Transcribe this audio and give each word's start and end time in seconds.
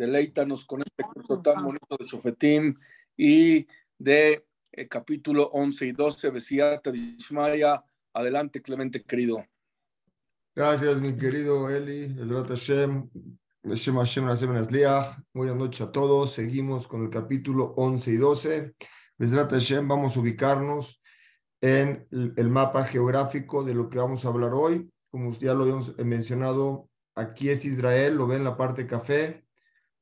Deleítanos 0.00 0.64
con 0.64 0.80
este 0.80 1.02
curso 1.02 1.42
tan 1.42 1.62
bonito 1.62 1.94
de 1.98 2.06
Sofetim 2.06 2.74
y 3.18 3.66
de 3.98 4.46
eh, 4.72 4.88
capítulo 4.88 5.50
11 5.52 5.88
y 5.88 5.92
12, 5.92 6.30
Besiata 6.30 6.90
Dishmaya. 6.90 7.84
Adelante, 8.14 8.62
Clemente 8.62 9.02
querido. 9.02 9.44
Gracias, 10.54 10.98
mi 11.02 11.18
querido 11.18 11.68
Eli. 11.68 12.16
Hashem. 12.16 13.10
Buenas 15.34 15.56
noches 15.56 15.80
a 15.82 15.92
todos. 15.92 16.32
Seguimos 16.32 16.88
con 16.88 17.02
el 17.04 17.10
capítulo 17.10 17.74
11 17.76 18.10
y 18.10 18.16
12. 18.16 18.74
Hashem, 19.18 19.86
vamos 19.86 20.16
a 20.16 20.20
ubicarnos 20.20 20.98
en 21.60 22.08
el 22.10 22.48
mapa 22.48 22.86
geográfico 22.86 23.64
de 23.64 23.74
lo 23.74 23.90
que 23.90 23.98
vamos 23.98 24.24
a 24.24 24.28
hablar 24.28 24.54
hoy. 24.54 24.90
Como 25.10 25.30
ya 25.32 25.52
lo 25.52 25.64
habíamos 25.64 25.94
mencionado, 25.98 26.88
aquí 27.14 27.50
es 27.50 27.66
Israel, 27.66 28.14
lo 28.14 28.26
ven 28.26 28.38
en 28.38 28.44
la 28.44 28.56
parte 28.56 28.86
café. 28.86 29.44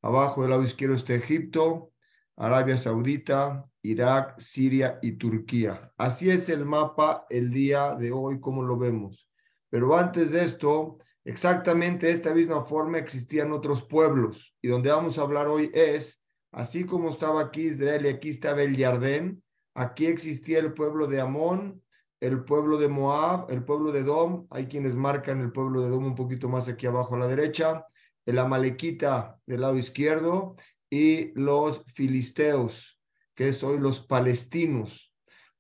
Abajo 0.03 0.43
del 0.43 0.51
lado 0.51 0.63
izquierdo 0.63 0.95
está 0.95 1.15
Egipto, 1.15 1.93
Arabia 2.37 2.79
Saudita, 2.79 3.69
Irak, 3.83 4.39
Siria 4.39 4.99
y 5.03 5.13
Turquía. 5.13 5.93
Así 5.97 6.31
es 6.31 6.49
el 6.49 6.65
mapa 6.65 7.27
el 7.31 7.51
día 7.51 7.97
de 7.97 8.13
hoy, 8.13 8.39
como 8.39 8.63
lo 8.63 8.79
vemos. 8.79 9.29
Pero 9.71 9.97
antes 9.97 10.31
de 10.31 10.45
esto, 10.45 10.99
exactamente 11.25 12.07
de 12.07 12.13
esta 12.13 12.33
misma 12.33 12.65
forma 12.65 12.99
existían 12.99 13.51
otros 13.51 13.83
pueblos. 13.83 14.55
Y 14.63 14.69
donde 14.69 14.91
vamos 14.91 15.19
a 15.19 15.23
hablar 15.23 15.49
hoy 15.49 15.71
es, 15.75 16.23
así 16.53 16.85
como 16.85 17.11
estaba 17.11 17.41
aquí 17.41 17.63
Israel 17.63 18.07
y 18.07 18.09
aquí 18.09 18.29
estaba 18.29 18.63
el 18.63 18.77
Yardén, 18.77 19.43
aquí 19.75 20.07
existía 20.07 20.61
el 20.61 20.75
pueblo 20.75 21.09
de 21.09 21.21
Amón, 21.21 21.83
el 22.21 22.45
pueblo 22.45 22.79
de 22.79 22.89
Moab, 22.89 23.51
el 23.51 23.65
pueblo 23.65 23.91
de 23.91 24.05
Dom. 24.05 24.47
Hay 24.51 24.67
quienes 24.67 24.95
marcan 24.95 25.41
el 25.41 25.51
pueblo 25.51 25.83
de 25.83 25.91
Dom 25.91 26.05
un 26.05 26.15
poquito 26.15 26.49
más 26.49 26.69
aquí 26.69 26.87
abajo 26.87 27.17
a 27.17 27.19
la 27.19 27.27
derecha 27.27 27.85
el 28.29 28.39
Amalequita 28.39 29.41
del 29.47 29.63
lado 29.63 29.79
izquierdo 29.79 30.55
y 30.91 31.33
los 31.33 31.83
filisteos, 31.95 33.01
que 33.35 33.49
es 33.49 33.63
hoy 33.63 33.81
los 33.81 34.01
palestinos. 34.01 35.15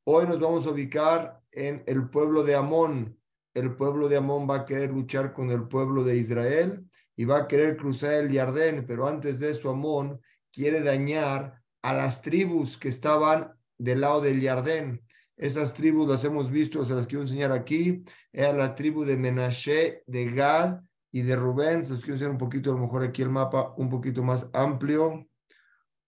Hoy 0.05 0.27
nos 0.27 0.39
vamos 0.39 0.67
a 0.67 0.70
ubicar 0.73 1.41
en 1.51 1.83
el 1.87 2.11
pueblo 2.11 2.42
de 2.42 2.57
Amón. 2.57 3.19
El 3.55 3.75
pueblo 3.75 4.11
de 4.11 4.19
Amón 4.19 4.47
va 4.48 4.57
a 4.57 4.65
querer 4.67 4.91
luchar 4.91 5.33
con 5.33 5.51
el 5.51 5.67
pueblo 5.67 6.05
de 6.05 6.19
Israel 6.19 6.84
y 7.17 7.25
va 7.25 7.39
a 7.39 7.48
querer 7.48 7.79
cruzar 7.79 8.12
el 8.12 8.34
Jardín, 8.34 8.85
pero 8.87 9.09
antes 9.09 9.41
de 9.41 9.53
eso 9.53 9.70
Amón 9.70 10.20
quiere 10.53 10.83
dañar 10.83 11.62
a 11.81 11.95
las 11.95 12.20
tribus 12.20 12.77
que 12.77 12.89
estaban 12.89 13.51
del 13.79 14.03
lado 14.03 14.20
del 14.20 14.42
Jardín. 14.42 15.03
Esas 15.39 15.73
tribus 15.73 16.07
las 16.07 16.23
hemos 16.23 16.51
visto, 16.51 16.85
se 16.85 16.92
las 16.92 17.07
quiero 17.07 17.23
enseñar 17.23 17.51
aquí. 17.51 18.05
Era 18.31 18.53
la 18.53 18.75
tribu 18.75 19.07
de 19.07 19.17
Menashe, 19.17 20.03
de 20.07 20.27
Gad 20.27 20.83
y 21.11 21.23
de 21.23 21.37
Rubén. 21.37 21.87
Les 21.89 22.01
quiero 22.01 22.17
hacer 22.17 22.28
un 22.28 22.39
poquito, 22.39 22.70
a 22.70 22.75
lo 22.75 22.81
mejor 22.81 23.03
aquí 23.03 23.23
el 23.23 23.31
mapa 23.31 23.75
un 23.77 23.89
poquito 23.89 24.23
más 24.23 24.47
amplio. 24.53 25.27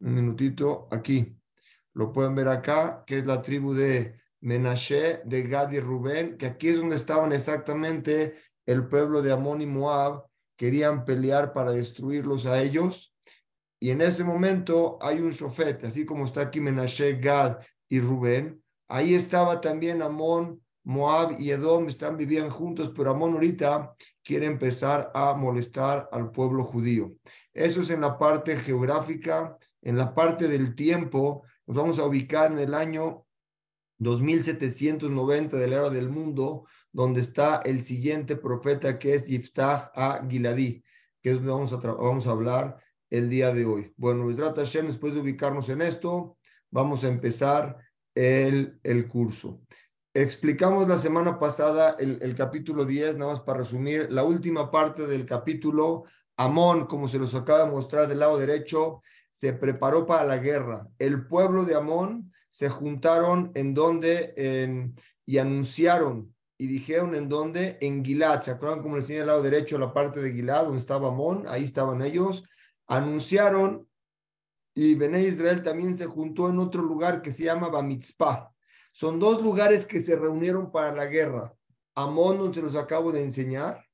Un 0.01 0.15
minutito 0.15 0.89
aquí. 0.91 1.37
Lo 1.93 2.13
pueden 2.13 2.35
ver 2.35 2.49
acá, 2.49 3.05
que 3.07 3.19
es 3.19 3.27
la 3.27 3.43
tribu 3.43 3.75
de 3.75 4.21
Menashe, 4.41 5.21
de 5.25 5.43
Gad 5.43 5.73
y 5.73 5.81
Rubén, 5.81 6.39
que 6.39 6.47
aquí 6.47 6.69
es 6.69 6.79
donde 6.79 6.97
estaban 6.97 7.33
exactamente 7.33 8.37
el 8.65 8.87
pueblo 8.87 9.23
de 9.23 9.33
Amón 9.33 9.61
y 9.61 9.67
Moab. 9.67 10.25
Querían 10.57 11.05
pelear 11.05 11.53
para 11.53 11.73
destruirlos 11.73 12.47
a 12.47 12.63
ellos. 12.63 13.15
Y 13.79 13.91
en 13.91 14.03
ese 14.03 14.25
momento 14.25 14.99
hay 15.01 15.21
un 15.21 15.31
shofet, 15.31 15.85
así 15.85 16.05
como 16.05 16.27
está 16.27 16.43
aquí 16.43 16.61
Menashe, 16.61 17.19
Gad 17.19 17.59
y 17.89 18.01
Rubén. 18.01 18.63
Ahí 18.89 19.15
estaba 19.15 19.61
también 19.61 20.03
Amón, 20.03 20.61
Moab 20.85 21.39
y 21.39 21.51
Edom 21.51 21.89
están 21.89 22.17
vivían 22.17 22.51
juntos, 22.51 22.93
pero 22.97 23.11
Amón 23.11 23.35
ahorita 23.35 23.95
quiere 24.31 24.47
empezar 24.47 25.11
a 25.13 25.35
molestar 25.35 26.09
al 26.13 26.31
pueblo 26.31 26.63
judío. 26.63 27.17
Eso 27.53 27.81
es 27.81 27.91
en 27.91 28.01
la 28.01 28.17
parte 28.17 28.57
geográfica, 28.57 29.59
en 29.83 29.99
la 29.99 30.15
parte 30.15 30.47
del 30.47 30.77
tiempo, 30.77 31.43
nos 31.67 31.77
vamos 31.77 31.99
a 31.99 32.05
ubicar 32.05 32.53
en 32.53 32.61
el 32.61 32.73
año 32.75 33.27
2790 33.99 35.57
de 35.57 35.67
la 35.67 35.77
era 35.79 35.91
del 35.91 36.11
mundo, 36.11 36.65
donde 36.93 37.23
está 37.23 37.57
el 37.65 37.83
siguiente 37.83 38.37
profeta 38.37 39.01
que 39.01 39.15
es 39.15 39.27
Yiftach 39.27 39.91
a 39.97 40.25
Giladi, 40.29 40.85
que 41.21 41.31
es 41.31 41.35
donde 41.35 41.51
vamos 41.51 41.73
a, 41.73 41.77
vamos 41.79 42.27
a 42.29 42.31
hablar 42.31 42.77
el 43.11 43.29
día 43.29 43.53
de 43.53 43.65
hoy. 43.65 43.93
Bueno, 43.97 44.33
Hashem, 44.55 44.87
después 44.87 45.13
de 45.13 45.23
ubicarnos 45.23 45.69
en 45.71 45.83
esto, 45.83 46.39
vamos 46.71 47.03
a 47.03 47.09
empezar 47.09 47.79
el, 48.15 48.79
el 48.85 49.09
curso. 49.09 49.61
Explicamos 50.13 50.89
la 50.89 50.99
semana 50.99 51.39
pasada 51.39 51.95
el, 51.97 52.35
capítulo 52.35 52.85
10, 52.85 53.17
nada 53.17 53.33
más 53.33 53.43
para 53.43 53.59
resumir, 53.59 54.11
la 54.11 54.25
última 54.25 54.69
parte 54.69 55.07
del 55.07 55.25
capítulo, 55.25 56.03
Amón, 56.37 56.87
como 56.87 57.07
se 57.07 57.19
los 57.19 57.33
acaba 57.37 57.65
de 57.65 57.71
mostrar 57.71 58.09
del 58.09 58.19
lado 58.19 58.37
derecho, 58.37 59.03
se 59.31 59.53
preparó 59.53 60.07
para 60.07 60.25
la 60.25 60.39
guerra. 60.39 60.89
El 60.99 61.29
pueblo 61.29 61.65
de 61.65 61.77
Amón 61.77 62.33
se 62.49 62.69
juntaron 62.69 63.53
en 63.55 63.73
donde 63.73 64.35
y 65.25 65.39
anunciaron 65.39 66.35
y 66.59 66.67
dijeron 66.67 67.15
en 67.15 67.29
donde, 67.29 67.79
en 67.81 68.05
Gilad, 68.05 68.43
¿se 68.43 68.51
acuerdan 68.51 68.83
como 68.83 68.97
les 68.97 69.07
decía 69.07 69.21
el 69.21 69.29
lado 69.29 69.43
derecho, 69.43 69.79
la 69.79 69.95
parte 69.95 70.19
de 70.19 70.33
Gilad, 70.33 70.65
donde 70.65 70.81
estaba 70.81 71.07
Amón? 71.07 71.45
Ahí 71.47 71.63
estaban 71.63 72.03
ellos. 72.03 72.43
Anunciaron 72.89 73.89
y 74.75 74.97
Bené 74.97 75.23
Israel 75.23 75.63
también 75.63 75.97
se 75.97 76.07
juntó 76.07 76.49
en 76.49 76.59
otro 76.59 76.83
lugar 76.83 77.23
que 77.23 77.31
se 77.31 77.45
llama 77.45 77.69
Bamitzpah. 77.69 78.51
Son 78.93 79.19
dos 79.19 79.43
lugares 79.43 79.87
que 79.87 80.01
se 80.01 80.17
reunieron 80.17 80.71
para 80.71 80.93
la 80.93 81.07
guerra. 81.07 81.55
Amón, 81.95 82.39
donde 82.39 82.57
se 82.57 82.63
los 82.63 82.77
acabo 82.77 83.13
de 83.13 83.25
enseñar, 83.25 83.85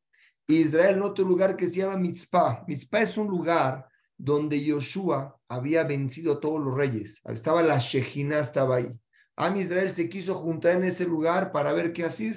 Israel 0.47 0.97
en 0.97 1.03
otro 1.03 1.25
lugar 1.25 1.57
que 1.57 1.69
se 1.69 1.79
llama 1.79 1.97
Mitzpah. 1.97 2.65
Mitzpah 2.67 3.03
es 3.03 3.19
un 3.19 3.27
lugar 3.27 3.89
donde 4.17 4.63
Yoshua 4.63 5.39
había 5.49 5.85
vencido 5.85 6.35
a 6.35 6.41
todos 6.41 6.63
los 6.63 6.75
reyes. 6.75 7.21
Estaba 7.25 7.63
la 7.63 7.79
Shejina, 7.79 8.39
estaba 8.39 8.77
ahí. 8.77 8.89
Am 9.37 9.57
Israel 9.57 9.93
se 9.93 10.09
quiso 10.09 10.37
juntar 10.37 10.77
en 10.77 10.85
ese 10.85 11.05
lugar 11.05 11.53
para 11.53 11.73
ver 11.73 11.93
qué 11.93 12.05
hacer. 12.05 12.37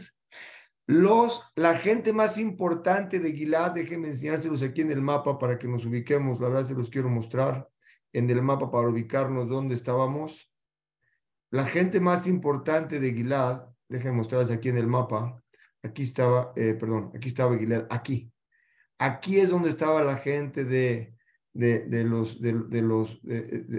Los, 0.88 1.44
la 1.56 1.78
gente 1.78 2.12
más 2.14 2.40
importante 2.40 3.20
de 3.20 3.32
Gilad, 3.34 3.72
déjenme 3.72 4.08
enseñárselos 4.08 4.64
aquí 4.64 4.82
en 4.82 4.92
el 4.92 5.02
mapa 5.02 5.38
para 5.38 5.58
que 5.60 5.68
nos 5.68 5.86
ubiquemos. 5.86 6.42
La 6.42 6.50
verdad 6.50 6.66
se 6.66 6.74
los 6.74 6.90
quiero 6.90 7.10
mostrar 7.10 7.70
en 8.12 8.30
el 8.30 8.42
mapa 8.42 8.72
para 8.72 8.90
ubicarnos 8.90 9.48
dónde 9.48 9.76
estábamos. 9.76 10.49
La 11.52 11.66
gente 11.66 12.00
más 12.00 12.28
importante 12.28 13.00
de 13.00 13.14
Gilad, 13.14 13.64
déjenme 13.88 14.18
mostrarles 14.18 14.52
aquí 14.52 14.70
en 14.70 14.78
el 14.78 14.88
mapa, 14.88 15.42
aquí 15.82 16.04
estaba, 16.04 16.54
eh, 16.56 16.76
perdón, 16.80 17.12
aquí 17.16 17.30
estaba 17.30 17.58
Gilad, 17.58 17.88
aquí. 17.90 18.32
Aquí 19.00 19.40
es 19.40 19.50
donde 19.50 19.70
estaba 19.70 20.04
la 20.04 20.18
gente 20.18 20.66
de, 20.66 21.16
de, 21.54 22.04
los, 22.04 22.42
de, 22.42 22.82
los 22.82 23.20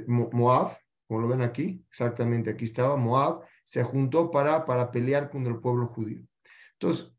Moab, 0.09 0.79
como 1.07 1.21
lo 1.21 1.29
ven 1.29 1.43
aquí, 1.43 1.85
exactamente 1.89 2.51
aquí 2.51 2.65
estaba 2.65 2.97
Moab, 2.97 3.43
se 3.65 3.83
juntó 3.85 4.31
para, 4.31 4.65
para 4.65 4.91
pelear 4.91 5.31
con 5.31 5.47
el 5.47 5.61
pueblo 5.61 5.89
judío. 5.89 6.23
Entonces, 6.73 7.13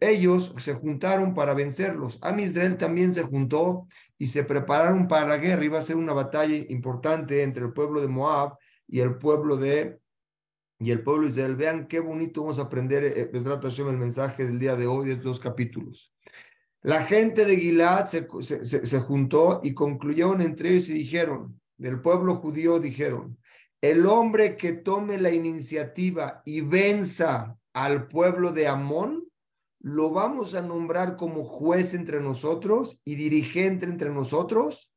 ellos 0.00 0.54
se 0.58 0.74
juntaron 0.74 1.34
para 1.34 1.54
vencerlos. 1.54 2.18
Am 2.22 2.38
Israel 2.38 2.76
también 2.76 3.12
se 3.12 3.24
juntó 3.24 3.88
y 4.16 4.28
se 4.28 4.44
prepararon 4.44 5.08
para 5.08 5.26
la 5.26 5.38
guerra. 5.38 5.64
Iba 5.64 5.78
a 5.78 5.82
ser 5.82 5.96
una 5.96 6.12
batalla 6.12 6.54
importante 6.68 7.42
entre 7.42 7.64
el 7.64 7.72
pueblo 7.72 8.00
de 8.00 8.08
Moab 8.08 8.56
y 8.88 9.00
el 9.00 9.16
pueblo 9.16 9.56
de 9.56 10.00
y 10.80 10.90
el 10.90 11.02
pueblo 11.02 11.28
Israel. 11.28 11.56
Vean 11.56 11.86
qué 11.88 12.00
bonito 12.00 12.42
vamos 12.42 12.58
a 12.58 12.62
aprender 12.62 13.04
eh, 13.04 13.30
el 13.32 13.96
mensaje 13.96 14.46
del 14.46 14.58
día 14.58 14.76
de 14.76 14.86
hoy 14.86 15.06
de 15.06 15.12
estos 15.12 15.24
dos 15.24 15.40
capítulos. 15.40 16.14
La 16.82 17.04
gente 17.04 17.44
de 17.44 17.56
Gilad 17.56 18.06
se, 18.06 18.26
se, 18.40 18.86
se, 18.86 19.00
juntó 19.00 19.60
y 19.64 19.74
concluyeron 19.74 20.40
entre 20.40 20.70
ellos 20.70 20.88
y 20.88 20.94
dijeron, 20.94 21.60
del 21.76 22.00
pueblo 22.00 22.36
judío 22.36 22.78
dijeron, 22.78 23.36
el 23.80 24.06
hombre 24.06 24.56
que 24.56 24.72
tome 24.72 25.18
la 25.18 25.30
iniciativa 25.30 26.42
y 26.44 26.60
venza 26.60 27.56
al 27.72 28.06
pueblo 28.06 28.52
de 28.52 28.68
Amón, 28.68 29.24
lo 29.80 30.10
vamos 30.10 30.54
a 30.54 30.62
nombrar 30.62 31.16
como 31.16 31.44
juez 31.44 31.94
entre 31.94 32.20
nosotros 32.20 33.00
y 33.04 33.16
dirigente 33.16 33.86
entre 33.86 34.10
nosotros 34.10 34.92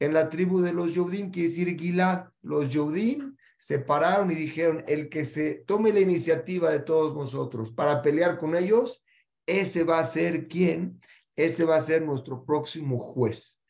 en 0.00 0.14
la 0.14 0.28
tribu 0.28 0.60
de 0.60 0.72
los 0.72 0.92
Yodim, 0.92 1.30
quiere 1.30 1.48
decir 1.48 1.78
Gilad, 1.78 2.26
los 2.42 2.70
Yodim 2.70 3.36
se 3.58 3.80
pararon 3.80 4.30
y 4.30 4.34
dijeron, 4.34 4.84
el 4.86 5.08
que 5.08 5.24
se 5.24 5.64
tome 5.66 5.92
la 5.92 6.00
iniciativa 6.00 6.70
de 6.70 6.80
todos 6.80 7.14
nosotros 7.14 7.72
para 7.72 8.00
pelear 8.02 8.38
con 8.38 8.56
ellos, 8.56 9.02
ese 9.46 9.82
va 9.82 9.98
a 9.98 10.04
ser 10.04 10.46
quién, 10.46 11.00
ese 11.34 11.64
va 11.64 11.76
a 11.76 11.80
ser 11.80 12.02
nuestro 12.02 12.44
próximo 12.44 12.98
juez. 12.98 13.60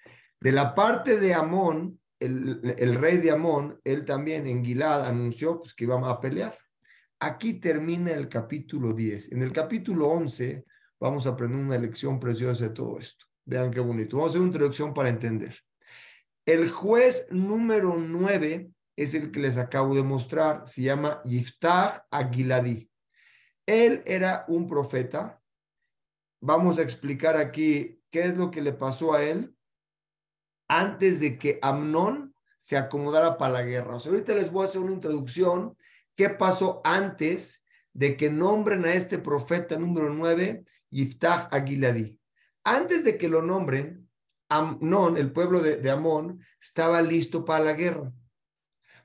De 0.40 0.52
la 0.52 0.75
parte 0.75 1.19
de 1.19 1.34
Amón, 1.34 1.98
el, 2.20 2.94
rey 2.96 3.16
de 3.19 3.31
Amón, 3.31 3.81
él 3.84 4.04
también 4.04 4.46
en 4.46 4.64
Gilad 4.64 5.06
anunció 5.06 5.60
pues, 5.60 5.74
que 5.74 5.84
íbamos 5.84 6.10
a 6.10 6.20
pelear. 6.20 6.56
Aquí 7.20 7.54
termina 7.54 8.12
el 8.12 8.28
capítulo 8.28 8.92
10. 8.92 9.32
En 9.32 9.42
el 9.42 9.52
capítulo 9.52 10.08
11 10.08 10.64
vamos 11.00 11.26
a 11.26 11.31
aprender 11.31 11.60
una 11.60 11.78
lección 11.78 12.20
preciosa 12.20 12.64
de 12.64 12.70
todo 12.70 12.98
esto. 12.98 13.24
Vean 13.44 13.70
qué 13.70 13.81
bonito. 13.81 14.16
Vamos 14.16 14.31
a 14.31 14.32
hacer 14.32 14.40
una 14.40 14.48
introducción 14.48 14.92
para 14.92 15.08
entender. 15.08 15.56
El 16.48 16.70
juez 16.70 17.26
número 17.28 17.96
9 17.98 18.70
es 18.96 19.12
el 19.12 19.30
que 19.30 19.40
les 19.40 19.58
acabo 19.58 19.94
de 19.94 20.02
mostrar. 20.02 20.66
Se 20.66 20.80
llama 20.80 21.20
Yiftach 21.22 22.06
Aguiladi. 22.10 22.90
Él 23.66 24.02
era 24.06 24.46
un 24.48 24.66
profeta. 24.66 25.42
Vamos 26.40 26.78
a 26.78 26.82
explicar 26.82 27.36
aquí 27.36 28.00
qué 28.08 28.22
es 28.22 28.38
lo 28.38 28.50
que 28.50 28.62
le 28.62 28.72
pasó 28.72 29.12
a 29.12 29.22
él. 29.24 29.54
antes 30.68 31.20
de 31.20 31.36
que 31.36 31.58
Amnón 31.60 32.34
se 32.58 32.78
acomodara 32.78 33.36
para 33.36 33.52
la 33.52 33.62
guerra. 33.64 33.98
Ahorita 34.02 34.34
les 34.34 34.50
voy 34.50 34.62
a 34.62 34.68
hacer 34.68 34.80
una 34.80 34.94
introducción. 34.94 35.76
¿Qué 36.16 36.30
pasó 36.30 36.80
antes 36.82 37.62
de 37.92 38.16
que 38.16 38.30
nombren 38.30 38.86
a 38.86 38.94
este 38.94 39.18
profeta 39.18 39.78
número 39.78 40.08
9, 40.08 40.64
Yiftach 40.88 41.52
Aguiladí? 41.52 42.18
Antes 42.64 43.04
de 43.04 43.18
que 43.18 43.28
lo 43.28 43.42
nombren, 43.42 44.07
Amnón, 44.48 45.16
el 45.16 45.32
pueblo 45.32 45.60
de, 45.60 45.90
Amón, 45.90 46.40
estaba 46.60 47.02
listo 47.02 47.44
para 47.44 47.64
la 47.64 47.72
guerra. 47.74 48.12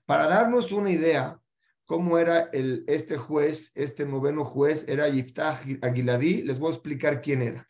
Para 0.06 0.28
darnos 0.28 0.72
una 0.72 0.92
idea, 0.92 1.40
cómo 1.86 2.18
era 2.18 2.50
este 2.52 3.18
juez, 3.18 3.72
este 3.76 4.06
noveno 4.06 4.46
juez, 4.46 4.86
era 4.88 5.10
Yiftach 5.10 5.64
Aguiladí, 5.82 6.44
les 6.44 6.60
voy 6.60 6.72
a 6.72 6.76
explicar 6.76 7.22
quién 7.22 7.42
era. 7.42 7.68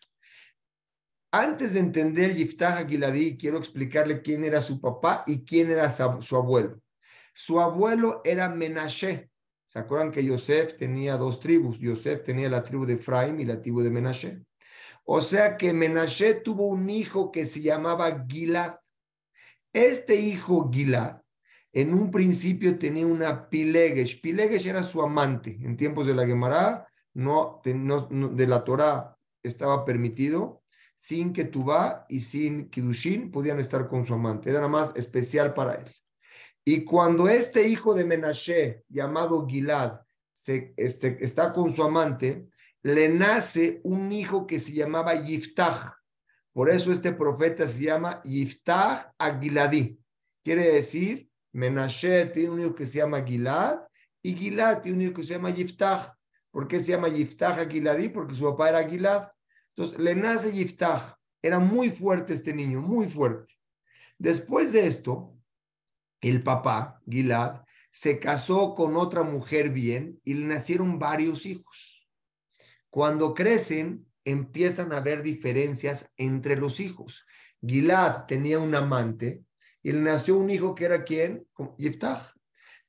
Antes 1.31 1.73
de 1.73 1.79
entender 1.79 2.35
Yiftach 2.35 2.77
Aguiladí, 2.77 3.37
quiero 3.37 3.57
explicarle 3.57 4.21
quién 4.21 4.43
era 4.43 4.61
su 4.61 4.79
papá 4.79 5.23
y 5.25 5.43
quién 5.43 5.71
era 5.71 5.89
su, 5.89 6.35
abuelo. 6.35 6.79
Su 7.33 7.59
abuelo 7.59 8.21
era 8.23 8.49
Menashe. 8.49 9.31
¿Se 9.65 9.79
acuerdan 9.79 10.11
que 10.11 10.23
Yosef 10.23 10.77
tenía 10.77 11.17
dos 11.17 11.39
tribus? 11.39 11.79
Yosef 11.79 12.23
tenía 12.23 12.47
la 12.49 12.61
tribu 12.61 12.85
de 12.85 12.93
Efraim 12.93 13.39
y 13.39 13.45
la 13.45 13.59
tribu 13.59 13.81
de 13.81 13.89
Menashe. 13.89 14.43
O 15.03 15.21
sea 15.21 15.57
que 15.57 15.73
Menashe 15.73 16.35
tuvo 16.35 16.67
un 16.67 16.89
hijo 16.89 17.31
que 17.31 17.45
se 17.45 17.61
llamaba 17.61 18.25
Gilad. 18.27 18.75
Este 19.73 20.15
hijo 20.15 20.69
Gilad 20.71 21.23
en 21.73 21.93
un 21.93 22.11
principio 22.11 22.77
tenía 22.77 23.05
una 23.05 23.49
Pilegesh. 23.49 24.21
Pilegesh 24.21 24.67
era 24.67 24.83
su 24.83 25.01
amante. 25.01 25.57
En 25.61 25.75
tiempos 25.75 26.05
de 26.05 26.13
la 26.13 26.25
Gemara, 26.25 26.87
no, 27.15 27.61
de 27.63 28.47
la 28.47 28.63
Torah 28.63 29.17
estaba 29.41 29.83
permitido, 29.83 30.63
sin 30.95 31.33
que 31.33 31.45
Tubá 31.45 32.05
y 32.07 32.21
sin 32.21 32.69
Kidushin 32.69 33.31
podían 33.31 33.59
estar 33.59 33.87
con 33.87 34.05
su 34.05 34.13
amante. 34.13 34.51
Era 34.51 34.59
nada 34.59 34.69
más 34.69 34.93
especial 34.95 35.53
para 35.53 35.75
él. 35.75 35.91
Y 36.63 36.85
cuando 36.85 37.27
este 37.27 37.67
hijo 37.67 37.93
de 37.93 38.05
Menashe, 38.05 38.83
llamado 38.87 39.45
Gilad, 39.47 39.99
se, 40.31 40.73
este, 40.77 41.23
está 41.23 41.51
con 41.51 41.73
su 41.73 41.83
amante, 41.83 42.47
le 42.83 43.09
nace 43.09 43.79
un 43.83 44.11
hijo 44.11 44.45
que 44.45 44.59
se 44.59 44.73
llamaba 44.73 45.15
Yiftach. 45.15 45.93
Por 46.51 46.69
eso 46.69 46.91
este 46.91 47.13
profeta 47.13 47.67
se 47.67 47.83
llama 47.83 48.21
Yiftach 48.23 49.13
Aguiladí. 49.17 49.99
Quiere 50.43 50.73
decir 50.73 51.29
Menashe 51.53 52.25
tiene 52.27 52.49
un 52.49 52.61
hijo 52.61 52.75
que 52.75 52.85
se 52.85 52.97
llama 52.97 53.23
Gilad 53.23 53.79
y 54.21 54.35
Gilad 54.35 54.81
tiene 54.81 54.97
un 54.97 55.03
hijo 55.03 55.13
que 55.13 55.23
se 55.23 55.33
llama 55.33 55.51
Yiftach. 55.51 56.13
¿Por 56.51 56.67
qué 56.67 56.79
se 56.79 56.91
llama 56.91 57.07
Yiftach 57.07 57.57
a 57.57 57.69
Giladí? 57.69 58.09
Porque 58.09 58.35
su 58.35 58.43
papá 58.43 58.69
era 58.69 58.87
Gilad. 58.87 59.29
Entonces 59.75 59.99
le 59.99 60.15
nace 60.15 60.51
Yiftach. 60.51 61.15
Era 61.41 61.59
muy 61.59 61.89
fuerte 61.89 62.33
este 62.33 62.53
niño, 62.53 62.81
muy 62.81 63.07
fuerte. 63.07 63.53
Después 64.17 64.71
de 64.73 64.87
esto, 64.87 65.35
el 66.21 66.41
papá, 66.41 67.01
Gilad, 67.09 67.63
se 67.91 68.17
casó 68.19 68.73
con 68.73 68.95
otra 68.95 69.23
mujer 69.23 69.69
bien 69.69 70.19
y 70.23 70.33
le 70.35 70.45
nacieron 70.45 70.97
varios 70.97 71.45
hijos. 71.45 71.92
Cuando 72.93 73.33
crecen, 73.33 74.05
empiezan 74.23 74.93
a 74.93 74.97
haber 74.97 75.23
diferencias 75.23 76.11
entre 76.15 76.55
los 76.55 76.79
hijos. 76.79 77.25
Gilad 77.59 78.27
tenía 78.27 78.59
un 78.59 78.75
amante 78.75 79.43
y 79.81 79.93
le 79.93 80.01
nació 80.01 80.37
un 80.37 80.51
hijo 80.51 80.75
que 80.75 80.85
era 80.85 81.03
quién? 81.03 81.43
Yiftach. 81.79 82.35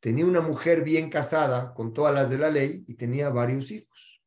Tenía 0.00 0.26
una 0.26 0.42
mujer 0.42 0.84
bien 0.84 1.08
casada 1.08 1.72
con 1.72 1.94
todas 1.94 2.14
las 2.14 2.28
de 2.28 2.36
la 2.36 2.50
ley 2.50 2.84
y 2.86 2.96
tenía 2.96 3.30
varios 3.30 3.70
hijos. 3.70 4.20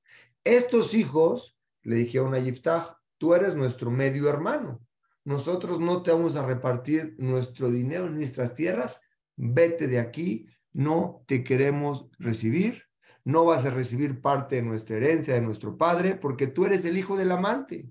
Estos 0.44 0.96
hijos 0.96 1.56
le 1.84 1.98
dijeron 1.98 2.34
a 2.34 2.40
Yiftach, 2.40 2.98
tú 3.20 3.36
eres 3.36 3.54
nuestro 3.54 3.92
medio 3.92 4.28
hermano. 4.30 4.82
Nosotros 5.26 5.80
no 5.80 6.02
te 6.02 6.12
vamos 6.12 6.38
a 6.38 6.48
repartir 6.48 7.14
nuestro 7.20 7.70
dinero 7.70 8.08
en 8.08 8.16
nuestras 8.16 8.56
tierras. 8.56 9.00
Vete 9.36 9.86
de 9.86 10.00
aquí, 10.00 10.48
no 10.74 11.24
te 11.28 11.44
queremos 11.44 12.08
recibir. 12.18 12.87
No 13.28 13.44
vas 13.44 13.66
a 13.66 13.72
recibir 13.72 14.22
parte 14.22 14.56
de 14.56 14.62
nuestra 14.62 14.96
herencia 14.96 15.34
de 15.34 15.42
nuestro 15.42 15.78
padre 15.78 16.16
porque 16.16 16.48
tú 16.48 16.66
eres 16.66 16.86
el 16.86 16.98
hijo 16.98 17.18
del 17.18 17.34
amante. 17.34 17.86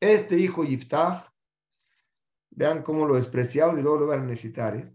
Este 0.00 0.38
hijo 0.38 0.64
Yiftach 0.64 1.30
Vean 2.48 2.82
cómo 2.82 3.04
lo 3.04 3.16
despreciaron 3.16 3.78
y 3.78 3.82
luego 3.82 3.98
lo 3.98 4.06
van 4.06 4.20
a 4.20 4.24
necesitar. 4.24 4.74
¿eh? 4.74 4.90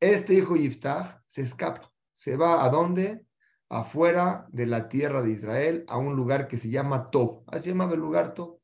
Este 0.00 0.34
hijo 0.34 0.56
Yiftach 0.56 1.22
se 1.24 1.42
escapa. 1.42 1.88
Se 2.14 2.36
va 2.36 2.64
a 2.64 2.68
dónde? 2.68 3.24
Afuera 3.68 4.44
de 4.48 4.66
la 4.66 4.88
tierra 4.88 5.22
de 5.22 5.30
Israel, 5.30 5.84
a 5.86 5.98
un 5.98 6.16
lugar 6.16 6.48
que 6.48 6.58
se 6.58 6.68
llama 6.68 7.08
Tob. 7.12 7.44
Así 7.46 7.68
llamaba 7.68 7.94
el 7.94 8.00
lugar 8.00 8.34
Tob. 8.34 8.58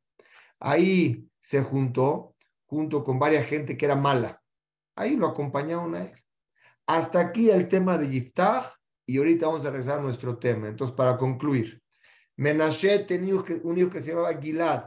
Ahí 0.59 1.31
se 1.39 1.63
juntó, 1.63 2.35
junto 2.67 3.05
con 3.05 3.21
varias 3.21 3.47
gente 3.47 3.77
que 3.77 3.85
era 3.85 3.95
mala. 3.95 4.43
Ahí 4.97 5.15
lo 5.15 5.29
acompañaron 5.29 5.95
a 5.95 6.03
él. 6.07 6.13
Hasta 6.85 7.21
aquí 7.21 7.49
el 7.49 7.69
tema 7.69 7.97
de 7.97 8.11
Yiftach 8.11 8.82
y 9.13 9.19
ahorita 9.19 9.47
vamos 9.47 9.67
a 9.67 9.71
regresar 9.71 9.99
a 9.99 10.03
nuestro 10.03 10.39
tema. 10.39 10.69
Entonces, 10.69 10.97
para 10.97 11.19
concluir, 11.19 11.83
Menashe 12.37 13.01
tenía 13.01 13.35
un 13.35 13.79
hijo 13.79 13.91
que 13.91 14.01
se 14.01 14.13
llamaba 14.13 14.41
Gilad. 14.41 14.85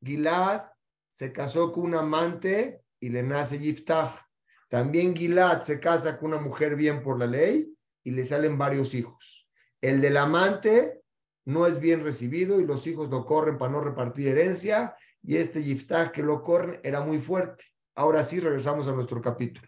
Gilad 0.00 0.66
se 1.10 1.32
casó 1.32 1.72
con 1.72 1.86
un 1.86 1.96
amante 1.96 2.82
y 3.00 3.08
le 3.08 3.24
nace 3.24 3.58
Yiftach. 3.58 4.24
También 4.68 5.16
Gilad 5.16 5.62
se 5.62 5.80
casa 5.80 6.16
con 6.16 6.32
una 6.32 6.40
mujer 6.40 6.76
bien 6.76 7.02
por 7.02 7.18
la 7.18 7.26
ley 7.26 7.76
y 8.04 8.12
le 8.12 8.24
salen 8.24 8.56
varios 8.56 8.94
hijos. 8.94 9.48
El 9.80 10.00
del 10.00 10.16
amante 10.16 11.02
no 11.44 11.66
es 11.66 11.80
bien 11.80 12.04
recibido 12.04 12.60
y 12.60 12.66
los 12.66 12.86
hijos 12.86 13.10
lo 13.10 13.26
corren 13.26 13.58
para 13.58 13.72
no 13.72 13.80
repartir 13.80 14.28
herencia 14.28 14.94
y 15.24 15.38
este 15.38 15.64
Yiftach 15.64 16.12
que 16.12 16.22
lo 16.22 16.40
corren 16.40 16.78
era 16.84 17.00
muy 17.00 17.18
fuerte. 17.18 17.64
Ahora 17.96 18.22
sí 18.22 18.38
regresamos 18.38 18.86
a 18.86 18.92
nuestro 18.92 19.20
capítulo. 19.20 19.66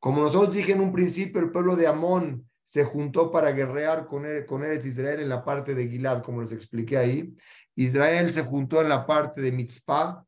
Como 0.00 0.22
nosotros 0.22 0.56
dije 0.56 0.72
en 0.72 0.80
un 0.80 0.92
principio, 0.92 1.40
el 1.40 1.52
pueblo 1.52 1.76
de 1.76 1.86
Amón 1.86 2.48
se 2.72 2.84
juntó 2.84 3.30
para 3.30 3.52
guerrear 3.52 4.06
con, 4.06 4.24
él, 4.24 4.46
con 4.46 4.64
Israel 4.64 5.20
en 5.20 5.28
la 5.28 5.44
parte 5.44 5.74
de 5.74 5.88
Gilad, 5.88 6.22
como 6.22 6.40
les 6.40 6.52
expliqué 6.52 6.96
ahí. 6.96 7.36
Israel 7.74 8.32
se 8.32 8.44
juntó 8.44 8.80
en 8.80 8.88
la 8.88 9.04
parte 9.04 9.42
de 9.42 9.52
Mitzpah, 9.52 10.24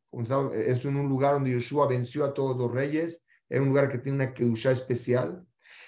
es 0.52 0.84
en 0.84 0.96
un 0.96 1.08
lugar 1.08 1.32
donde 1.32 1.52
Yeshua 1.52 1.88
venció 1.88 2.22
a 2.22 2.34
todos 2.34 2.54
los 2.54 2.70
reyes, 2.70 3.24
es 3.48 3.60
un 3.60 3.68
lugar 3.68 3.90
que 3.90 3.96
tiene 3.96 4.16
una 4.16 4.34
kedusha 4.34 4.72
especial. 4.72 5.42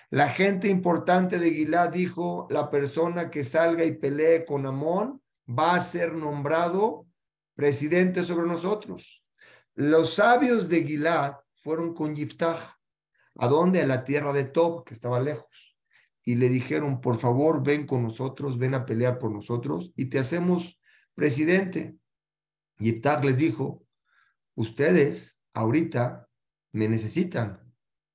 La 0.09 0.31
gente 0.31 0.69
importante 0.69 1.39
de 1.39 1.51
Gilad 1.51 1.91
dijo, 1.91 2.47
la 2.49 2.71
persona 2.71 3.31
que 3.31 3.45
salga 3.45 3.85
y 3.85 3.93
pelee 3.93 4.47
con 4.47 4.65
Amón 4.65 5.21
va 5.47 5.75
a 5.75 5.83
ser 5.83 6.15
nombrado 6.15 7.07
presidente 7.55 8.23
sobre 8.23 8.47
nosotros. 8.47 9.23
Los 9.75 10.15
sabios 10.15 10.71
de 10.71 10.85
Gilad 10.85 11.35
fueron 11.63 11.93
con 11.93 12.17
Yiftach. 12.17 12.79
¿A 13.35 13.47
dónde? 13.47 13.83
A 13.83 13.87
la 13.87 14.05
tierra 14.05 14.33
de 14.33 14.45
Tob, 14.45 14.85
que 14.85 14.95
estaba 14.95 15.21
lejos. 15.21 15.76
Y 16.29 16.35
le 16.35 16.49
dijeron, 16.49 17.01
por 17.01 17.19
favor, 17.19 17.63
ven 17.63 17.87
con 17.87 18.03
nosotros, 18.03 18.59
ven 18.59 18.75
a 18.75 18.85
pelear 18.85 19.21
por 19.21 19.31
nosotros 19.31 19.93
y 19.95 20.07
te 20.07 20.19
hacemos 20.19 20.81
presidente. 21.15 21.97
Yiftach 22.79 23.25
les 23.25 23.39
dijo, 23.39 23.87
ustedes 24.57 25.39
ahorita 25.55 26.29
me 26.73 26.89
necesitan, 26.89 27.63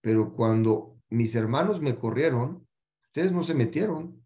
pero 0.01 0.34
cuando 0.34 1.00
mis 1.10 1.34
hermanos 1.36 1.80
me 1.82 1.96
corrieron, 1.96 2.68
ustedes 3.01 3.32
no 3.32 3.44
se 3.44 3.53
metieron. 3.53 4.22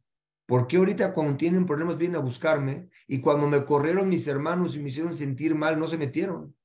¿Por 0.47 0.65
qué 0.65 0.77
ahorita 0.77 1.13
cuando 1.13 1.37
tienen 1.37 1.67
problemas 1.67 1.97
vienen 1.97 2.17
a 2.17 2.23
buscarme 2.23 2.89
y 3.07 3.21
cuando 3.21 3.47
me 3.47 3.65
corrieron 3.65 4.09
mis 4.09 4.25
hermanos 4.25 4.75
y 4.75 4.79
me 4.79 4.89
hicieron 4.89 5.13
sentir 5.13 5.53
mal 5.53 5.77
no 5.77 5.87
se 5.87 5.99
metieron? 5.99 6.55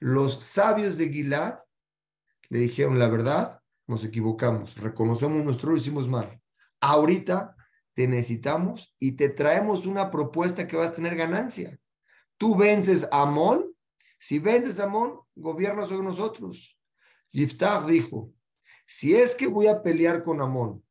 Los 0.00 0.42
sabios 0.42 0.98
de 0.98 1.10
Gilad 1.10 1.60
le 2.48 2.58
dijeron 2.58 2.98
la 2.98 3.08
verdad, 3.08 3.60
nos 3.86 4.04
equivocamos, 4.04 4.76
reconocemos 4.76 5.44
nuestro 5.44 5.68
error, 5.68 5.78
hicimos 5.78 6.08
mal. 6.08 6.39
Ahorita 6.80 7.56
te 7.94 8.08
necesitamos 8.08 8.94
y 8.98 9.12
te 9.12 9.28
traemos 9.28 9.86
una 9.86 10.10
propuesta 10.10 10.66
que 10.66 10.76
vas 10.76 10.90
a 10.90 10.94
tener 10.94 11.16
ganancia. 11.16 11.78
Tú 12.36 12.56
vences 12.56 13.06
a 13.12 13.22
Amón, 13.22 13.74
si 14.18 14.38
vences 14.38 14.80
a 14.80 14.84
Amón, 14.84 15.20
gobierna 15.34 15.86
sobre 15.86 16.04
nosotros. 16.04 16.78
Yiftach 17.32 17.86
dijo, 17.86 18.32
si 18.86 19.14
es 19.14 19.34
que 19.34 19.46
voy 19.46 19.66
a 19.66 19.82
pelear 19.82 20.24
con 20.24 20.40
Amón 20.40 20.82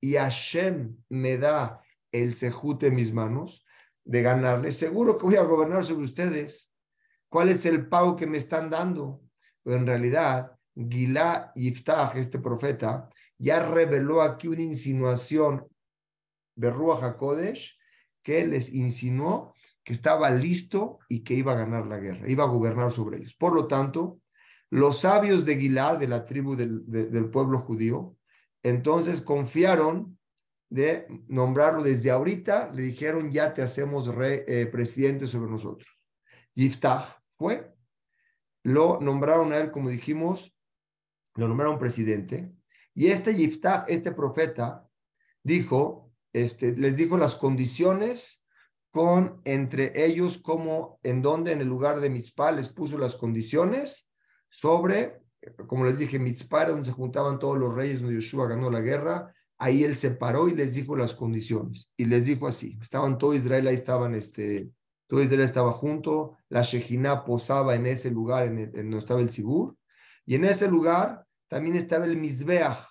y 0.00 0.14
Hashem 0.14 0.96
me 1.08 1.38
da 1.38 1.82
el 2.10 2.34
sejut 2.34 2.82
en 2.84 2.94
mis 2.94 3.12
manos 3.12 3.64
de 4.04 4.22
ganarle, 4.22 4.72
seguro 4.72 5.18
que 5.18 5.26
voy 5.26 5.36
a 5.36 5.42
gobernar 5.42 5.84
sobre 5.84 6.04
ustedes. 6.04 6.72
¿Cuál 7.28 7.50
es 7.50 7.66
el 7.66 7.88
pago 7.88 8.16
que 8.16 8.26
me 8.26 8.38
están 8.38 8.70
dando? 8.70 9.20
Pero 9.62 9.76
en 9.76 9.86
realidad, 9.86 10.52
Gilá 10.74 11.52
Yiftach, 11.54 12.16
este 12.16 12.38
profeta, 12.38 13.08
ya 13.38 13.60
reveló 13.60 14.22
aquí 14.22 14.48
una 14.48 14.62
insinuación 14.62 15.66
de 16.54 16.70
Ruach 16.70 17.02
HaKodesh 17.02 17.78
que 18.22 18.46
les 18.46 18.72
insinuó 18.72 19.54
que 19.84 19.92
estaba 19.92 20.30
listo 20.30 20.98
y 21.08 21.22
que 21.22 21.34
iba 21.34 21.52
a 21.52 21.56
ganar 21.56 21.86
la 21.86 21.98
guerra, 21.98 22.28
iba 22.28 22.42
a 22.42 22.48
gobernar 22.48 22.90
sobre 22.90 23.18
ellos. 23.18 23.36
Por 23.36 23.54
lo 23.54 23.68
tanto, 23.68 24.20
los 24.68 25.00
sabios 25.00 25.44
de 25.44 25.56
Gilad, 25.56 25.98
de 25.98 26.08
la 26.08 26.26
tribu 26.26 26.56
del, 26.56 27.30
pueblo 27.30 27.60
judío, 27.60 28.16
entonces 28.64 29.22
confiaron 29.22 30.18
de 30.68 31.06
nombrarlo 31.28 31.84
desde 31.84 32.10
ahorita, 32.10 32.72
le 32.72 32.82
dijeron, 32.82 33.30
ya 33.30 33.54
te 33.54 33.62
hacemos 33.62 34.10
eh, 34.20 34.68
presidente 34.72 35.28
sobre 35.28 35.52
nosotros. 35.52 35.88
Yiftach 36.54 37.20
fue, 37.30 37.72
lo 38.64 38.98
nombraron 39.00 39.52
a 39.52 39.58
él, 39.58 39.70
como 39.70 39.88
dijimos, 39.88 40.52
lo 41.36 41.46
nombraron 41.46 41.78
presidente, 41.78 42.52
y 42.96 43.08
este 43.08 43.34
Yiftach, 43.34 43.84
este 43.88 44.10
profeta, 44.10 44.88
dijo, 45.42 46.10
este, 46.32 46.74
les 46.74 46.96
dijo 46.96 47.18
las 47.18 47.36
condiciones 47.36 48.42
con 48.90 49.42
entre 49.44 50.06
ellos 50.06 50.38
como 50.38 50.98
en 51.02 51.20
donde 51.20 51.52
en 51.52 51.60
el 51.60 51.68
lugar 51.68 52.00
de 52.00 52.08
Mitzpah 52.08 52.52
les 52.52 52.70
puso 52.70 52.96
las 52.96 53.14
condiciones 53.14 54.08
sobre, 54.48 55.20
como 55.66 55.84
les 55.84 55.98
dije, 55.98 56.18
Mitzpah 56.18 56.70
donde 56.70 56.86
se 56.86 56.92
juntaban 56.92 57.38
todos 57.38 57.58
los 57.58 57.74
reyes 57.74 58.00
donde 58.00 58.16
Yeshua 58.16 58.48
ganó 58.48 58.70
la 58.70 58.80
guerra, 58.80 59.30
ahí 59.58 59.84
él 59.84 59.98
se 59.98 60.12
paró 60.12 60.48
y 60.48 60.54
les 60.54 60.72
dijo 60.72 60.96
las 60.96 61.12
condiciones. 61.12 61.92
Y 61.98 62.06
les 62.06 62.24
dijo 62.24 62.48
así, 62.48 62.78
estaban 62.80 63.18
todo 63.18 63.34
Israel 63.34 63.66
ahí 63.66 63.74
estaban 63.74 64.14
este 64.14 64.70
todo 65.06 65.22
Israel 65.22 65.42
estaba 65.42 65.72
junto, 65.72 66.38
la 66.48 66.62
Shejina 66.62 67.24
posaba 67.24 67.74
en 67.74 67.86
ese 67.86 68.10
lugar 68.10 68.46
en, 68.46 68.58
el, 68.58 68.68
en 68.68 68.90
donde 68.90 68.98
estaba 68.98 69.20
el 69.20 69.30
Sibur 69.30 69.76
y 70.24 70.34
en 70.34 70.46
ese 70.46 70.66
lugar 70.66 71.25
también 71.48 71.76
estaba 71.76 72.04
el 72.04 72.16
Mizbeach, 72.16 72.86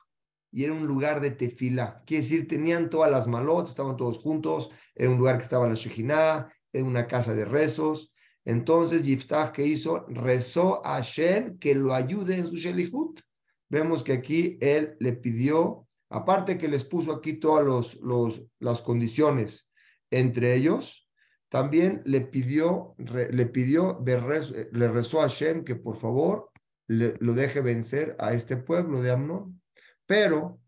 y 0.56 0.64
era 0.64 0.74
un 0.74 0.88
lugar 0.88 1.20
de 1.20 1.32
tefila. 1.32 2.02
Quiere 2.06 2.24
decir, 2.24 2.48
tenían 2.48 2.90
todas 2.90 3.12
las 3.12 3.28
malot, 3.28 3.68
estaban 3.68 3.98
todos 3.98 4.20
juntos, 4.20 4.70
era 4.96 5.10
un 5.10 5.18
lugar 5.18 5.38
que 5.38 5.44
estaba 5.44 5.68
la 5.68 5.74
Shejina, 5.74 6.50
era 6.72 6.86
una 6.86 7.08
casa 7.08 7.34
de 7.34 7.44
rezos. 7.44 8.14
Entonces, 8.46 9.06
Yiftach, 9.06 9.52
¿qué 9.52 9.66
hizo? 9.66 10.06
Rezó 10.08 10.86
a 10.86 10.96
Hashem 10.96 11.60
que 11.60 11.76
lo 11.76 11.94
ayude 11.94 12.38
en 12.38 12.48
su 12.48 12.56
Shelihut. 12.56 13.20
Vemos 13.68 14.02
que 14.02 14.14
aquí 14.14 14.58
él 14.62 14.96
le 15.02 15.12
pidió, 15.12 15.90
aparte 16.10 16.58
que 16.58 16.70
les 16.70 16.86
puso 16.86 17.12
aquí 17.12 17.34
todas 17.34 17.66
los, 17.66 17.96
los, 17.96 18.42
las 18.60 18.82
condiciones 18.82 19.74
entre 20.10 20.56
ellos, 20.56 21.06
también 21.50 22.02
le 22.06 22.22
pidió, 22.22 22.96
le 22.98 23.46
pidió, 23.48 24.02
le 24.06 24.88
rezó 24.88 25.20
a 25.20 25.24
Hashem 25.24 25.66
que 25.66 25.76
por 25.76 25.98
favor 25.98 26.52
lo 26.88 27.34
deje 27.34 27.62
vencer 27.62 28.16
a 28.20 28.34
este 28.34 28.58
pueblo 28.58 29.02
de 29.02 29.12
Amnón. 29.12 29.62
Pero 30.06 30.60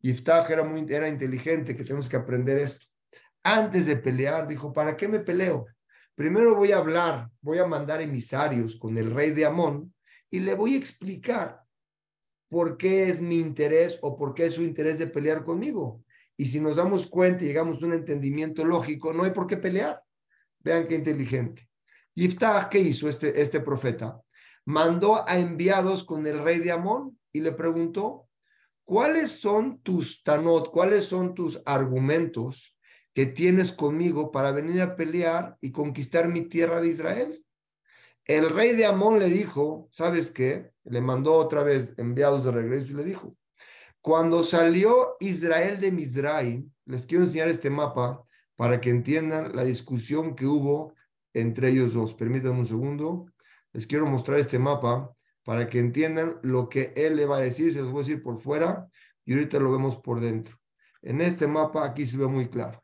Yiftach 0.00 0.48
era, 0.50 0.64
muy, 0.64 0.86
era 0.88 1.08
inteligente, 1.08 1.76
que 1.76 1.84
tenemos 1.84 2.08
que 2.08 2.16
aprender 2.16 2.58
esto. 2.58 2.86
Antes 3.42 3.86
de 3.86 3.96
pelear, 3.96 4.46
dijo, 4.46 4.72
¿para 4.72 4.96
qué 4.96 5.08
me 5.08 5.20
peleo? 5.20 5.66
Primero 6.14 6.56
voy 6.56 6.72
a 6.72 6.78
hablar, 6.78 7.28
voy 7.40 7.58
a 7.58 7.66
mandar 7.66 8.00
emisarios 8.00 8.76
con 8.76 8.96
el 8.96 9.10
rey 9.10 9.32
de 9.32 9.44
Amón 9.44 9.94
y 10.30 10.40
le 10.40 10.54
voy 10.54 10.74
a 10.74 10.78
explicar 10.78 11.60
por 12.48 12.76
qué 12.76 13.08
es 13.08 13.20
mi 13.20 13.38
interés 13.38 13.98
o 14.00 14.16
por 14.16 14.32
qué 14.34 14.46
es 14.46 14.54
su 14.54 14.62
interés 14.62 14.98
de 14.98 15.06
pelear 15.06 15.44
conmigo. 15.44 16.02
Y 16.36 16.46
si 16.46 16.60
nos 16.60 16.76
damos 16.76 17.06
cuenta 17.06 17.44
y 17.44 17.48
llegamos 17.48 17.82
a 17.82 17.86
un 17.86 17.94
entendimiento 17.94 18.64
lógico, 18.64 19.12
no 19.12 19.24
hay 19.24 19.30
por 19.30 19.46
qué 19.46 19.56
pelear. 19.56 20.02
Vean 20.60 20.86
qué 20.86 20.94
inteligente. 20.94 21.68
Yiftach, 22.14 22.68
¿qué 22.68 22.78
hizo 22.78 23.08
este, 23.08 23.40
este 23.40 23.60
profeta? 23.60 24.20
Mandó 24.66 25.26
a 25.26 25.38
enviados 25.38 26.04
con 26.04 26.26
el 26.26 26.38
rey 26.38 26.58
de 26.58 26.72
Amón 26.72 27.18
y 27.32 27.40
le 27.40 27.52
preguntó, 27.52 28.28
¿cuáles 28.84 29.30
son 29.30 29.80
tus 29.80 30.22
tanot, 30.22 30.70
cuáles 30.70 31.04
son 31.04 31.34
tus 31.34 31.62
argumentos 31.64 32.76
que 33.14 33.26
tienes 33.26 33.72
conmigo 33.72 34.30
para 34.30 34.52
venir 34.52 34.82
a 34.82 34.96
pelear 34.96 35.56
y 35.60 35.72
conquistar 35.72 36.28
mi 36.28 36.42
tierra 36.42 36.80
de 36.80 36.88
Israel? 36.88 37.44
El 38.24 38.50
rey 38.50 38.74
de 38.74 38.84
Amón 38.84 39.20
le 39.20 39.28
dijo, 39.28 39.88
¿sabes 39.92 40.32
qué? 40.32 40.72
Le 40.84 41.00
mandó 41.00 41.34
otra 41.34 41.62
vez 41.62 41.94
enviados 41.96 42.44
de 42.44 42.50
regreso 42.50 42.90
y 42.90 42.96
le 42.96 43.04
dijo, 43.04 43.36
cuando 44.00 44.42
salió 44.42 45.16
Israel 45.20 45.78
de 45.78 45.92
Mizraim, 45.92 46.70
les 46.86 47.06
quiero 47.06 47.24
enseñar 47.24 47.48
este 47.48 47.70
mapa 47.70 48.22
para 48.56 48.80
que 48.80 48.90
entiendan 48.90 49.54
la 49.54 49.64
discusión 49.64 50.34
que 50.34 50.46
hubo 50.46 50.94
entre 51.34 51.70
ellos 51.70 51.94
dos. 51.94 52.14
Permítanme 52.14 52.60
un 52.60 52.66
segundo 52.66 53.26
les 53.76 53.86
quiero 53.86 54.06
mostrar 54.06 54.38
este 54.38 54.58
mapa 54.58 55.12
para 55.44 55.68
que 55.68 55.78
entiendan 55.78 56.38
lo 56.42 56.70
que 56.70 56.94
él 56.96 57.16
le 57.16 57.26
va 57.26 57.36
a 57.36 57.42
decir. 57.42 57.74
Se 57.74 57.82
los 57.82 57.92
voy 57.92 58.00
a 58.00 58.06
decir 58.06 58.22
por 58.22 58.40
fuera 58.40 58.88
y 59.26 59.34
ahorita 59.34 59.60
lo 59.60 59.70
vemos 59.70 59.98
por 59.98 60.18
dentro. 60.18 60.58
En 61.02 61.20
este 61.20 61.46
mapa 61.46 61.84
aquí 61.84 62.06
se 62.06 62.16
ve 62.16 62.26
muy 62.26 62.48
claro. 62.48 62.82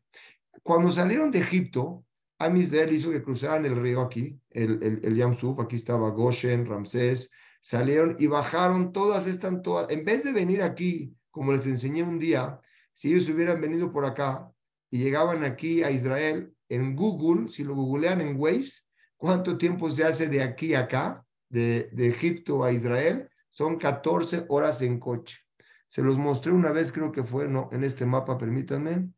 Cuando 0.63 0.93
salieron 0.93 1.31
de 1.31 1.39
Egipto, 1.39 2.05
Amisrael 2.39 2.93
hizo 2.93 3.11
que 3.11 3.23
cruzaran 3.23 3.65
el 3.65 3.81
río 3.81 4.03
aquí, 4.03 4.39
el, 4.51 4.83
el, 4.83 5.01
el 5.03 5.17
Yamsuf, 5.17 5.59
aquí 5.61 5.77
estaba 5.77 6.11
Goshen, 6.11 6.67
Ramsés, 6.67 7.31
salieron 7.63 8.17
y 8.19 8.27
bajaron, 8.27 8.93
todas 8.93 9.27
están 9.27 9.63
todas, 9.63 9.91
en 9.91 10.05
vez 10.05 10.25
de 10.25 10.33
venir 10.33 10.63
aquí, 10.63 11.17
como 11.31 11.53
les 11.53 11.65
enseñé 11.65 12.03
un 12.03 12.19
día, 12.19 12.61
si 12.93 13.15
ellos 13.15 13.31
hubieran 13.31 13.63
venido 13.63 13.91
por 13.91 14.05
acá 14.05 14.53
y 14.91 14.99
llegaban 14.99 15.43
aquí 15.43 15.83
a 15.83 15.91
Israel, 15.91 16.53
en 16.69 16.95
Google, 16.95 17.51
si 17.51 17.65
lo 17.65 17.75
googlean 17.75 18.21
en 18.21 18.37
Waze, 18.39 18.83
¿Cuánto 19.23 19.57
tiempo 19.57 19.89
se 19.89 20.03
hace 20.03 20.27
de 20.27 20.43
aquí 20.43 20.75
a 20.75 20.81
acá, 20.81 21.25
de, 21.49 21.89
Egipto 21.97 22.65
a 22.65 22.73
Israel? 22.73 23.31
Son 23.53 23.79
14 23.79 24.47
horas 24.49 24.83
en 24.83 24.99
coche. 24.99 25.39
Se 25.87 26.03
los 26.03 26.19
mostré 26.19 26.51
una 26.51 26.73
vez, 26.73 26.91
creo 26.91 27.13
que 27.13 27.23
fue, 27.23 27.47
no, 27.47 27.69
en 27.71 27.85
este 27.85 28.05
mapa, 28.05 28.37
permítanme. 28.37 29.11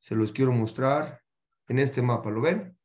Se 0.00 0.16
los 0.16 0.32
quiero 0.32 0.50
mostrar 0.50 1.22
en 1.68 1.78
este 1.78 2.02
mapa, 2.02 2.28
¿lo 2.32 2.40
ven? 2.40 2.76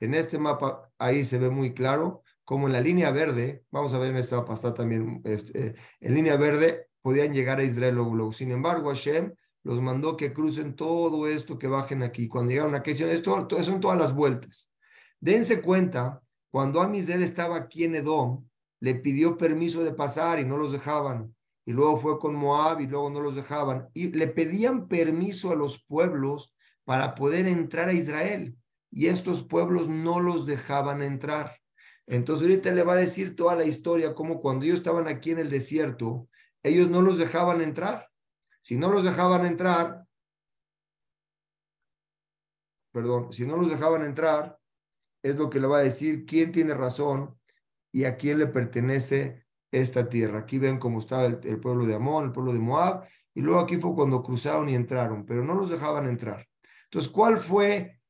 En 0.00 0.14
este 0.14 0.38
mapa, 0.38 0.90
ahí 0.96 1.26
se 1.26 1.38
ve 1.38 1.50
muy 1.50 1.74
claro 1.74 2.22
como 2.42 2.66
en 2.66 2.72
la 2.72 2.80
línea 2.80 3.10
verde, 3.10 3.66
vamos 3.70 3.92
a 3.92 3.98
ver 3.98 4.08
en 4.12 4.16
este 4.16 4.34
mapa 4.34 4.54
está 4.54 4.72
también, 4.72 5.20
este, 5.24 5.74
en 6.00 6.14
línea 6.14 6.38
verde 6.38 6.88
podían 7.02 7.34
llegar 7.34 7.58
a 7.58 7.64
Israel 7.64 7.96
luego, 7.96 8.32
Sin 8.32 8.50
embargo, 8.50 8.88
Hashem 8.88 9.34
los 9.62 9.82
mandó 9.82 10.16
que 10.16 10.32
crucen 10.32 10.74
todo 10.74 11.28
esto, 11.28 11.58
que 11.58 11.68
bajen 11.68 12.02
aquí. 12.02 12.28
Cuando 12.28 12.52
llegaron 12.52 12.74
aquí, 12.74 12.94
son 12.94 13.46
todas 13.78 13.98
las 13.98 14.14
vueltas. 14.14 14.70
Dense 15.20 15.60
cuenta, 15.60 16.22
cuando 16.50 16.80
Amisrael 16.80 17.22
estaba 17.22 17.56
aquí 17.56 17.84
en 17.84 17.96
Edom, 17.96 18.48
le 18.80 18.94
pidió 18.94 19.36
permiso 19.36 19.82
de 19.82 19.92
pasar 19.92 20.38
y 20.38 20.44
no 20.44 20.56
los 20.56 20.72
dejaban. 20.72 21.34
Y 21.64 21.72
luego 21.72 21.98
fue 21.98 22.18
con 22.18 22.34
Moab 22.34 22.80
y 22.80 22.86
luego 22.86 23.10
no 23.10 23.20
los 23.20 23.34
dejaban. 23.34 23.88
Y 23.92 24.08
le 24.08 24.28
pedían 24.28 24.88
permiso 24.88 25.52
a 25.52 25.56
los 25.56 25.84
pueblos 25.84 26.54
para 26.84 27.14
poder 27.14 27.46
entrar 27.46 27.88
a 27.88 27.92
Israel. 27.92 28.56
Y 28.90 29.08
estos 29.08 29.42
pueblos 29.42 29.88
no 29.88 30.20
los 30.20 30.46
dejaban 30.46 31.02
entrar. 31.02 31.58
Entonces 32.06 32.48
ahorita 32.48 32.70
le 32.70 32.84
va 32.84 32.94
a 32.94 32.96
decir 32.96 33.36
toda 33.36 33.54
la 33.54 33.66
historia, 33.66 34.14
como 34.14 34.40
cuando 34.40 34.64
ellos 34.64 34.78
estaban 34.78 35.08
aquí 35.08 35.32
en 35.32 35.40
el 35.40 35.50
desierto, 35.50 36.28
ellos 36.62 36.88
no 36.88 37.02
los 37.02 37.18
dejaban 37.18 37.60
entrar. 37.60 38.08
Si 38.60 38.78
no 38.78 38.90
los 38.90 39.04
dejaban 39.04 39.44
entrar, 39.44 40.04
perdón, 42.92 43.32
si 43.32 43.46
no 43.46 43.56
los 43.56 43.70
dejaban 43.70 44.02
entrar, 44.04 44.58
es 45.22 45.36
lo 45.36 45.50
que 45.50 45.60
le 45.60 45.66
va 45.66 45.78
a 45.78 45.82
decir 45.84 46.24
quién 46.24 46.52
tiene 46.52 46.74
razón 46.74 47.36
y 47.92 48.04
a 48.04 48.16
quién 48.16 48.38
le 48.38 48.46
pertenece 48.46 49.44
esta 49.70 50.08
tierra. 50.08 50.40
Aquí 50.40 50.58
ven 50.58 50.78
cómo 50.78 51.00
estaba 51.00 51.26
el, 51.26 51.60
pueblo 51.60 51.86
de 51.86 51.94
Amón, 51.94 52.26
el 52.26 52.32
pueblo 52.32 52.52
de 52.52 52.58
Moab, 52.58 53.04
y 53.34 53.40
luego 53.40 53.60
aquí 53.60 53.76
fue 53.76 53.94
cuando 53.94 54.22
cruzaron 54.22 54.68
y 54.68 54.74
entraron, 54.74 55.24
pero 55.24 55.44
no 55.44 55.54
los 55.54 55.70
dejaban 55.70 56.08
entrar. 56.08 56.46
Entonces, 56.84 57.10
¿cuál 57.10 57.38
fue 57.38 58.00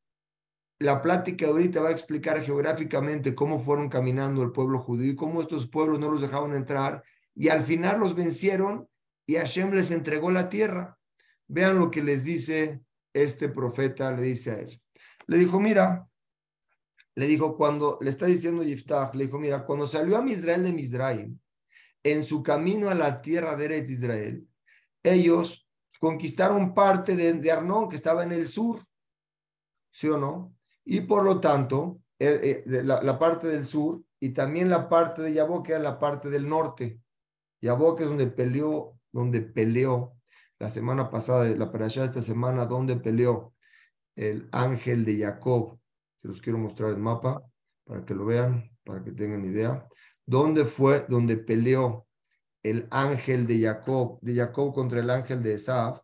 la 0.79 1.03
plática 1.03 1.47
de 1.47 1.53
ahorita? 1.53 1.83
Va 1.83 1.89
a 1.89 1.93
explicar 1.93 2.41
geográficamente 2.43 3.35
cómo 3.35 3.61
fueron 3.61 3.89
caminando 3.89 4.43
el 4.43 4.53
pueblo 4.53 4.79
judío 4.79 5.13
y 5.13 5.17
cómo 5.17 5.41
estos 5.41 5.67
pueblos 5.67 5.99
no 5.99 6.11
los 6.11 6.21
dejaban 6.21 6.55
entrar, 6.55 7.03
y 7.35 7.49
al 7.49 7.65
final 7.65 8.01
los 8.01 8.15
vencieron 8.15 8.89
y 9.27 9.35
Hashem 9.35 9.73
les 9.73 9.91
entregó 9.91 10.31
la 10.31 10.49
tierra. 10.49 10.99
Vean 11.47 11.79
lo 11.79 11.91
que 11.91 12.03
les 12.03 12.25
dice 12.25 12.81
este 13.13 13.49
profeta, 13.49 14.13
le 14.13 14.23
dice 14.23 14.51
a 14.51 14.55
él. 14.57 14.81
Le 15.27 15.39
dijo, 15.39 15.61
mira, 15.61 16.09
le 17.19 17.27
dijo, 17.27 17.57
cuando 17.57 17.99
le 18.01 18.11
está 18.11 18.27
diciendo 18.27 18.63
Yiftach, 18.63 19.13
le 19.17 19.25
dijo, 19.25 19.41
mira, 19.41 19.67
cuando 19.67 19.89
salió 19.89 20.17
a 20.17 20.23
Misrael 20.23 20.63
de 20.63 20.73
Misraim, 20.73 21.37
en 22.05 22.23
su 22.23 22.45
camino 22.45 22.89
a 22.89 22.95
la 22.95 23.21
tierra 23.21 23.57
de 23.57 23.79
Israel, 23.79 24.47
ellos 25.03 25.69
conquistaron 25.99 26.75
parte 26.75 27.17
de, 27.17 27.33
de, 27.33 27.51
Arnón, 27.51 27.89
que 27.89 27.97
estaba 27.97 28.23
en 28.23 28.31
el 28.31 28.47
sur, 28.47 28.87
¿sí 29.91 30.07
o 30.07 30.17
no? 30.17 30.55
Y 30.85 31.01
por 31.01 31.25
lo 31.25 31.41
tanto, 31.41 32.03
eh, 32.21 32.63
eh, 32.65 32.83
la, 32.85 33.19
parte 33.19 33.49
del 33.49 33.67
sur 33.67 34.01
y 34.21 34.31
también 34.31 34.71
la 34.71 34.89
parte 34.89 35.21
de 35.21 35.33
Yabó, 35.33 35.61
que 35.65 35.73
era 35.73 35.83
la 35.83 35.99
parte 35.99 36.31
del 36.31 36.49
norte. 36.49 37.01
Yabó, 37.61 37.97
que 37.97 38.05
es 38.05 38.09
donde 38.11 38.29
peleó, 38.29 38.97
donde 39.11 39.41
peleó 39.41 40.15
la 40.61 40.71
semana 40.71 41.11
pasada, 41.11 41.49
la 41.49 41.65
allá 41.65 42.05
esta 42.05 42.23
semana, 42.23 42.65
donde 42.65 42.95
peleó 42.95 43.55
el 44.15 44.49
ángel 44.53 45.05
de 45.05 45.19
Jacob 45.19 45.78
se 46.21 46.29
los 46.29 46.41
quiero 46.41 46.59
mostrar 46.59 46.91
el 46.91 46.99
mapa 46.99 47.43
para 47.85 48.05
que 48.05 48.15
lo 48.15 48.27
vean, 48.27 48.71
para 48.85 49.03
que 49.03 49.13
tengan 49.13 49.45
idea. 49.45 49.87
¿Dónde 50.27 50.65
fue 50.65 51.07
donde 51.09 51.37
peleó 51.37 52.07
el 52.63 52.87
ángel 52.91 53.47
de 53.47 53.61
Jacob, 53.61 54.19
de 54.21 54.35
Jacob 54.35 54.75
contra 54.75 55.01
el 55.01 55.11
ángel 55.11 55.43
de 55.43 55.55
Esaf? 55.55 56.01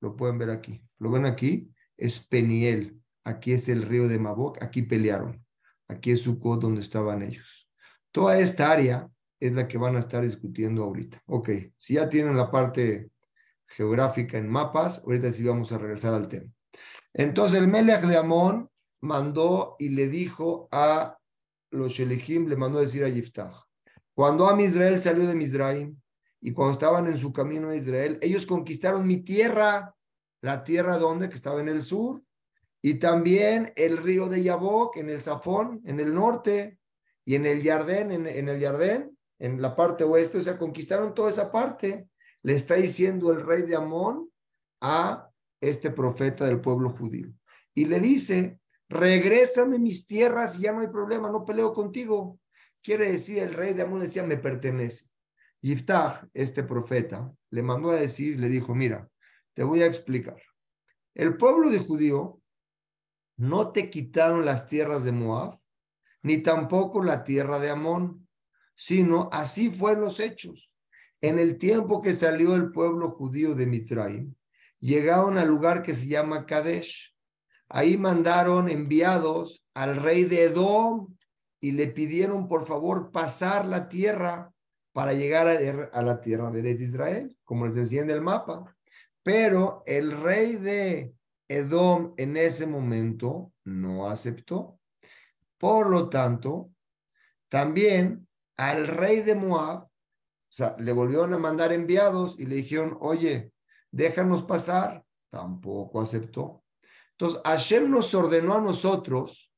Lo 0.00 0.16
pueden 0.16 0.38
ver 0.38 0.50
aquí. 0.50 0.82
¿Lo 0.98 1.10
ven 1.10 1.26
aquí? 1.26 1.72
Es 1.96 2.18
Peniel. 2.20 3.00
Aquí 3.24 3.52
es 3.52 3.68
el 3.68 3.82
río 3.82 4.08
de 4.08 4.18
Maboc. 4.18 4.62
Aquí 4.62 4.82
pelearon. 4.82 5.44
Aquí 5.86 6.12
es 6.12 6.20
Sucot 6.22 6.60
donde 6.60 6.80
estaban 6.80 7.22
ellos. 7.22 7.68
Toda 8.10 8.38
esta 8.38 8.70
área 8.70 9.08
es 9.40 9.52
la 9.52 9.68
que 9.68 9.78
van 9.78 9.96
a 9.96 10.00
estar 10.00 10.24
discutiendo 10.24 10.82
ahorita. 10.82 11.22
Ok, 11.26 11.50
si 11.76 11.94
ya 11.94 12.08
tienen 12.08 12.36
la 12.36 12.50
parte 12.50 13.10
geográfica 13.66 14.38
en 14.38 14.48
mapas, 14.48 14.98
ahorita 15.04 15.32
sí 15.32 15.44
vamos 15.44 15.70
a 15.72 15.78
regresar 15.78 16.14
al 16.14 16.28
tema. 16.28 16.50
Entonces 17.12 17.58
el 17.58 17.68
Melech 17.68 18.02
de 18.02 18.16
Amón 18.16 18.70
mandó 19.00 19.76
y 19.78 19.90
le 19.90 20.08
dijo 20.08 20.68
a 20.70 21.18
los 21.70 21.92
Shelechim, 21.92 22.48
le 22.48 22.56
mandó 22.56 22.78
a 22.78 22.82
decir 22.82 23.04
a 23.04 23.08
Yiftach, 23.08 23.54
Cuando 24.14 24.48
Am 24.48 24.60
Israel 24.60 25.00
salió 25.00 25.26
de 25.26 25.34
Misraim 25.34 25.96
y 26.40 26.52
cuando 26.52 26.72
estaban 26.72 27.06
en 27.06 27.18
su 27.18 27.32
camino 27.32 27.70
a 27.70 27.76
Israel, 27.76 28.18
ellos 28.22 28.46
conquistaron 28.46 29.06
mi 29.06 29.18
tierra, 29.18 29.94
la 30.40 30.64
tierra 30.64 30.98
donde, 30.98 31.28
que 31.28 31.34
estaba 31.34 31.60
en 31.60 31.68
el 31.68 31.82
sur, 31.82 32.22
y 32.80 32.94
también 32.94 33.72
el 33.76 33.96
río 33.98 34.28
de 34.28 34.42
Yabok 34.42 34.96
en 34.96 35.10
el 35.10 35.20
Safón, 35.20 35.80
en 35.84 35.98
el 36.00 36.14
norte, 36.14 36.78
y 37.24 37.34
en 37.34 37.44
el 37.44 37.62
Yardén, 37.62 38.12
en, 38.12 38.26
en 38.26 38.48
el 38.48 38.60
Yardén, 38.60 39.18
en 39.38 39.60
la 39.60 39.76
parte 39.76 40.04
oeste, 40.04 40.38
o 40.38 40.40
sea, 40.40 40.56
conquistaron 40.58 41.14
toda 41.14 41.30
esa 41.30 41.52
parte. 41.52 42.08
Le 42.42 42.54
está 42.54 42.74
diciendo 42.74 43.30
el 43.32 43.44
rey 43.44 43.62
de 43.62 43.76
Amón 43.76 44.30
a 44.80 45.28
este 45.60 45.90
profeta 45.90 46.46
del 46.46 46.60
pueblo 46.60 46.90
judío. 46.90 47.28
Y 47.74 47.84
le 47.84 48.00
dice, 48.00 48.60
regrésame 48.88 49.78
mis 49.78 50.06
tierras 50.06 50.58
y 50.58 50.62
ya 50.62 50.72
no 50.72 50.80
hay 50.80 50.88
problema, 50.88 51.30
no 51.30 51.44
peleo 51.44 51.72
contigo. 51.72 52.38
Quiere 52.82 53.12
decir, 53.12 53.38
el 53.38 53.54
rey 53.54 53.74
de 53.74 53.82
Amón 53.82 54.00
decía, 54.00 54.22
me 54.22 54.36
pertenece. 54.36 55.06
Yiftach, 55.60 56.28
este 56.34 56.62
profeta, 56.62 57.32
le 57.50 57.62
mandó 57.62 57.90
a 57.90 57.96
decir, 57.96 58.38
le 58.38 58.48
dijo, 58.48 58.74
mira, 58.74 59.08
te 59.54 59.64
voy 59.64 59.82
a 59.82 59.86
explicar. 59.86 60.40
El 61.14 61.36
pueblo 61.36 61.70
de 61.70 61.80
judío 61.80 62.40
no 63.36 63.72
te 63.72 63.90
quitaron 63.90 64.44
las 64.44 64.68
tierras 64.68 65.04
de 65.04 65.12
Moab, 65.12 65.58
ni 66.22 66.38
tampoco 66.38 67.02
la 67.02 67.24
tierra 67.24 67.58
de 67.58 67.70
Amón, 67.70 68.28
sino 68.76 69.28
así 69.32 69.70
fueron 69.70 70.04
los 70.04 70.20
hechos. 70.20 70.70
En 71.20 71.38
el 71.38 71.58
tiempo 71.58 72.00
que 72.00 72.12
salió 72.12 72.54
el 72.54 72.70
pueblo 72.70 73.10
judío 73.10 73.54
de 73.54 73.66
Mitzrayim, 73.66 74.34
llegaron 74.78 75.38
al 75.38 75.48
lugar 75.48 75.82
que 75.82 75.94
se 75.94 76.06
llama 76.06 76.46
Kadesh. 76.46 77.16
Ahí 77.68 77.96
mandaron 77.96 78.68
enviados 78.68 79.64
al 79.74 79.96
rey 79.96 80.24
de 80.24 80.44
Edom 80.44 81.14
y 81.60 81.72
le 81.72 81.88
pidieron 81.88 82.48
por 82.48 82.64
favor 82.64 83.10
pasar 83.10 83.66
la 83.66 83.88
tierra 83.88 84.52
para 84.92 85.12
llegar 85.12 85.48
a, 85.48 86.02
la 86.02 86.20
tierra 86.20 86.50
de 86.50 86.70
Israel, 86.70 87.36
como 87.44 87.66
les 87.66 87.74
decía 87.74 88.02
en 88.02 88.10
el 88.10 88.20
mapa. 88.20 88.76
Pero 89.22 89.82
el 89.86 90.12
rey 90.20 90.56
de 90.56 91.14
Edom 91.46 92.14
en 92.16 92.36
ese 92.36 92.66
momento 92.66 93.52
no 93.64 94.08
aceptó. 94.08 94.80
Por 95.58 95.90
lo 95.90 96.08
tanto, 96.08 96.70
también 97.48 98.26
al 98.56 98.86
rey 98.86 99.22
de 99.22 99.34
Moab, 99.34 99.88
le 100.78 100.92
volvieron 100.92 101.34
a 101.34 101.38
mandar 101.38 101.72
enviados 101.72 102.34
y 102.38 102.46
le 102.46 102.56
dijeron, 102.56 102.96
oye, 103.00 103.52
déjanos 103.90 104.42
pasar. 104.42 105.04
Tampoco 105.30 106.00
aceptó. 106.00 106.64
Entonces, 107.18 107.40
Hashem 107.44 107.90
nos 107.90 108.14
ordenó 108.14 108.54
a 108.54 108.60
nosotros 108.60 109.52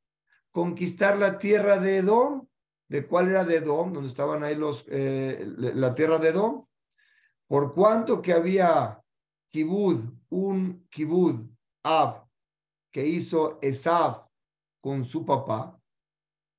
conquistar 0.50 1.19
la 1.19 1.38
tierra 1.38 1.79
de 1.79 1.99
Edom. 1.99 2.47
¿De 2.88 3.07
cuál 3.07 3.29
era 3.29 3.45
de 3.45 3.57
Edom? 3.57 3.93
Donde 3.93 4.09
estaban 4.09 4.43
ahí 4.43 4.57
los, 4.57 4.87
eh, 4.88 5.45
la 5.59 5.95
tierra 5.95 6.19
de 6.19 6.31
Edom. 6.31 6.64
Por 7.47 7.75
cuanto 7.75 8.23
que 8.23 8.33
había 8.33 8.99
kibud, 9.50 10.02
un 10.31 10.87
kibud, 10.88 11.50
Ab, 11.83 12.26
que 12.90 13.07
hizo 13.07 13.59
Esav 13.61 14.26
con 14.81 15.05
su 15.05 15.26
papá, 15.26 15.79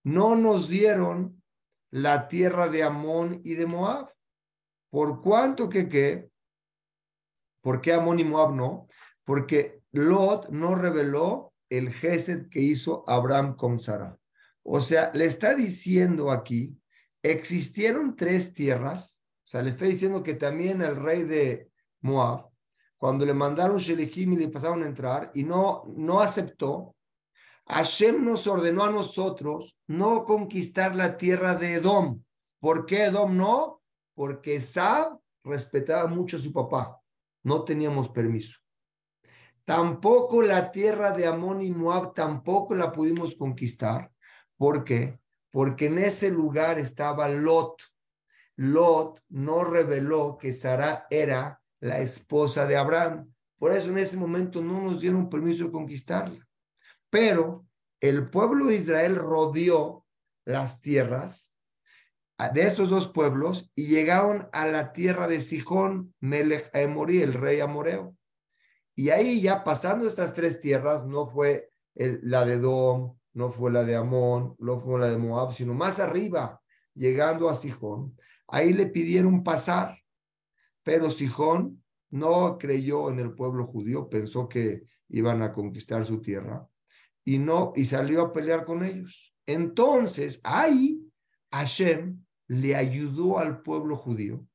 no 0.04 0.36
nos 0.36 0.70
dieron 0.70 1.42
la 1.90 2.28
tierra 2.28 2.70
de 2.70 2.84
Amón 2.84 3.42
y 3.44 3.56
de 3.56 3.66
Moab. 3.66 4.14
¿Por 4.92 5.22
cuánto 5.22 5.68
que 5.68 5.90
qué? 5.90 6.30
¿Por 7.62 7.82
qué 7.82 7.94
Amón 7.94 8.20
y 8.20 8.24
Moab 8.24 8.54
no? 8.54 8.88
Porque 9.24 9.81
Lot 9.92 10.50
no 10.50 10.76
reveló 10.76 11.54
el 11.70 11.92
Gesed 11.94 12.50
que 12.50 12.60
hizo 12.60 13.04
Abraham 13.08 13.56
con 13.56 13.80
Sara. 13.80 14.18
O 14.64 14.82
sea, 14.82 15.12
le 15.14 15.26
está 15.26 15.56
diciendo 15.56 16.32
aquí, 16.32 16.80
existieron 17.24 18.16
tres 18.16 18.54
tierras, 18.54 19.24
o 19.44 19.48
sea, 19.48 19.62
le 19.62 19.70
está 19.70 19.86
diciendo 19.86 20.24
que 20.24 20.36
también 20.36 20.82
el 20.82 20.96
rey 20.96 21.24
de 21.24 21.70
Moab, 22.02 22.50
cuando 22.98 23.26
le 23.26 23.34
mandaron 23.34 23.78
Shelechim 23.78 24.34
y 24.34 24.38
le 24.38 24.48
pasaron 24.50 24.84
a 24.84 24.88
entrar 24.88 25.32
y 25.34 25.44
no, 25.44 25.84
no 25.96 26.20
aceptó, 26.20 26.96
Hashem 27.68 28.24
nos 28.24 28.48
ordenó 28.48 28.84
a 28.84 28.92
nosotros 28.92 29.78
no 29.88 30.26
conquistar 30.26 30.96
la 30.96 31.18
tierra 31.18 31.56
de 31.56 31.76
Edom. 31.76 32.22
¿Por 32.60 32.86
qué 32.86 33.06
Edom 33.06 33.36
no? 33.38 33.82
Porque 34.14 34.62
Sab 34.62 35.18
respetaba 35.44 36.08
mucho 36.08 36.38
a 36.38 36.40
su 36.40 36.52
papá 36.52 37.02
no 37.44 37.64
teníamos 37.64 38.10
permiso. 38.10 38.60
Tampoco 39.72 40.42
la 40.42 40.70
tierra 40.70 41.12
de 41.12 41.26
Amón 41.26 41.62
y 41.62 41.72
Moab 41.72 42.14
tampoco 42.14 42.76
la 42.76 42.92
pudimos 42.92 43.36
conquistar. 43.36 44.12
¿Por 44.58 44.84
qué? 44.84 45.18
Porque 45.50 45.86
en 45.86 45.98
ese 45.98 46.30
lugar 46.30 46.78
estaba 46.78 47.30
Lot. 47.30 47.82
Lot 48.58 49.24
no 49.30 49.64
reveló 49.64 50.38
que 50.38 50.52
Sara 50.52 51.08
era 51.10 51.62
la 51.80 52.00
esposa 52.00 52.66
de 52.66 52.76
Abraham. 52.76 53.34
Por 53.58 53.72
eso 53.72 53.92
en 53.92 54.00
ese 54.00 54.18
momento 54.18 54.62
no 54.62 54.82
nos 54.82 55.00
dieron 55.00 55.30
permiso 55.30 55.64
de 55.64 55.72
conquistarla. 55.72 56.46
Pero 57.10 57.66
el 58.02 58.26
pueblo 58.26 58.66
de 58.66 58.76
Israel 58.76 59.16
rodeó 59.16 60.06
las 60.44 60.82
tierras 60.82 61.56
de 62.54 62.64
estos 62.64 62.90
dos 62.90 63.08
pueblos 63.08 63.72
y 63.74 63.88
llegaron 63.88 64.50
a 64.52 64.66
la 64.66 64.92
tierra 64.92 65.30
de 65.30 65.40
Sijón, 65.40 66.14
Melech 66.20 66.70
Emorí, 66.74 67.22
el 67.22 67.36
rey 67.36 67.62
amoreo. 67.62 68.18
Y 68.96 69.10
ahí 69.10 69.42
ya 69.42 69.64
pasando 69.64 70.08
estas 70.08 70.34
tres 70.34 70.60
tierras, 70.60 71.06
no 71.06 71.26
fue 71.26 71.72
la 71.96 72.46
de 72.46 72.60
Dom, 72.60 73.16
no 73.34 73.52
fue 73.52 73.72
la 73.72 73.84
de 73.84 73.96
Amón, 73.96 74.56
no 74.60 74.80
fue 74.80 75.00
la 75.00 75.10
de 75.10 75.18
Moab, 75.18 75.54
sino 75.54 75.74
más 75.74 76.00
arriba, 76.00 76.62
llegando 76.94 77.50
a 77.50 77.56
Sijón, 77.56 78.18
ahí 78.48 78.74
le 78.74 78.88
pidieron 78.88 79.44
pasar, 79.44 79.98
pero 80.84 81.10
Sijón 81.10 81.84
no 82.10 82.58
creyó 82.58 83.10
en 83.10 83.20
el 83.20 83.34
pueblo 83.34 83.66
judío, 83.68 84.10
pensó 84.10 84.50
que 84.50 84.84
iban 85.10 85.42
a 85.42 85.54
conquistar 85.54 86.06
su 86.06 86.22
tierra 86.22 86.68
y 87.24 87.38
no 87.38 87.74
y 87.76 87.86
salió 87.86 88.22
a 88.22 88.34
pelear 88.34 88.66
con 88.66 88.84
ellos. 88.84 89.34
Entonces, 89.46 90.40
ahí 90.44 91.02
Hashem 91.52 92.24
le 92.48 92.76
ayudó 92.76 93.40
al 93.40 93.62
pueblo 93.62 93.96
judío 93.96 94.46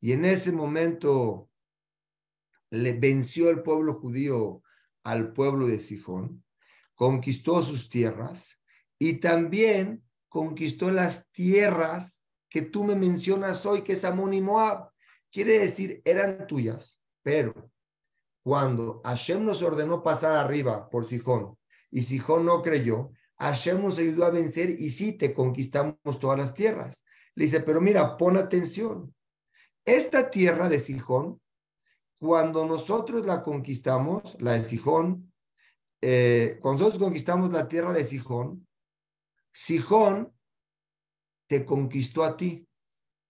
y 0.00 0.12
en 0.12 0.24
ese 0.24 0.52
momento 0.52 1.48
le 2.70 2.92
venció 2.92 3.50
el 3.50 3.62
pueblo 3.62 3.94
judío 3.94 4.62
al 5.04 5.32
pueblo 5.32 5.66
de 5.66 5.78
Sijón, 5.78 6.44
conquistó 6.94 7.62
sus 7.62 7.88
tierras 7.88 8.60
y 8.98 9.14
también 9.14 10.02
conquistó 10.28 10.90
las 10.90 11.30
tierras 11.30 12.24
que 12.48 12.62
tú 12.62 12.84
me 12.84 12.96
mencionas 12.96 13.64
hoy, 13.66 13.82
que 13.82 13.92
es 13.92 14.04
Amón 14.04 14.34
y 14.34 14.40
Moab. 14.40 14.90
Quiere 15.30 15.58
decir, 15.58 16.02
eran 16.04 16.46
tuyas, 16.46 16.98
pero 17.22 17.70
cuando 18.42 19.00
Hashem 19.04 19.44
nos 19.44 19.62
ordenó 19.62 20.02
pasar 20.02 20.36
arriba 20.36 20.88
por 20.88 21.08
Sijón 21.08 21.56
y 21.90 22.02
Sijón 22.02 22.46
no 22.46 22.62
creyó, 22.62 23.10
Hashem 23.38 23.82
nos 23.82 23.98
ayudó 23.98 24.24
a 24.24 24.30
vencer 24.30 24.70
y 24.70 24.90
sí 24.90 25.12
te 25.12 25.34
conquistamos 25.34 26.18
todas 26.20 26.38
las 26.38 26.54
tierras. 26.54 27.04
Le 27.34 27.44
dice, 27.44 27.60
pero 27.60 27.80
mira, 27.80 28.16
pon 28.16 28.36
atención. 28.36 29.14
Esta 29.84 30.30
tierra 30.30 30.68
de 30.68 30.80
Sijón, 30.80 31.40
cuando 32.26 32.66
nosotros 32.66 33.24
la 33.24 33.40
conquistamos, 33.40 34.36
la 34.40 34.54
de 34.54 34.64
Sijón, 34.64 35.32
eh, 36.00 36.58
cuando 36.60 36.82
nosotros 36.82 37.04
conquistamos 37.04 37.52
la 37.52 37.68
tierra 37.68 37.92
de 37.92 38.02
Sijón, 38.02 38.66
Sijón 39.52 40.34
te 41.48 41.64
conquistó 41.64 42.24
a 42.24 42.36
ti. 42.36 42.66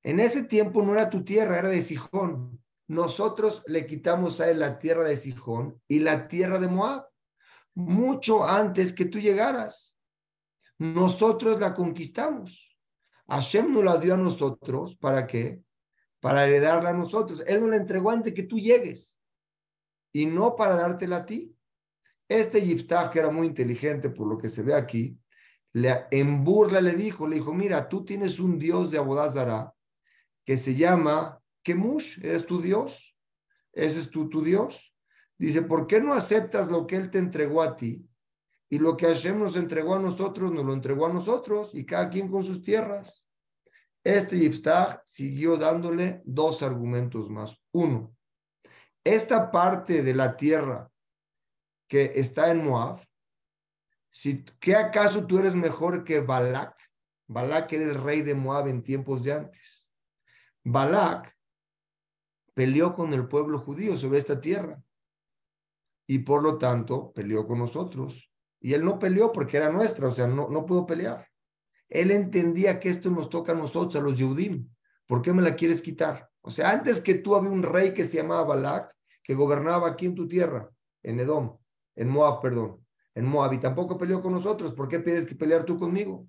En 0.02 0.18
ese 0.18 0.44
tiempo 0.44 0.82
no 0.82 0.94
era 0.94 1.10
tu 1.10 1.22
tierra, 1.22 1.58
era 1.58 1.68
de 1.68 1.82
Sijón. 1.82 2.58
Nosotros 2.88 3.62
le 3.66 3.86
quitamos 3.86 4.40
a 4.40 4.50
él 4.50 4.60
la 4.60 4.78
tierra 4.78 5.04
de 5.04 5.18
Sijón 5.18 5.78
y 5.86 5.98
la 5.98 6.26
tierra 6.26 6.58
de 6.58 6.68
Moab, 6.68 7.06
mucho 7.74 8.46
antes 8.46 8.94
que 8.94 9.04
tú 9.04 9.18
llegaras. 9.20 9.94
Nosotros 10.78 11.60
la 11.60 11.74
conquistamos. 11.74 12.74
Hashem 13.28 13.74
nos 13.74 13.84
la 13.84 13.98
dio 13.98 14.14
a 14.14 14.16
nosotros, 14.16 14.96
¿para 14.96 15.26
qué? 15.26 15.60
Para 16.20 16.46
heredarla 16.46 16.90
a 16.90 16.94
nosotros. 16.94 17.42
Él 17.46 17.60
nos 17.60 17.70
la 17.70 17.76
entregó 17.76 18.10
antes 18.10 18.32
de 18.32 18.34
que 18.34 18.48
tú 18.48 18.58
llegues 18.58 19.18
y 20.12 20.26
no 20.26 20.56
para 20.56 20.76
dártela 20.76 21.18
a 21.18 21.26
ti. 21.26 21.54
Este 22.28 22.60
Yiftach, 22.60 23.12
que 23.12 23.18
era 23.18 23.30
muy 23.30 23.46
inteligente 23.46 24.10
por 24.10 24.26
lo 24.26 24.38
que 24.38 24.48
se 24.48 24.62
ve 24.62 24.74
aquí, 24.74 25.18
le, 25.74 26.06
en 26.10 26.42
burla 26.42 26.80
le 26.80 26.92
dijo, 26.92 27.28
le 27.28 27.36
dijo, 27.36 27.52
mira, 27.52 27.88
tú 27.88 28.04
tienes 28.04 28.40
un 28.40 28.58
dios 28.58 28.90
de 28.90 28.98
Abodazara 28.98 29.74
que 30.44 30.56
se 30.56 30.74
llama 30.74 31.40
Kemush, 31.62 32.24
eres 32.24 32.46
tu 32.46 32.62
dios, 32.62 33.14
ese 33.72 34.00
es 34.00 34.10
tu, 34.10 34.28
tu 34.28 34.42
dios. 34.42 34.94
Dice, 35.36 35.62
¿por 35.62 35.86
qué 35.86 36.00
no 36.00 36.14
aceptas 36.14 36.68
lo 36.68 36.86
que 36.86 36.96
él 36.96 37.10
te 37.10 37.18
entregó 37.18 37.62
a 37.62 37.76
ti? 37.76 38.08
Y 38.70 38.78
lo 38.78 38.96
que 38.96 39.06
Hashem 39.06 39.38
nos 39.38 39.54
entregó 39.54 39.94
a 39.94 39.98
nosotros, 39.98 40.50
nos 40.50 40.64
lo 40.64 40.72
entregó 40.72 41.06
a 41.06 41.12
nosotros 41.12 41.70
y 41.74 41.84
cada 41.84 42.08
quien 42.08 42.28
con 42.28 42.42
sus 42.42 42.62
tierras. 42.62 43.25
Este 44.06 44.38
Yiftach 44.38 45.02
siguió 45.04 45.56
dándole 45.56 46.22
dos 46.24 46.62
argumentos 46.62 47.28
más. 47.28 47.60
Uno, 47.72 48.16
esta 49.02 49.50
parte 49.50 50.00
de 50.04 50.14
la 50.14 50.36
tierra 50.36 50.88
que 51.88 52.12
está 52.14 52.52
en 52.52 52.64
Moab, 52.64 53.04
si, 54.12 54.44
¿qué 54.60 54.76
acaso 54.76 55.26
tú 55.26 55.40
eres 55.40 55.56
mejor 55.56 56.04
que 56.04 56.20
Balak? 56.20 56.76
Balak 57.26 57.72
era 57.72 57.82
el 57.82 57.94
rey 57.96 58.22
de 58.22 58.36
Moab 58.36 58.68
en 58.68 58.84
tiempos 58.84 59.24
de 59.24 59.32
antes. 59.32 59.90
Balak 60.62 61.36
peleó 62.54 62.92
con 62.92 63.12
el 63.12 63.26
pueblo 63.26 63.58
judío 63.58 63.96
sobre 63.96 64.20
esta 64.20 64.40
tierra 64.40 64.80
y 66.06 66.20
por 66.20 66.44
lo 66.44 66.58
tanto 66.58 67.12
peleó 67.12 67.44
con 67.44 67.58
nosotros. 67.58 68.30
Y 68.60 68.72
él 68.74 68.84
no 68.84 69.00
peleó 69.00 69.32
porque 69.32 69.56
era 69.56 69.72
nuestra, 69.72 70.06
o 70.06 70.12
sea, 70.12 70.28
no, 70.28 70.48
no 70.48 70.64
pudo 70.64 70.86
pelear. 70.86 71.26
Él 71.88 72.10
entendía 72.10 72.80
que 72.80 72.88
esto 72.88 73.10
nos 73.10 73.30
toca 73.30 73.52
a 73.52 73.56
nosotros, 73.56 73.96
a 73.96 74.04
los 74.04 74.18
Yehudim. 74.18 74.68
¿Por 75.06 75.22
qué 75.22 75.32
me 75.32 75.42
la 75.42 75.54
quieres 75.54 75.82
quitar? 75.82 76.28
O 76.40 76.50
sea, 76.50 76.70
antes 76.70 77.00
que 77.00 77.14
tú 77.14 77.34
había 77.34 77.50
un 77.50 77.62
rey 77.62 77.92
que 77.92 78.04
se 78.04 78.16
llamaba 78.16 78.44
Balak, 78.44 78.94
que 79.22 79.34
gobernaba 79.34 79.88
aquí 79.88 80.06
en 80.06 80.14
tu 80.14 80.28
tierra, 80.28 80.70
en 81.02 81.20
Edom, 81.20 81.58
en 81.94 82.08
Moab, 82.08 82.40
perdón, 82.40 82.84
en 83.14 83.24
Moab, 83.24 83.52
y 83.54 83.60
tampoco 83.60 83.98
peleó 83.98 84.20
con 84.20 84.32
nosotros. 84.32 84.72
¿Por 84.72 84.88
qué 84.88 84.98
tienes 84.98 85.26
que 85.26 85.34
pelear 85.34 85.64
tú 85.64 85.78
conmigo? 85.78 86.26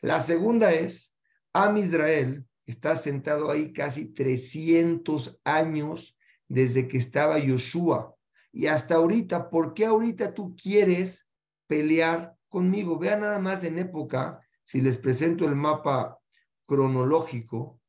La 0.00 0.20
segunda 0.20 0.72
es, 0.72 1.14
Am 1.52 1.76
Israel 1.76 2.46
está 2.66 2.96
sentado 2.96 3.50
ahí 3.50 3.72
casi 3.72 4.06
300 4.06 5.40
años 5.44 6.16
desde 6.48 6.88
que 6.88 6.98
estaba 6.98 7.38
Yoshua. 7.38 8.14
Y 8.52 8.66
hasta 8.66 8.96
ahorita, 8.96 9.50
¿por 9.50 9.74
qué 9.74 9.86
ahorita 9.86 10.34
tú 10.34 10.56
quieres 10.56 11.26
pelear 11.66 12.34
conmigo? 12.48 12.98
Vean 12.98 13.20
nada 13.20 13.38
más 13.38 13.62
en 13.62 13.78
época, 13.78 14.40
si 14.70 14.80
les 14.80 14.98
presento 14.98 15.46
el 15.46 15.56
mapa 15.56 16.20
cronológico, 16.64 17.80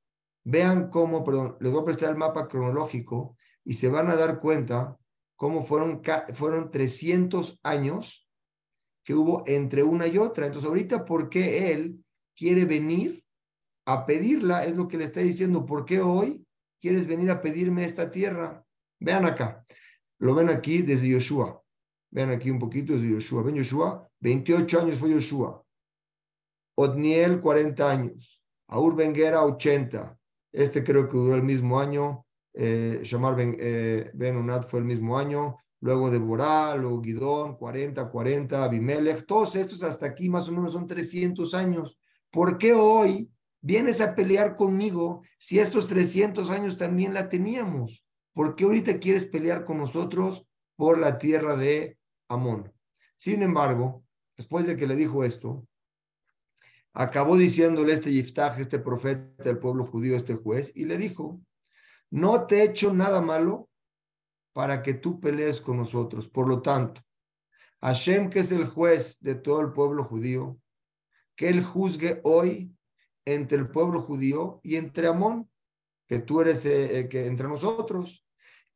vean 0.44 0.90
cómo, 0.90 1.24
perdón, 1.24 1.56
les 1.60 1.72
voy 1.72 1.82
a 1.84 1.86
prestar 1.86 2.10
el 2.10 2.18
mapa 2.18 2.48
cronológico 2.48 3.38
y 3.64 3.76
se 3.76 3.88
van 3.88 4.10
a 4.10 4.16
dar 4.16 4.40
cuenta 4.40 4.98
cómo 5.36 5.64
fueron, 5.64 6.02
fueron 6.34 6.72
300 6.72 7.60
años 7.62 8.28
que 9.04 9.14
hubo 9.14 9.44
entre 9.46 9.84
una 9.84 10.08
y 10.08 10.18
otra. 10.18 10.48
Entonces, 10.48 10.68
ahorita, 10.68 11.06
¿por 11.06 11.30
qué 11.30 11.72
él 11.72 12.04
quiere 12.36 12.66
venir 12.66 13.24
a 13.86 14.08
pedirla? 14.08 14.66
Es 14.66 14.76
lo 14.76 14.88
que 14.88 14.98
le 14.98 15.04
está 15.04 15.20
diciendo. 15.20 15.68
¿Por 15.68 15.86
qué 15.86 16.02
hoy 16.02 16.44
quieres 16.80 17.06
venir 17.06 17.30
a 17.30 17.44
pedirme 17.44 17.86
esta 17.86 18.10
tierra? 18.10 18.66
Vean 19.00 19.28
acá. 19.28 19.64
Lo 20.18 20.34
ven 20.34 20.50
aquí 20.50 20.82
desde 20.82 21.10
Yoshua. 21.10 21.62
Vean 22.10 22.32
aquí 22.32 22.50
un 22.50 22.58
poquito 22.58 22.94
desde 22.94 23.12
Yoshua. 23.12 23.44
Ven 23.44 23.58
Yoshua, 23.58 24.10
28 24.20 24.82
años 24.82 24.98
fue 24.98 25.12
Yoshua. 25.12 25.64
Otniel, 26.76 27.42
40 27.42 27.90
años. 27.90 28.42
Aur 28.68 28.96
Benguera, 28.96 29.44
80. 29.44 30.18
Este 30.52 30.84
creo 30.84 31.10
que 31.10 31.18
duró 31.18 31.36
el 31.36 31.44
mismo 31.44 31.80
año. 31.80 32.26
Eh, 32.54 33.00
Shamar 33.04 33.36
Ben, 33.36 33.56
eh, 33.60 34.12
fue 34.68 34.80
el 34.80 34.86
mismo 34.86 35.18
año 35.18 35.58
luego 35.82 36.10
Deborah, 36.10 36.76
luego 36.76 37.02
Guidón, 37.02 37.58
40, 37.58 38.10
40, 38.10 38.64
Abimelech, 38.64 39.26
todos 39.26 39.56
estos 39.56 39.84
hasta 39.84 40.06
aquí 40.06 40.30
más 40.30 40.48
o 40.48 40.52
menos 40.52 40.74
son 40.74 40.88
300 40.88 41.54
años. 41.54 41.98
¿Por 42.30 42.58
qué 42.58 42.74
hoy 42.74 43.30
vienes 43.62 44.00
a 44.00 44.16
pelear 44.16 44.56
conmigo 44.56 45.24
si 45.38 45.60
estos 45.60 45.88
300 45.88 46.50
años 46.50 46.78
también 46.78 47.14
la 47.14 47.28
teníamos? 47.28 48.06
¿Por 48.34 48.56
qué 48.56 48.64
ahorita 48.64 49.00
quieres 49.00 49.26
pelear 49.26 49.66
con 49.66 49.80
nosotros 49.80 50.46
por 50.78 50.98
la 50.98 51.18
tierra 51.18 51.58
de 51.58 51.98
Amón? 52.30 52.72
Sin 53.18 53.42
embargo, 53.42 54.04
después 54.38 54.66
de 54.66 54.78
que 54.78 54.88
le 54.88 54.96
dijo 54.96 55.24
esto, 55.24 55.68
acabó 56.94 57.38
diciéndole 57.38 57.94
este 57.94 58.12
Yiftach, 58.12 58.60
este 58.60 58.80
profeta 58.80 59.44
del 59.44 59.60
pueblo 59.60 59.86
judío, 59.86 60.16
este 60.16 60.36
juez, 60.36 60.72
y 60.76 60.86
le 60.86 60.98
dijo, 60.98 61.42
no 62.10 62.46
te 62.46 62.58
he 62.58 62.64
hecho 62.64 62.94
nada 62.94 63.22
malo 63.22 63.70
para 64.54 64.84
que 64.84 64.94
tú 64.94 65.20
pelees 65.20 65.62
con 65.62 65.78
nosotros. 65.78 66.28
Por 66.28 66.48
lo 66.48 66.62
tanto, 66.62 67.02
Hashem, 67.82 68.30
que 68.30 68.40
es 68.40 68.52
el 68.52 68.68
juez 68.68 69.18
de 69.22 69.36
todo 69.36 69.62
el 69.62 69.72
pueblo 69.72 70.04
judío, 70.04 70.60
que 71.36 71.50
él 71.50 71.64
juzgue 71.64 72.20
hoy 72.24 72.76
entre 73.26 73.58
el 73.58 73.70
pueblo 73.70 74.02
judío 74.02 74.60
y 74.64 74.76
entre 74.76 75.08
Amón, 75.08 75.50
que 76.08 76.20
tú 76.20 76.42
eres 76.42 76.66
eh, 76.66 77.00
eh, 77.00 77.10
que 77.10 77.26
entre 77.26 77.48
nosotros. 77.48 78.26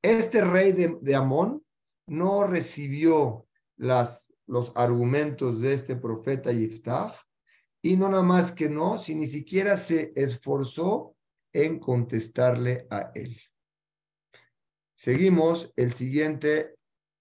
Este 0.02 0.42
rey 0.42 0.72
de, 0.72 1.16
Amón 1.16 1.64
no 2.08 2.48
recibió 2.48 3.48
las, 3.76 4.34
los 4.48 4.72
argumentos 4.76 5.60
de 5.60 5.74
este 5.74 5.96
profeta 5.96 6.52
Yiftach 6.52 7.14
y 7.86 7.98
no 7.98 8.10
nada 8.10 8.24
más 8.24 8.52
que 8.52 8.68
no, 8.68 8.98
si 8.98 9.14
ni 9.14 9.28
siquiera 9.28 9.78
se 9.78 10.12
esforzó 10.16 11.16
en 11.54 11.78
contestarle 11.78 12.88
a 12.90 13.12
él. 13.14 13.40
Seguimos, 14.96 15.72
el 15.76 15.94
siguiente, 15.94 16.74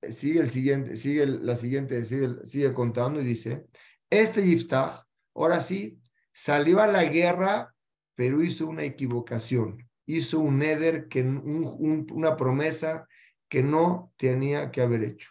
sigue 0.09 0.41
el 0.41 0.51
siguiente, 0.51 0.97
sigue 0.97 1.27
la 1.27 1.59
siguiente, 1.59 2.03
sigue, 2.07 2.47
sigue 2.47 2.73
contando 2.73 3.21
y 3.21 3.27
dice, 3.27 3.67
este 4.09 4.43
Yiftach, 4.43 5.05
ahora 5.35 5.61
sí, 5.61 6.01
salió 6.33 6.81
a 6.81 6.87
la 6.87 7.05
guerra, 7.05 7.75
pero 8.15 8.43
hizo 8.43 8.67
una 8.67 8.85
equivocación, 8.85 9.87
hizo 10.07 10.39
un 10.41 10.61
neder, 10.61 11.09
que, 11.09 11.25
una 11.25 12.37
promesa 12.37 13.07
que 13.51 13.63
no 13.63 14.15
tenía 14.17 14.71
que 14.71 14.81
haber 14.81 15.05
hecho. 15.05 15.29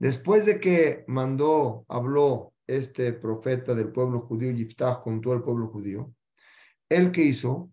Después 0.00 0.44
de 0.44 0.58
que 0.58 1.04
mandó, 1.06 1.84
habló 1.86 2.52
este 2.66 3.12
profeta 3.12 3.74
del 3.74 3.92
pueblo 3.92 4.20
judío, 4.20 4.50
Yiftach, 4.50 5.02
con 5.02 5.20
todo 5.20 5.34
el 5.34 5.42
pueblo 5.42 5.68
judío, 5.68 6.12
él 6.88 7.12
que 7.12 7.22
hizo, 7.22 7.70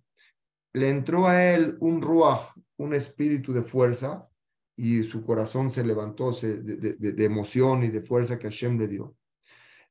le 0.73 0.89
entró 0.89 1.27
a 1.27 1.53
él 1.53 1.77
un 1.79 2.01
ruaj, 2.01 2.53
un 2.77 2.93
espíritu 2.93 3.53
de 3.53 3.63
fuerza 3.63 4.27
y 4.75 5.03
su 5.03 5.23
corazón 5.23 5.71
se 5.71 5.83
levantó 5.83 6.31
de, 6.31 7.15
emoción 7.19 7.83
y 7.83 7.89
de 7.89 8.01
fuerza 8.01 8.39
que 8.39 8.47
Hashem 8.47 8.79
le 8.79 8.87
dio. 8.87 9.15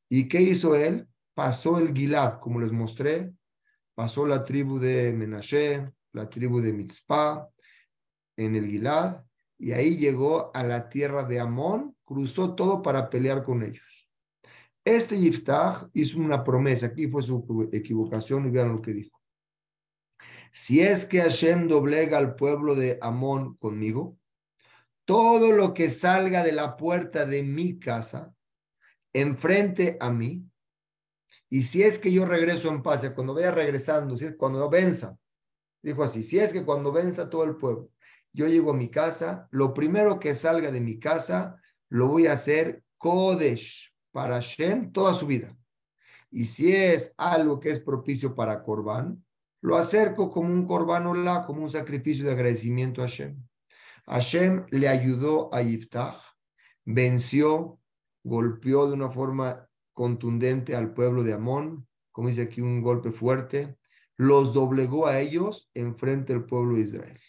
¿Y 0.09 0.29
qué 0.29 0.41
hizo 0.41 0.75
él? 0.75 1.07
Pasó 1.35 1.79
el 1.79 1.95
Gilad, 1.95 2.41
como 2.41 2.61
les 2.61 2.73
mostré, 2.73 3.33
pasó 3.95 4.27
la 4.27 4.45
tribu 4.45 4.79
de 4.79 5.13
Menashe, 5.13 5.91
la 6.13 6.29
tribu 6.29 6.61
de 6.61 6.73
Mitzpah, 6.73 7.49
en 8.37 8.57
el 8.57 8.67
Gilad, 8.67 9.23
y 9.59 9.73
ahí 9.73 9.97
llegó 9.97 10.51
a 10.55 10.65
la 10.65 10.89
tierra 10.89 11.23
de 11.25 11.39
Amón, 11.39 11.97
cruzó 12.05 12.55
todo 12.55 12.83
para 12.83 13.09
pelear 13.09 13.45
con 13.45 13.63
ellos. 13.63 14.02
Este 14.85 15.17
Yiftach 15.17 15.89
hizo 15.93 16.19
una 16.19 16.43
promesa, 16.43 16.87
aquí 16.87 17.07
fue 17.07 17.23
su 17.23 17.69
equivocación 17.73 18.47
y 18.47 18.51
vean 18.51 18.73
lo 18.73 18.83
que 18.83 18.93
dijo. 18.93 19.21
Si 20.51 20.81
es 20.81 21.07
que 21.07 21.21
Hashem 21.21 21.69
doblega 21.69 22.19
al 22.19 22.35
pueblo 22.35 22.75
de 22.75 22.99
Amón 23.01 23.55
conmigo, 23.57 24.19
todo 25.05 25.53
lo 25.53 25.73
que 25.73 25.89
salga 25.89 26.43
de 26.43 26.53
la 26.53 26.77
puerta 26.77 27.27
de 27.27 27.43
mi 27.43 27.79
casa, 27.79 28.35
enfrente 29.13 29.97
a 30.01 30.11
mí, 30.11 30.45
y 31.49 31.63
si 31.63 31.83
es 31.83 31.99
que 31.99 32.11
yo 32.13 32.25
regreso 32.25 32.69
en 32.69 32.83
paz, 32.83 33.09
cuando 33.15 33.35
vaya 33.35 33.51
regresando, 33.51 34.17
si 34.17 34.27
es 34.27 34.37
cuando 34.37 34.69
venza, 34.69 35.17
dijo 35.83 36.03
así, 36.03 36.23
si 36.25 36.39
es 36.39 36.53
que 36.53 36.65
cuando 36.65 36.93
venza 36.93 37.31
todo 37.31 37.45
el 37.45 37.57
pueblo, 37.57 37.91
yo 38.33 38.47
llego 38.49 38.73
a 38.73 38.77
mi 38.77 38.91
casa, 38.91 39.49
lo 39.51 39.75
primero 39.75 40.19
que 40.19 40.35
salga 40.35 40.71
de 40.71 40.81
mi 40.81 40.99
casa, 40.99 41.61
lo 41.89 42.09
voy 42.09 42.27
a 42.27 42.33
hacer 42.33 42.83
Kodesh 42.97 43.92
para 44.13 44.35
Hashem 44.35 44.93
toda 44.93 45.15
su 45.15 45.27
vida. 45.27 45.57
Y 46.31 46.45
si 46.45 46.73
es 46.73 47.13
algo 47.17 47.59
que 47.61 47.71
es 47.71 47.81
propicio 47.81 48.35
para 48.35 48.63
Corban, 48.63 49.23
lo 49.61 49.77
acerco 49.77 50.31
como 50.31 50.53
un 50.53 50.67
corbano 50.67 51.15
la, 51.15 51.45
como 51.45 51.63
un 51.63 51.71
sacrificio 51.71 52.25
de 52.25 52.33
agradecimiento 52.33 53.03
a 53.03 53.07
Hashem. 53.07 53.37
Hashem 54.07 54.67
le 54.71 54.89
ayudó 54.89 55.53
a 55.55 55.63
Yiftach, 55.63 56.21
venció, 56.85 57.79
golpeó 58.25 58.89
de 58.89 58.95
una 58.95 59.11
forma 59.11 59.69
contundente 59.93 60.75
al 60.75 60.93
pueblo 60.93 61.23
de 61.23 61.35
Amón, 61.35 61.87
como 62.11 62.29
dice 62.29 62.43
aquí 62.43 62.61
un 62.61 62.83
golpe 62.83 63.11
fuerte, 63.11 63.77
los 64.17 64.53
doblegó 64.53 65.07
a 65.07 65.21
ellos 65.21 65.71
en 65.75 65.97
frente 65.97 66.33
del 66.33 66.45
pueblo 66.45 66.77
de 66.77 66.83
Israel. 66.83 67.21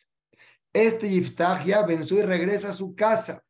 Este 0.73 1.09
Yiftach 1.09 1.65
ya 1.65 1.85
venció 1.85 2.19
y 2.19 2.23
regresa 2.23 2.69
a 2.69 2.73
su 2.73 2.95
casa. 2.95 3.43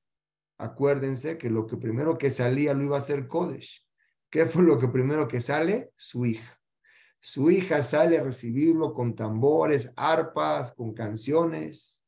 Acuérdense 0.63 1.37
que 1.37 1.49
lo 1.49 1.67
que 1.67 1.75
primero 1.75 2.17
que 2.17 2.29
salía 2.29 2.73
lo 2.73 2.83
iba 2.83 2.95
a 2.95 2.99
hacer 2.99 3.27
Kodesh. 3.27 3.85
¿Qué 4.29 4.45
fue 4.45 4.63
lo 4.63 4.79
que 4.79 4.87
primero 4.87 5.27
que 5.27 5.41
sale? 5.41 5.91
Su 5.97 6.25
hija. 6.25 6.57
Su 7.19 7.51
hija 7.51 7.83
sale 7.83 8.17
a 8.17 8.23
recibirlo 8.23 8.93
con 8.93 9.13
tambores, 9.13 9.91
arpas, 9.97 10.71
con 10.71 10.93
canciones. 10.93 12.05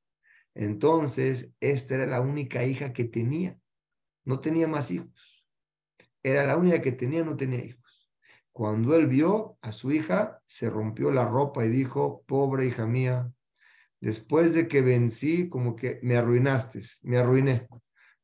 Entonces, 0.53 1.51
esta 1.59 1.95
era 1.95 2.05
la 2.05 2.21
única 2.21 2.63
hija 2.63 2.93
que 2.93 3.03
tenía. 3.03 3.59
No 4.23 4.39
tenía 4.39 4.69
más 4.69 4.89
hijos. 4.89 5.45
Era 6.23 6.45
la 6.45 6.55
única 6.55 6.81
que 6.81 6.93
tenía, 6.93 7.25
no 7.25 7.35
tenía 7.35 7.61
hijos. 7.61 8.09
Cuando 8.53 8.95
él 8.95 9.07
vio 9.07 9.57
a 9.61 9.73
su 9.73 9.91
hija, 9.91 10.41
se 10.45 10.69
rompió 10.69 11.11
la 11.11 11.25
ropa 11.25 11.65
y 11.65 11.69
dijo, 11.69 12.23
pobre 12.25 12.67
hija 12.67 12.85
mía, 12.85 13.29
después 13.99 14.53
de 14.53 14.69
que 14.69 14.81
vencí, 14.81 15.49
como 15.49 15.75
que 15.75 15.99
me 16.03 16.15
arruinaste, 16.15 16.81
me 17.01 17.17
arruiné, 17.17 17.67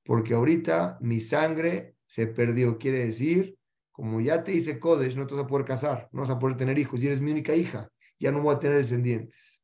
porque 0.03 0.33
ahorita 0.33 0.97
mi 1.01 1.21
sangre 1.21 1.95
se 2.05 2.27
perdió. 2.27 2.77
Quiere 2.77 3.05
decir, 3.05 3.57
como 3.91 4.21
ya 4.21 4.43
te 4.43 4.53
hice 4.53 4.79
Kodesh, 4.79 5.15
no 5.15 5.27
te 5.27 5.35
vas 5.35 5.45
a 5.45 5.47
poder 5.47 5.65
casar, 5.65 6.09
no 6.11 6.21
vas 6.21 6.29
a 6.29 6.39
poder 6.39 6.57
tener 6.57 6.77
hijos, 6.79 7.03
y 7.03 7.07
eres 7.07 7.21
mi 7.21 7.31
única 7.31 7.55
hija, 7.55 7.89
ya 8.19 8.31
no 8.31 8.41
voy 8.41 8.55
a 8.55 8.59
tener 8.59 8.77
descendientes. 8.77 9.61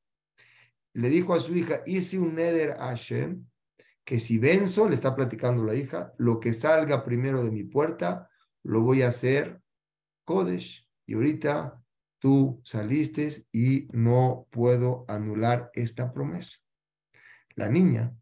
Le 0.93 1.09
dijo 1.09 1.33
a 1.33 1.39
su 1.39 1.55
hija, 1.55 1.81
hice 1.85 2.19
un 2.19 2.35
neder 2.35 2.71
a 2.71 2.87
Hashem, 2.87 3.45
que 4.03 4.19
si 4.19 4.37
venzo, 4.37 4.87
le 4.87 4.95
está 4.95 5.15
platicando 5.15 5.63
la 5.63 5.75
hija, 5.75 6.13
lo 6.17 6.39
que 6.39 6.53
salga 6.53 7.03
primero 7.03 7.43
de 7.43 7.51
mi 7.51 7.63
puerta, 7.63 8.29
lo 8.63 8.81
voy 8.81 9.01
a 9.01 9.09
hacer 9.09 9.61
Kodesh. 10.23 10.87
Y 11.05 11.13
ahorita 11.13 11.81
tú 12.19 12.61
saliste 12.63 13.45
y 13.51 13.87
no 13.91 14.47
puedo 14.49 15.05
anular 15.07 15.71
esta 15.73 16.11
promesa. 16.13 16.57
La 17.55 17.69
niña 17.69 18.15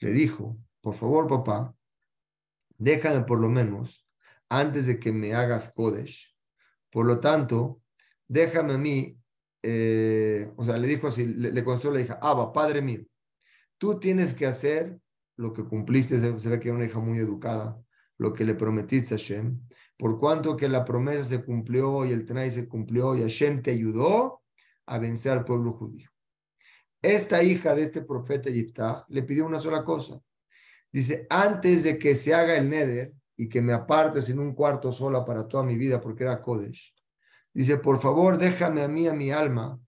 le 0.00 0.12
dijo, 0.12 0.58
por 0.88 0.94
favor, 0.94 1.26
papá, 1.28 1.76
déjame 2.78 3.22
por 3.26 3.38
lo 3.38 3.50
menos 3.50 4.08
antes 4.48 4.86
de 4.86 4.98
que 4.98 5.12
me 5.12 5.34
hagas 5.34 5.70
Kodesh. 5.70 6.34
Por 6.90 7.04
lo 7.04 7.20
tanto, 7.20 7.82
déjame 8.26 8.72
a 8.72 8.78
mí, 8.78 9.20
eh, 9.62 10.50
o 10.56 10.64
sea, 10.64 10.78
le 10.78 10.88
dijo 10.88 11.08
así, 11.08 11.26
le, 11.26 11.52
le 11.52 11.62
constó 11.62 11.90
la 11.90 12.00
hija, 12.00 12.18
Abba, 12.22 12.54
padre 12.54 12.80
mío, 12.80 13.02
tú 13.76 14.00
tienes 14.00 14.32
que 14.32 14.46
hacer 14.46 14.98
lo 15.36 15.52
que 15.52 15.62
cumpliste, 15.62 16.18
se, 16.20 16.48
ve 16.48 16.58
que 16.58 16.68
era 16.68 16.78
una 16.78 16.86
hija 16.86 17.00
muy 17.00 17.18
educada, 17.18 17.78
lo 18.16 18.32
que 18.32 18.46
le 18.46 18.54
prometiste 18.54 19.14
a 19.14 19.18
Hashem, 19.18 19.60
por 19.98 20.18
cuanto 20.18 20.56
que 20.56 20.70
la 20.70 20.86
promesa 20.86 21.22
se 21.22 21.44
cumplió 21.44 22.06
y 22.06 22.12
el 22.12 22.24
Tenay 22.24 22.50
se 22.50 22.66
cumplió 22.66 23.14
y 23.14 23.20
Hashem 23.20 23.60
te 23.60 23.72
ayudó 23.72 24.40
a 24.86 24.98
vencer 24.98 25.32
al 25.32 25.44
pueblo 25.44 25.74
judío. 25.74 26.08
Esta 27.02 27.42
hija 27.42 27.74
de 27.74 27.82
este 27.82 28.00
profeta 28.00 28.48
Yiftah 28.48 29.04
le 29.10 29.22
pidió 29.22 29.44
una 29.44 29.60
sola 29.60 29.84
cosa. 29.84 30.18
Dice, 30.92 31.26
antes 31.28 31.84
de 31.84 31.98
que 31.98 32.14
se 32.14 32.34
haga 32.34 32.56
el 32.56 32.70
Neder 32.70 33.12
y 33.36 33.48
que 33.48 33.60
me 33.60 33.72
apartes 33.72 34.28
en 34.30 34.38
un 34.38 34.54
cuarto 34.54 34.90
sola 34.92 35.24
para 35.24 35.46
toda 35.46 35.62
mi 35.62 35.76
vida 35.76 36.00
porque 36.00 36.24
era 36.24 36.40
Kodesh, 36.40 36.94
dice, 37.52 37.76
por 37.78 38.00
favor, 38.00 38.38
déjame 38.38 38.82
a 38.82 38.88
mí, 38.88 39.06
a 39.06 39.12
mi 39.12 39.30
alma, 39.30 39.78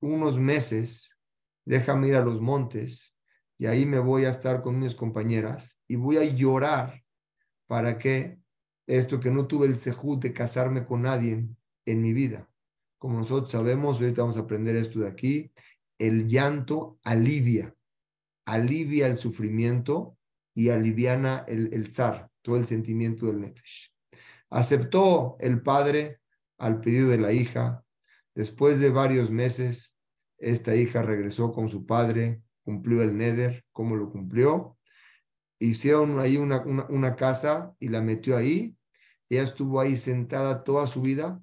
unos 0.00 0.38
meses, 0.38 1.18
déjame 1.64 2.08
ir 2.08 2.16
a 2.16 2.24
los 2.24 2.40
montes 2.40 3.14
y 3.58 3.66
ahí 3.66 3.84
me 3.84 3.98
voy 3.98 4.24
a 4.24 4.30
estar 4.30 4.62
con 4.62 4.78
mis 4.78 4.94
compañeras 4.94 5.78
y 5.86 5.96
voy 5.96 6.16
a 6.16 6.24
llorar 6.24 7.02
para 7.66 7.98
que 7.98 8.40
esto 8.86 9.20
que 9.20 9.30
no 9.30 9.46
tuve 9.46 9.66
el 9.66 9.76
sejud 9.76 10.18
de 10.18 10.32
casarme 10.32 10.84
con 10.86 11.02
nadie 11.02 11.46
en 11.84 12.02
mi 12.02 12.12
vida. 12.12 12.48
Como 12.98 13.18
nosotros 13.18 13.50
sabemos, 13.50 14.00
ahorita 14.00 14.22
vamos 14.22 14.36
a 14.36 14.40
aprender 14.40 14.76
esto 14.76 15.00
de 15.00 15.08
aquí, 15.08 15.52
el 15.98 16.26
llanto 16.26 16.98
alivia, 17.04 17.74
alivia 18.46 19.06
el 19.06 19.18
sufrimiento 19.18 20.16
y 20.54 20.70
aliviana 20.70 21.44
el, 21.46 21.72
el 21.72 21.92
zar, 21.92 22.28
todo 22.42 22.56
el 22.56 22.66
sentimiento 22.66 23.26
del 23.26 23.40
nefesh. 23.40 23.92
Aceptó 24.50 25.36
el 25.40 25.62
padre 25.62 26.20
al 26.58 26.80
pedido 26.80 27.08
de 27.10 27.18
la 27.18 27.32
hija. 27.32 27.84
Después 28.34 28.80
de 28.80 28.90
varios 28.90 29.30
meses, 29.30 29.94
esta 30.38 30.74
hija 30.74 31.02
regresó 31.02 31.52
con 31.52 31.68
su 31.68 31.86
padre, 31.86 32.42
cumplió 32.64 33.02
el 33.02 33.16
neder, 33.16 33.64
¿cómo 33.72 33.96
lo 33.96 34.10
cumplió? 34.10 34.76
Hicieron 35.58 36.18
ahí 36.20 36.36
una, 36.36 36.62
una, 36.62 36.86
una 36.86 37.16
casa 37.16 37.74
y 37.78 37.88
la 37.88 38.00
metió 38.00 38.36
ahí. 38.36 38.76
Ella 39.28 39.42
estuvo 39.42 39.80
ahí 39.80 39.96
sentada 39.96 40.64
toda 40.64 40.86
su 40.86 41.02
vida, 41.02 41.40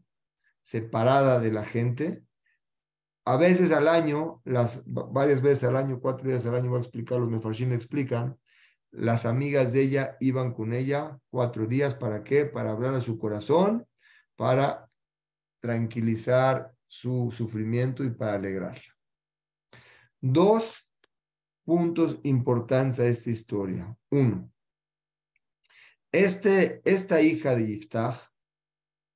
separada 0.62 1.40
de 1.40 1.52
la 1.52 1.64
gente, 1.64 2.24
a 3.28 3.36
veces 3.36 3.74
al 3.74 3.90
año, 3.90 4.42
las, 4.46 4.82
varias 4.86 5.42
veces 5.42 5.66
al 5.66 5.76
año, 5.76 6.00
cuatro 6.00 6.30
días 6.30 6.46
al 6.46 6.56
año, 6.56 6.70
voy 6.70 6.78
a 6.78 6.82
explicar, 6.82 7.20
los 7.20 7.30
mefarshim 7.30 7.68
me 7.68 7.76
explican, 7.76 8.38
las 8.92 9.26
amigas 9.26 9.74
de 9.74 9.82
ella 9.84 10.18
iban 10.20 10.54
con 10.54 10.74
ella 10.74 11.20
cuatro 11.30 11.66
días, 11.66 11.96
¿para 11.96 12.24
qué? 12.24 12.46
Para 12.46 12.72
hablar 12.72 12.96
a 12.96 13.02
su 13.02 13.18
corazón, 13.18 13.86
para 14.36 14.88
tranquilizar 15.60 16.74
su 16.88 17.32
sufrimiento 17.32 18.04
y 18.04 18.12
para 18.12 18.36
alegrarla. 18.36 18.96
Dos 20.22 20.90
puntos 21.66 22.20
importantes 22.24 23.00
a 23.00 23.08
esta 23.08 23.30
historia. 23.30 23.96
Uno, 24.10 24.50
este, 26.12 26.82
esta 26.86 27.22
hija 27.22 27.56
de 27.56 27.68
Yiftach, 27.68 28.32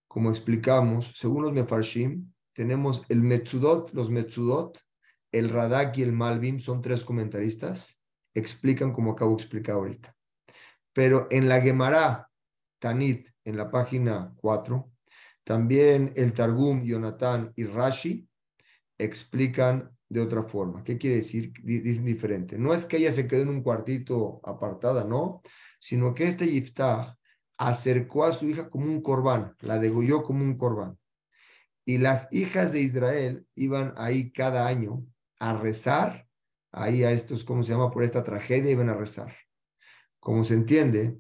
como 0.08 0.30
explicamos, 0.30 1.14
según 1.16 1.44
los 1.44 1.54
mefarshim, 1.54 2.32
tenemos 2.54 3.04
el 3.08 3.22
Metsudot, 3.22 3.94
los 3.94 4.12
Metsudot, 4.12 4.78
el 5.32 5.50
Radak 5.50 5.98
y 5.98 6.04
el 6.04 6.12
Malvim, 6.12 6.60
son 6.60 6.82
tres 6.82 7.06
comentaristas, 7.06 7.98
explican 8.34 8.94
como 8.94 9.12
acabo 9.12 9.36
de 9.36 9.42
explicar 9.44 9.76
ahorita. 9.76 10.16
Pero 10.94 11.28
en 11.32 11.48
la 11.48 11.62
Gemara, 11.62 12.30
Tanit, 12.80 13.28
en 13.46 13.58
la 13.58 13.72
página 13.72 14.34
4, 14.38 14.92
también 15.44 16.14
el 16.16 16.34
Targum, 16.34 16.84
Jonathan 16.84 17.52
y 17.56 17.66
Rashi 17.66 18.28
explican 18.98 19.92
de 20.10 20.20
otra 20.22 20.44
forma. 20.44 20.84
¿Qué 20.84 20.98
quiere 20.98 21.18
decir? 21.18 21.54
Dicen 21.64 22.06
diferente. 22.06 22.58
No 22.58 22.74
es 22.74 22.86
que 22.86 22.98
ella 22.98 23.12
se 23.12 23.28
quedó 23.28 23.44
en 23.44 23.50
un 23.50 23.64
cuartito 23.64 24.42
apartada, 24.44 25.04
no, 25.04 25.42
sino 25.80 26.14
que 26.14 26.28
este 26.28 26.48
Yiftah 26.48 27.18
acercó 27.58 28.26
a 28.26 28.34
su 28.34 28.50
hija 28.50 28.70
como 28.70 28.86
un 28.86 29.02
corbán, 29.02 29.56
la 29.60 29.80
degolló 29.80 30.24
como 30.24 30.44
un 30.44 30.58
corbán. 30.58 30.98
Y 31.86 31.98
las 31.98 32.28
hijas 32.32 32.72
de 32.72 32.82
Israel 32.82 33.48
iban 33.56 33.94
ahí 33.98 34.32
cada 34.32 34.68
año 34.68 35.06
a 35.40 35.58
rezar, 35.58 36.28
ahí 36.72 37.04
a 37.04 37.12
estos, 37.12 37.44
¿cómo 37.44 37.64
se 37.64 37.72
llama? 37.72 37.92
Por 37.92 38.04
esta 38.04 38.24
tragedia, 38.24 38.72
iban 38.72 38.90
a 38.90 38.94
rezar. 38.94 39.36
Como 40.20 40.44
se 40.44 40.54
entiende, 40.54 41.18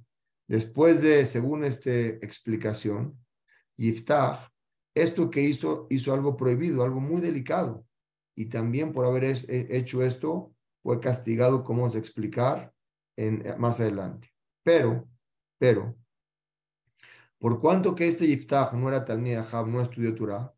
después 0.47 1.01
de, 1.01 1.25
según 1.25 1.63
esta 1.63 1.91
explicación, 1.91 3.17
Yiftach, 3.77 4.49
esto 4.95 5.29
que 5.29 5.41
hizo, 5.41 5.87
hizo 5.89 6.13
algo 6.13 6.35
prohibido, 6.35 6.83
algo 6.83 6.99
muy 6.99 7.21
delicado. 7.21 7.85
Y 8.35 8.45
también 8.45 8.91
por 8.93 9.05
haber 9.05 9.23
hecho 9.47 10.03
esto, 10.03 10.53
fue 10.83 10.99
castigado, 10.99 11.63
como 11.63 11.81
vamos 11.81 11.95
a 11.95 11.99
explicar 11.99 12.73
en, 13.17 13.43
más 13.59 13.79
adelante. 13.79 14.29
Pero, 14.63 15.07
pero, 15.57 15.95
por 17.37 17.59
cuanto 17.59 17.95
que 17.95 18.07
este 18.07 18.27
Yiftach 18.27 18.73
no 18.73 18.87
era 18.87 19.03
Talmid 19.03 19.35
Ahab, 19.35 19.67
no 19.67 19.81
estudió 19.81 20.13
Torah, 20.13 20.53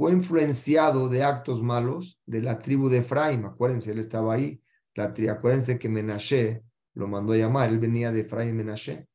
fue 0.00 0.12
influenciado 0.12 1.10
de 1.10 1.22
actos 1.22 1.62
malos 1.62 2.18
de 2.24 2.40
la 2.40 2.58
tribu 2.58 2.88
de 2.88 3.00
Efraim. 3.00 3.44
Acuérdense, 3.44 3.92
él 3.92 3.98
estaba 3.98 4.32
ahí. 4.32 4.58
La 4.94 5.12
acuérdense 5.30 5.78
que 5.78 5.90
Menashe 5.90 6.62
lo 6.94 7.06
mandó 7.06 7.34
a 7.34 7.36
llamar, 7.36 7.68
él 7.68 7.78
venía 7.78 8.10
de 8.10 8.22
Efraim 8.22 8.56
Menashe. 8.56 9.06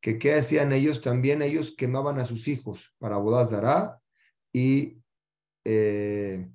Que 0.00 0.20
qué 0.20 0.34
hacían 0.34 0.70
ellos 0.70 1.00
también, 1.00 1.42
ellos 1.42 1.74
quemaban 1.76 2.20
a 2.20 2.24
sus 2.24 2.46
hijos 2.46 2.94
para 3.00 3.16
Bodazara 3.16 3.98
y 4.52 5.02
eh, 5.64 6.48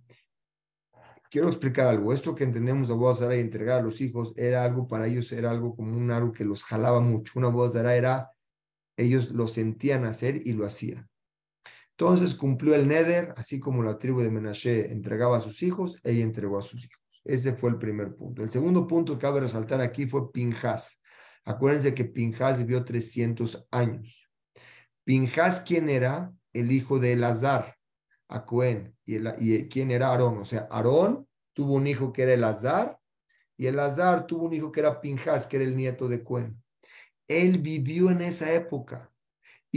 quiero 1.29 1.49
explicar 1.49 1.87
algo. 1.87 2.13
Esto 2.13 2.33
que 2.33 2.45
entendemos 2.45 2.87
de 2.87 2.93
Bodazara 2.93 3.35
y 3.35 3.41
entregar 3.41 3.79
a 3.79 3.83
los 3.83 3.99
hijos 3.99 4.33
era 4.37 4.63
algo 4.63 4.87
para 4.87 5.07
ellos, 5.07 5.33
era 5.33 5.51
algo 5.51 5.75
como 5.75 5.97
un 5.97 6.11
algo 6.11 6.31
que 6.31 6.45
los 6.45 6.63
jalaba 6.63 7.01
mucho. 7.01 7.33
Una 7.35 7.49
Bodazara 7.49 7.93
era 7.97 8.31
ellos 8.95 9.31
lo 9.31 9.47
sentían 9.47 10.05
hacer 10.05 10.47
y 10.47 10.53
lo 10.53 10.65
hacían. 10.65 11.09
Entonces 11.97 12.35
cumplió 12.35 12.75
el 12.75 12.89
Neder, 12.89 13.33
así 13.37 13.57
como 13.57 13.81
la 13.81 13.97
tribu 13.97 14.19
de 14.19 14.29
Menashe 14.29 14.91
entregaba 14.91 15.37
a 15.37 15.41
sus 15.41 15.63
hijos, 15.63 15.97
ella 16.03 16.23
entregó 16.23 16.59
a 16.59 16.61
sus 16.61 16.83
hijos. 16.83 17.01
Ese 17.23 17.53
fue 17.53 17.69
el 17.69 17.77
primer 17.77 18.13
punto. 18.15 18.43
El 18.43 18.51
segundo 18.51 18.85
punto 18.85 19.13
que 19.13 19.21
cabe 19.21 19.39
resaltar 19.39 19.79
aquí 19.79 20.05
fue 20.05 20.29
Pinjas. 20.31 21.01
Acuérdense 21.45 21.93
que 21.93 22.03
Pinjas 22.03 22.57
vivió 22.57 22.83
300 22.83 23.65
años. 23.71 24.27
Pinjas, 25.05 25.61
¿quién 25.61 25.87
era? 25.87 26.33
El 26.51 26.71
hijo 26.73 26.99
de 26.99 27.13
Elazar, 27.13 27.77
a 28.27 28.45
Cohen. 28.45 28.93
¿Y, 29.05 29.17
¿Y 29.39 29.69
quién 29.69 29.89
era 29.89 30.09
Aarón? 30.09 30.39
O 30.39 30.45
sea, 30.45 30.67
Aarón 30.69 31.25
tuvo 31.53 31.75
un 31.75 31.87
hijo 31.87 32.11
que 32.11 32.23
era 32.23 32.33
Elazar 32.33 32.99
y 33.55 33.67
Elazar 33.67 34.27
tuvo 34.27 34.47
un 34.47 34.53
hijo 34.53 34.69
que 34.69 34.81
era 34.81 34.99
Pinjas, 34.99 35.47
que 35.47 35.55
era 35.55 35.65
el 35.65 35.77
nieto 35.77 36.09
de 36.09 36.25
Cohen. 36.25 36.61
Él 37.27 37.59
vivió 37.59 38.11
en 38.11 38.21
esa 38.21 38.53
época 38.53 39.11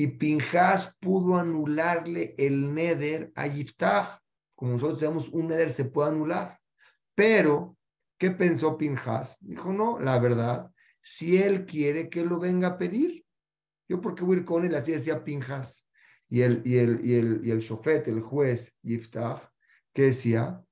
y 0.01 0.07
Pinjas 0.07 0.97
pudo 1.01 1.39
anularle 1.39 2.37
el 2.39 2.73
Neder 2.73 3.33
a 3.35 3.49
Yiftach. 3.49 4.21
Como 4.55 4.75
nosotros 4.75 5.01
sabemos, 5.01 5.29
un 5.31 5.49
Neder 5.49 5.71
se 5.71 5.87
puede 5.87 6.11
anular. 6.11 6.57
Pero, 7.17 7.77
¿qué 8.17 8.31
pensó 8.31 8.79
Pinjas? 8.79 9.39
Dijo, 9.41 9.73
no, 9.73 9.99
la 9.99 10.21
verdad, 10.21 10.71
si 11.03 11.43
él 11.43 11.67
quiere 11.67 12.09
que 12.09 12.25
lo 12.25 12.39
venga 12.39 12.69
a 12.69 12.79
pedir, 12.79 13.25
yo 13.89 14.01
porque 14.01 14.23
voy 14.23 14.37
a 14.37 14.39
ir 14.39 14.45
con 14.45 14.65
él, 14.65 14.77
así 14.77 14.93
decía 14.93 15.25
Pinjas. 15.25 15.85
Y 16.29 16.43
el, 16.43 16.63
y 16.65 16.77
el, 16.77 17.05
y 17.05 17.15
el, 17.15 17.41
y 17.43 17.51
el 17.51 17.61
el 18.07 18.21
juez 18.21 18.73
Yiftach, 18.83 19.51
¿qué 19.93 20.03
decía? 20.03 20.63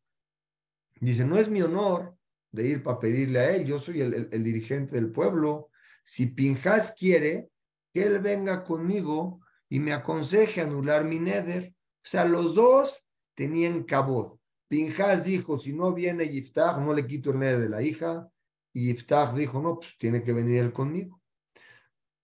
Dice, 1.00 1.24
no 1.24 1.36
es 1.36 1.50
mi 1.50 1.62
honor 1.62 2.16
de 2.52 2.64
ir 2.64 2.80
para 2.80 3.00
pedirle 3.00 3.40
a 3.40 3.56
él, 3.56 3.66
yo 3.66 3.80
soy 3.80 4.02
el, 4.02 4.28
el 4.30 4.44
dirigente 4.44 4.94
del 4.94 5.10
pueblo, 5.10 5.70
si 6.04 6.26
Pinjas 6.26 6.94
quiere, 6.96 7.50
que 7.96 8.02
él 8.02 8.18
venga 8.18 8.62
conmigo 8.62 9.40
y 9.70 9.80
me 9.80 9.94
aconseje 9.94 10.60
anular 10.60 11.02
mi 11.02 11.18
neder. 11.18 11.72
O 11.72 12.02
sea, 12.02 12.26
los 12.26 12.54
dos 12.54 13.02
tenían 13.34 13.84
cabot. 13.84 14.38
Pinjas 14.68 15.24
dijo, 15.24 15.58
si 15.58 15.72
no 15.72 15.94
viene 15.94 16.28
Yiftach, 16.28 16.76
no 16.76 16.92
le 16.92 17.06
quito 17.06 17.30
el 17.30 17.38
neder 17.38 17.58
de 17.58 17.70
la 17.70 17.80
hija. 17.80 18.28
Y 18.74 18.92
dijo, 18.92 19.62
no, 19.62 19.78
pues 19.78 19.96
tiene 19.96 20.22
que 20.22 20.34
venir 20.34 20.60
él 20.60 20.74
conmigo. 20.74 21.22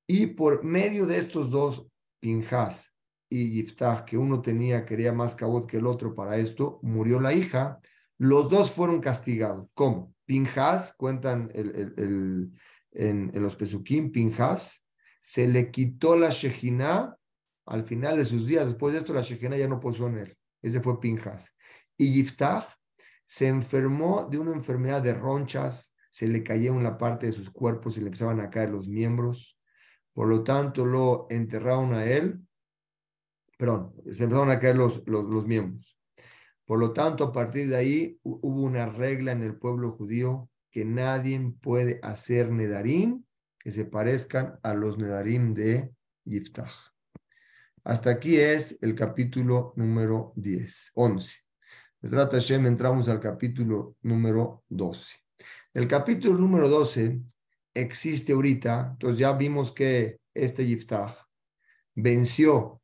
Y 0.07 0.27
por 0.27 0.63
medio 0.63 1.07
de 1.07 1.17
estos 1.17 1.49
dos, 1.49 1.89
Pinjas 2.21 2.93
y 3.31 3.53
Yiftach, 3.53 4.05
que 4.05 4.19
uno 4.19 4.43
tenía, 4.43 4.85
quería 4.85 5.15
más 5.15 5.35
cabot 5.35 5.67
que 5.67 5.79
el 5.79 5.87
otro 5.87 6.15
para 6.15 6.37
esto, 6.37 6.81
murió 6.83 7.19
la 7.19 7.33
hija. 7.33 7.81
Los 8.19 8.51
dos 8.51 8.71
fueron 8.71 9.01
castigados. 9.01 9.71
¿Cómo? 9.73 10.15
Pinjas, 10.27 10.93
cuentan 10.99 11.51
el 11.55 12.53
en, 12.93 13.31
los 13.35 13.57
Pesukim, 13.57 14.13
Pinjas, 14.13 14.82
se 15.23 15.47
le 15.47 15.71
quitó 15.71 16.17
la 16.17 16.31
Shejina 16.31 17.17
al 17.67 17.85
final 17.85 18.19
de 18.19 18.25
sus 18.25 18.47
días. 18.47 18.67
Después 18.67 18.93
de 18.93 19.01
esto, 19.01 19.15
la 19.15 19.23
Shejina 19.23 19.57
ya 19.57 19.69
no 19.69 19.81
posó 19.81 20.09
en 20.09 20.19
él. 20.19 20.37
ese 20.61 20.81
fue 20.81 21.01
Pinjas. 21.01 21.55
Y 21.97 22.13
Yiftach 22.13 22.67
se 23.25 23.49
enfermó 23.49 24.27
de 24.31 24.39
una 24.39 24.53
enfermedad 24.53 25.01
de 25.01 25.15
ronchas, 25.15 25.95
se 26.11 26.29
le 26.29 26.43
caía 26.43 26.73
una 26.73 26.99
parte 26.99 27.27
de 27.27 27.33
sus 27.33 27.51
cuerpos 27.51 27.97
y 27.97 28.01
le 28.01 28.07
empezaban 28.07 28.41
a 28.41 28.51
caer 28.51 28.71
los 28.71 28.89
miembros. 28.89 29.59
Por 30.13 30.29
lo 30.29 30.43
tanto, 30.43 30.85
lo 30.85 31.27
enterraron 31.31 31.95
a 31.95 32.05
él, 32.05 32.41
perdón, 33.57 33.95
se 34.13 34.25
empezaron 34.25 34.51
a 34.51 34.59
caer 34.59 34.77
los, 34.77 35.03
los, 35.07 35.25
los 35.25 35.47
miembros. 35.47 35.99
Por 36.67 36.79
lo 36.79 36.93
tanto, 36.93 37.25
a 37.25 37.33
partir 37.33 37.69
de 37.69 37.77
ahí 37.77 38.19
hubo 38.23 38.63
una 38.63 38.87
regla 38.87 39.33
en 39.33 39.43
el 39.43 39.57
pueblo 39.57 39.93
judío 39.93 40.51
que 40.71 40.85
nadie 40.85 41.39
puede 41.61 42.01
hacer 42.03 42.51
nedarim 42.51 43.25
que 43.63 43.71
se 43.71 43.85
parezcan 43.85 44.59
a 44.63 44.75
los 44.75 44.99
nedarim 44.99 45.55
de 45.55 45.93
Yiftach. 46.25 46.93
Hasta 47.85 48.11
aquí 48.11 48.37
es 48.37 48.77
el 48.81 48.95
capítulo 48.95 49.73
número 49.77 50.33
10, 50.37 50.93
11. 50.95 51.37
trata 52.01 52.37
Hashem, 52.37 52.67
entramos 52.67 53.09
al 53.09 53.21
capítulo 53.21 53.97
número 54.03 54.65
12. 54.69 55.13
El 55.75 55.87
capítulo 55.87 56.39
número 56.39 56.69
12 56.69 57.21
existe 57.75 58.33
ahorita, 58.33 58.91
entonces 58.93 59.19
ya 59.19 59.33
vimos 59.33 59.73
que 59.73 60.19
este 60.35 60.67
Yiftach 60.67 61.17
venció 61.95 62.83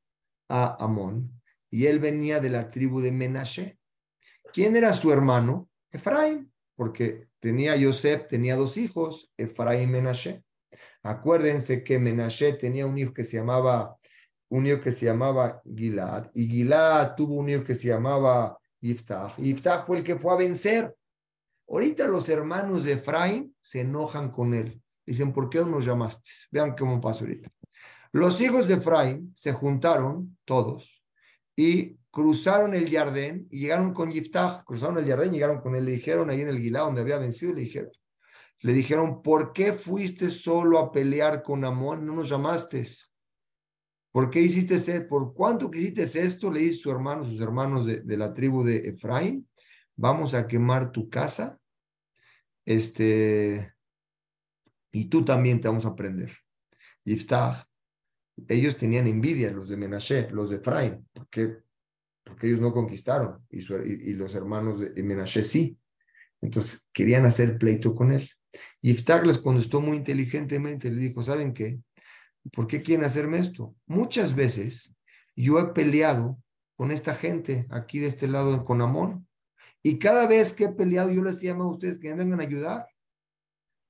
a 0.48 0.76
Amón 0.82 1.40
y 1.70 1.86
él 1.86 1.98
venía 1.98 2.40
de 2.40 2.50
la 2.50 2.70
tribu 2.70 3.00
de 3.00 3.12
Menashe. 3.12 3.78
¿Quién 4.52 4.76
era 4.76 4.92
su 4.92 5.12
hermano? 5.12 5.68
Efraín, 5.90 6.52
porque 6.76 7.28
tenía 7.40 7.76
Yosef, 7.76 8.28
tenía 8.28 8.56
dos 8.56 8.76
hijos, 8.76 9.32
Efraín 9.36 9.88
y 9.88 9.92
Menashe. 9.92 10.44
Acuérdense 11.08 11.82
que 11.82 11.98
Menashe 11.98 12.52
tenía 12.52 12.84
un 12.84 12.98
hijo 12.98 13.14
que 13.14 13.24
se 13.24 13.38
llamaba 13.38 13.96
un 14.50 14.66
hijo 14.66 14.80
que 14.80 14.92
se 14.92 15.06
llamaba 15.06 15.62
Gilad 15.64 16.30
y 16.34 16.46
Gilad 16.48 17.14
tuvo 17.14 17.36
un 17.36 17.48
hijo 17.48 17.64
que 17.64 17.74
se 17.74 17.88
llamaba 17.88 18.58
Yiftach. 18.80 19.36
Yiftach 19.38 19.86
fue 19.86 19.98
el 19.98 20.04
que 20.04 20.16
fue 20.16 20.32
a 20.34 20.36
vencer. 20.36 20.94
Ahorita 21.66 22.06
los 22.06 22.28
hermanos 22.28 22.84
de 22.84 22.92
Efraín 22.92 23.54
se 23.60 23.80
enojan 23.80 24.30
con 24.30 24.52
él. 24.52 24.82
Dicen, 25.06 25.32
¿por 25.32 25.48
qué 25.48 25.60
no 25.60 25.66
nos 25.66 25.86
llamaste? 25.86 26.30
Vean 26.50 26.74
cómo 26.76 27.00
pasó 27.00 27.24
ahorita. 27.24 27.50
Los 28.12 28.40
hijos 28.40 28.68
de 28.68 28.74
Efraín 28.74 29.32
se 29.34 29.52
juntaron 29.52 30.36
todos 30.44 31.02
y 31.56 31.96
cruzaron 32.10 32.74
el 32.74 32.90
Jardín 32.90 33.48
y 33.50 33.60
llegaron 33.60 33.94
con 33.94 34.10
Yiftach, 34.10 34.62
cruzaron 34.64 34.98
el 34.98 35.06
Jardín, 35.06 35.32
llegaron 35.32 35.60
con 35.60 35.74
él, 35.74 35.86
le 35.86 35.92
dijeron 35.92 36.28
ahí 36.28 36.42
en 36.42 36.48
el 36.48 36.58
Gilá 36.58 36.80
donde 36.80 37.00
había 37.00 37.18
vencido, 37.18 37.54
le 37.54 37.62
dijeron, 37.62 37.90
le 38.60 38.72
dijeron, 38.72 39.22
¿por 39.22 39.52
qué 39.52 39.72
fuiste 39.72 40.30
solo 40.30 40.78
a 40.78 40.90
pelear 40.90 41.42
con 41.42 41.64
Amón? 41.64 42.04
No 42.04 42.14
nos 42.14 42.28
llamaste. 42.28 42.86
¿Por 44.10 44.30
qué 44.30 44.40
hiciste 44.40 44.74
esto? 44.74 45.08
¿Por 45.08 45.34
cuánto 45.34 45.70
que 45.70 45.78
hiciste 45.80 46.02
esto? 46.02 46.50
Le 46.50 46.60
dice 46.60 46.78
su 46.78 46.90
hermano, 46.90 47.24
sus 47.24 47.40
hermanos 47.40 47.86
de, 47.86 48.16
la 48.16 48.34
tribu 48.34 48.64
de 48.64 48.88
Efraín, 48.88 49.48
vamos 49.96 50.34
a 50.34 50.46
quemar 50.46 50.90
tu 50.90 51.08
casa, 51.08 51.58
este, 52.64 53.72
y 54.92 55.04
tú 55.06 55.24
también 55.24 55.60
te 55.60 55.68
vamos 55.68 55.86
a 55.86 55.94
prender. 55.94 56.32
Yiftach, 57.04 57.64
ellos 58.48 58.76
tenían 58.76 59.06
envidia, 59.06 59.50
los 59.52 59.68
de 59.68 59.76
Menashe, 59.76 60.30
los 60.30 60.50
de 60.50 60.56
Efraín, 60.56 61.08
porque 61.12 61.62
porque 62.28 62.46
ellos 62.46 62.60
no 62.60 62.72
conquistaron 62.72 63.46
y, 63.48 63.58
y, 63.58 64.14
los 64.14 64.34
hermanos 64.34 64.80
de 64.80 65.02
Menashe 65.02 65.44
sí. 65.44 65.78
Entonces 66.40 66.86
querían 66.92 67.24
hacer 67.24 67.58
pleito 67.58 67.94
con 67.94 68.12
él. 68.12 68.30
Y 68.80 68.90
Iftag 68.92 69.26
les 69.26 69.38
contestó 69.38 69.80
muy 69.80 69.96
inteligentemente, 69.96 70.90
le 70.90 71.00
dijo, 71.00 71.22
¿saben 71.22 71.52
qué? 71.52 71.80
¿Por 72.52 72.66
qué 72.66 72.82
quieren 72.82 73.04
hacerme 73.04 73.38
esto? 73.38 73.74
Muchas 73.86 74.34
veces 74.34 74.94
yo 75.36 75.58
he 75.58 75.66
peleado 75.66 76.38
con 76.76 76.90
esta 76.92 77.14
gente 77.14 77.66
aquí 77.70 77.98
de 77.98 78.06
este 78.06 78.28
lado 78.28 78.64
con 78.64 78.80
Amón. 78.80 79.26
Y 79.82 79.98
cada 79.98 80.26
vez 80.26 80.52
que 80.52 80.64
he 80.64 80.68
peleado, 80.68 81.10
yo 81.10 81.22
les 81.22 81.42
llamo 81.42 81.64
a 81.64 81.72
ustedes 81.72 81.98
que 81.98 82.08
me 82.10 82.16
vengan 82.16 82.40
a 82.40 82.44
ayudar. 82.44 82.86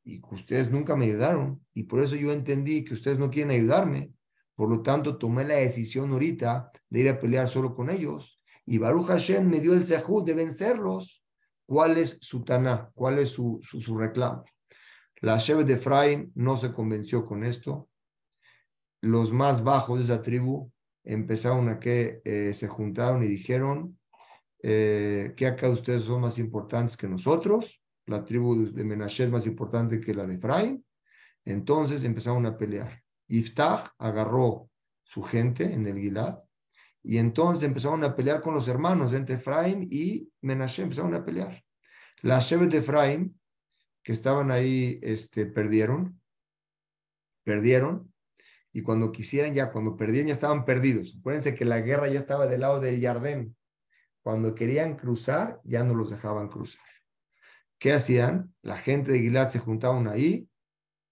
Y 0.04 0.22
ustedes 0.30 0.70
nunca 0.70 0.96
me 0.96 1.04
ayudaron. 1.04 1.64
Y 1.74 1.84
por 1.84 2.00
eso 2.00 2.16
yo 2.16 2.32
entendí 2.32 2.84
que 2.84 2.94
ustedes 2.94 3.18
no 3.18 3.30
quieren 3.30 3.50
ayudarme. 3.50 4.12
Por 4.54 4.70
lo 4.70 4.82
tanto, 4.82 5.18
tomé 5.18 5.44
la 5.44 5.56
decisión 5.56 6.10
ahorita 6.12 6.72
de 6.88 7.00
ir 7.00 7.08
a 7.08 7.20
pelear 7.20 7.46
solo 7.46 7.74
con 7.74 7.90
ellos. 7.90 8.42
Y 8.64 8.78
Baruch 8.78 9.06
Hashem 9.06 9.48
me 9.48 9.60
dio 9.60 9.74
el 9.74 9.84
sehud 9.84 10.24
de 10.24 10.34
vencerlos. 10.34 11.22
¿Cuál 11.68 11.98
es 11.98 12.16
su 12.22 12.44
taná? 12.44 12.90
¿Cuál 12.94 13.18
es 13.18 13.28
su, 13.28 13.60
su, 13.60 13.98
reclamo? 13.98 14.42
La 15.20 15.36
Shevet 15.36 15.66
de 15.66 15.74
Efraim 15.74 16.32
no 16.34 16.56
se 16.56 16.72
convenció 16.72 17.26
con 17.26 17.44
esto. 17.44 17.90
Los 19.02 19.34
más 19.34 19.62
bajos 19.62 19.98
de 19.98 20.04
esa 20.04 20.22
tribu 20.22 20.72
empezaron 21.04 21.68
a 21.68 21.78
que 21.78 22.22
eh, 22.24 22.54
se 22.54 22.68
juntaron 22.68 23.22
y 23.22 23.28
dijeron 23.28 23.98
eh, 24.62 25.34
que 25.36 25.46
acá 25.46 25.68
ustedes 25.68 26.04
son 26.04 26.22
más 26.22 26.38
importantes 26.38 26.96
que 26.96 27.06
nosotros. 27.06 27.82
La 28.06 28.24
tribu 28.24 28.72
de 28.72 28.84
Menashe 28.84 29.24
es 29.24 29.30
más 29.30 29.46
importante 29.46 30.00
que 30.00 30.14
la 30.14 30.26
de 30.26 30.36
Efraim. 30.36 30.82
Entonces 31.44 32.02
empezaron 32.02 32.46
a 32.46 32.56
pelear. 32.56 33.02
Iftach 33.26 33.92
agarró 33.98 34.70
su 35.02 35.22
gente 35.22 35.70
en 35.70 35.86
el 35.86 35.98
Gilad 35.98 36.38
y 37.02 37.18
entonces 37.18 37.64
empezaron 37.64 38.04
a 38.04 38.14
pelear 38.14 38.40
con 38.40 38.54
los 38.54 38.68
hermanos 38.68 39.12
entre 39.12 39.36
Efraim 39.36 39.86
y 39.90 40.30
Menashe, 40.40 40.82
empezaron 40.82 41.14
a 41.14 41.24
pelear. 41.24 41.62
Las 42.22 42.48
Shevet 42.48 42.70
de 42.70 42.78
Efraim, 42.78 43.34
que 44.02 44.12
estaban 44.12 44.50
ahí, 44.50 44.98
este, 45.02 45.46
perdieron, 45.46 46.20
perdieron, 47.44 48.12
y 48.72 48.82
cuando 48.82 49.12
quisieran 49.12 49.54
ya, 49.54 49.70
cuando 49.70 49.96
perdían 49.96 50.26
ya 50.26 50.32
estaban 50.32 50.64
perdidos. 50.64 51.16
Acuérdense 51.18 51.54
que 51.54 51.64
la 51.64 51.80
guerra 51.80 52.08
ya 52.08 52.18
estaba 52.18 52.46
del 52.46 52.60
lado 52.60 52.80
del 52.80 53.00
Yardén. 53.00 53.56
Cuando 54.22 54.54
querían 54.54 54.96
cruzar, 54.96 55.60
ya 55.64 55.84
no 55.84 55.94
los 55.94 56.10
dejaban 56.10 56.48
cruzar. 56.48 56.84
¿Qué 57.78 57.92
hacían? 57.92 58.54
La 58.62 58.76
gente 58.76 59.12
de 59.12 59.20
Gilad 59.20 59.50
se 59.50 59.60
juntaban 59.60 60.08
ahí 60.08 60.48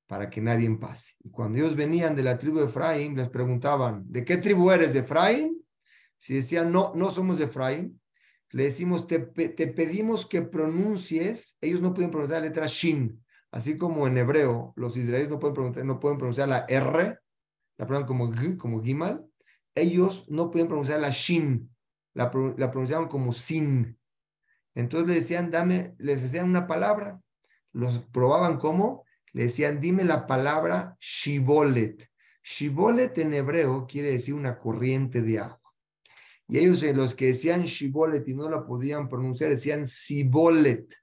para 0.06 0.30
que 0.30 0.40
nadie 0.40 0.68
pase. 0.76 1.14
Y 1.20 1.30
cuando 1.30 1.58
ellos 1.58 1.76
venían 1.76 2.14
de 2.14 2.22
la 2.22 2.38
tribu 2.38 2.58
de 2.58 2.66
Efraín, 2.66 3.16
les 3.16 3.28
preguntaban, 3.28 4.04
¿de 4.06 4.24
qué 4.24 4.36
tribu 4.36 4.70
eres? 4.70 4.92
¿De 4.92 5.00
Efraín? 5.00 5.55
Si 6.16 6.34
decían, 6.34 6.72
no, 6.72 6.92
no 6.94 7.10
somos 7.10 7.38
de 7.38 7.44
Efraín, 7.44 8.00
le 8.50 8.64
decimos, 8.64 9.06
te, 9.06 9.18
te 9.18 9.66
pedimos 9.66 10.26
que 10.26 10.42
pronuncies, 10.42 11.56
ellos 11.60 11.80
no 11.80 11.92
pueden 11.94 12.10
pronunciar 12.10 12.42
la 12.42 12.48
letra 12.48 12.66
Shin, 12.66 13.24
así 13.50 13.76
como 13.76 14.06
en 14.06 14.18
hebreo, 14.18 14.72
los 14.76 14.96
israelíes 14.96 15.28
no 15.28 15.38
pueden 15.38 15.54
pronunciar, 15.54 15.84
no 15.84 16.00
pueden 16.00 16.18
pronunciar 16.18 16.48
la 16.48 16.64
R, 16.68 17.18
la 17.78 17.86
pronuncian 17.86 18.06
como 18.06 18.58
como 18.58 18.82
Gimal, 18.82 19.26
ellos 19.74 20.24
no 20.28 20.50
pueden 20.50 20.68
pronunciar 20.68 21.00
la 21.00 21.10
Shin, 21.10 21.70
la, 22.14 22.30
la 22.56 22.70
pronunciaban 22.70 23.08
como 23.08 23.32
Sin. 23.32 23.98
Entonces 24.74 25.08
le 25.08 25.14
decían, 25.16 25.50
dame, 25.50 25.94
les 25.98 26.22
decían 26.22 26.48
una 26.48 26.66
palabra, 26.66 27.20
los 27.72 27.98
probaban 28.06 28.58
como 28.58 29.06
le 29.36 29.42
decían, 29.42 29.82
dime 29.82 30.02
la 30.02 30.26
palabra 30.26 30.96
shibolet. 30.98 32.08
Shibolet 32.42 33.18
en 33.18 33.34
hebreo 33.34 33.86
quiere 33.86 34.12
decir 34.12 34.32
una 34.32 34.56
corriente 34.56 35.20
de 35.20 35.40
agua. 35.40 35.65
Y 36.48 36.58
ellos, 36.58 36.82
eh, 36.82 36.94
los 36.94 37.14
que 37.14 37.26
decían 37.26 37.64
shibolet 37.64 38.26
y 38.28 38.34
no 38.34 38.48
la 38.48 38.64
podían 38.64 39.08
pronunciar, 39.08 39.50
decían 39.50 39.86
sibolet. 39.86 40.94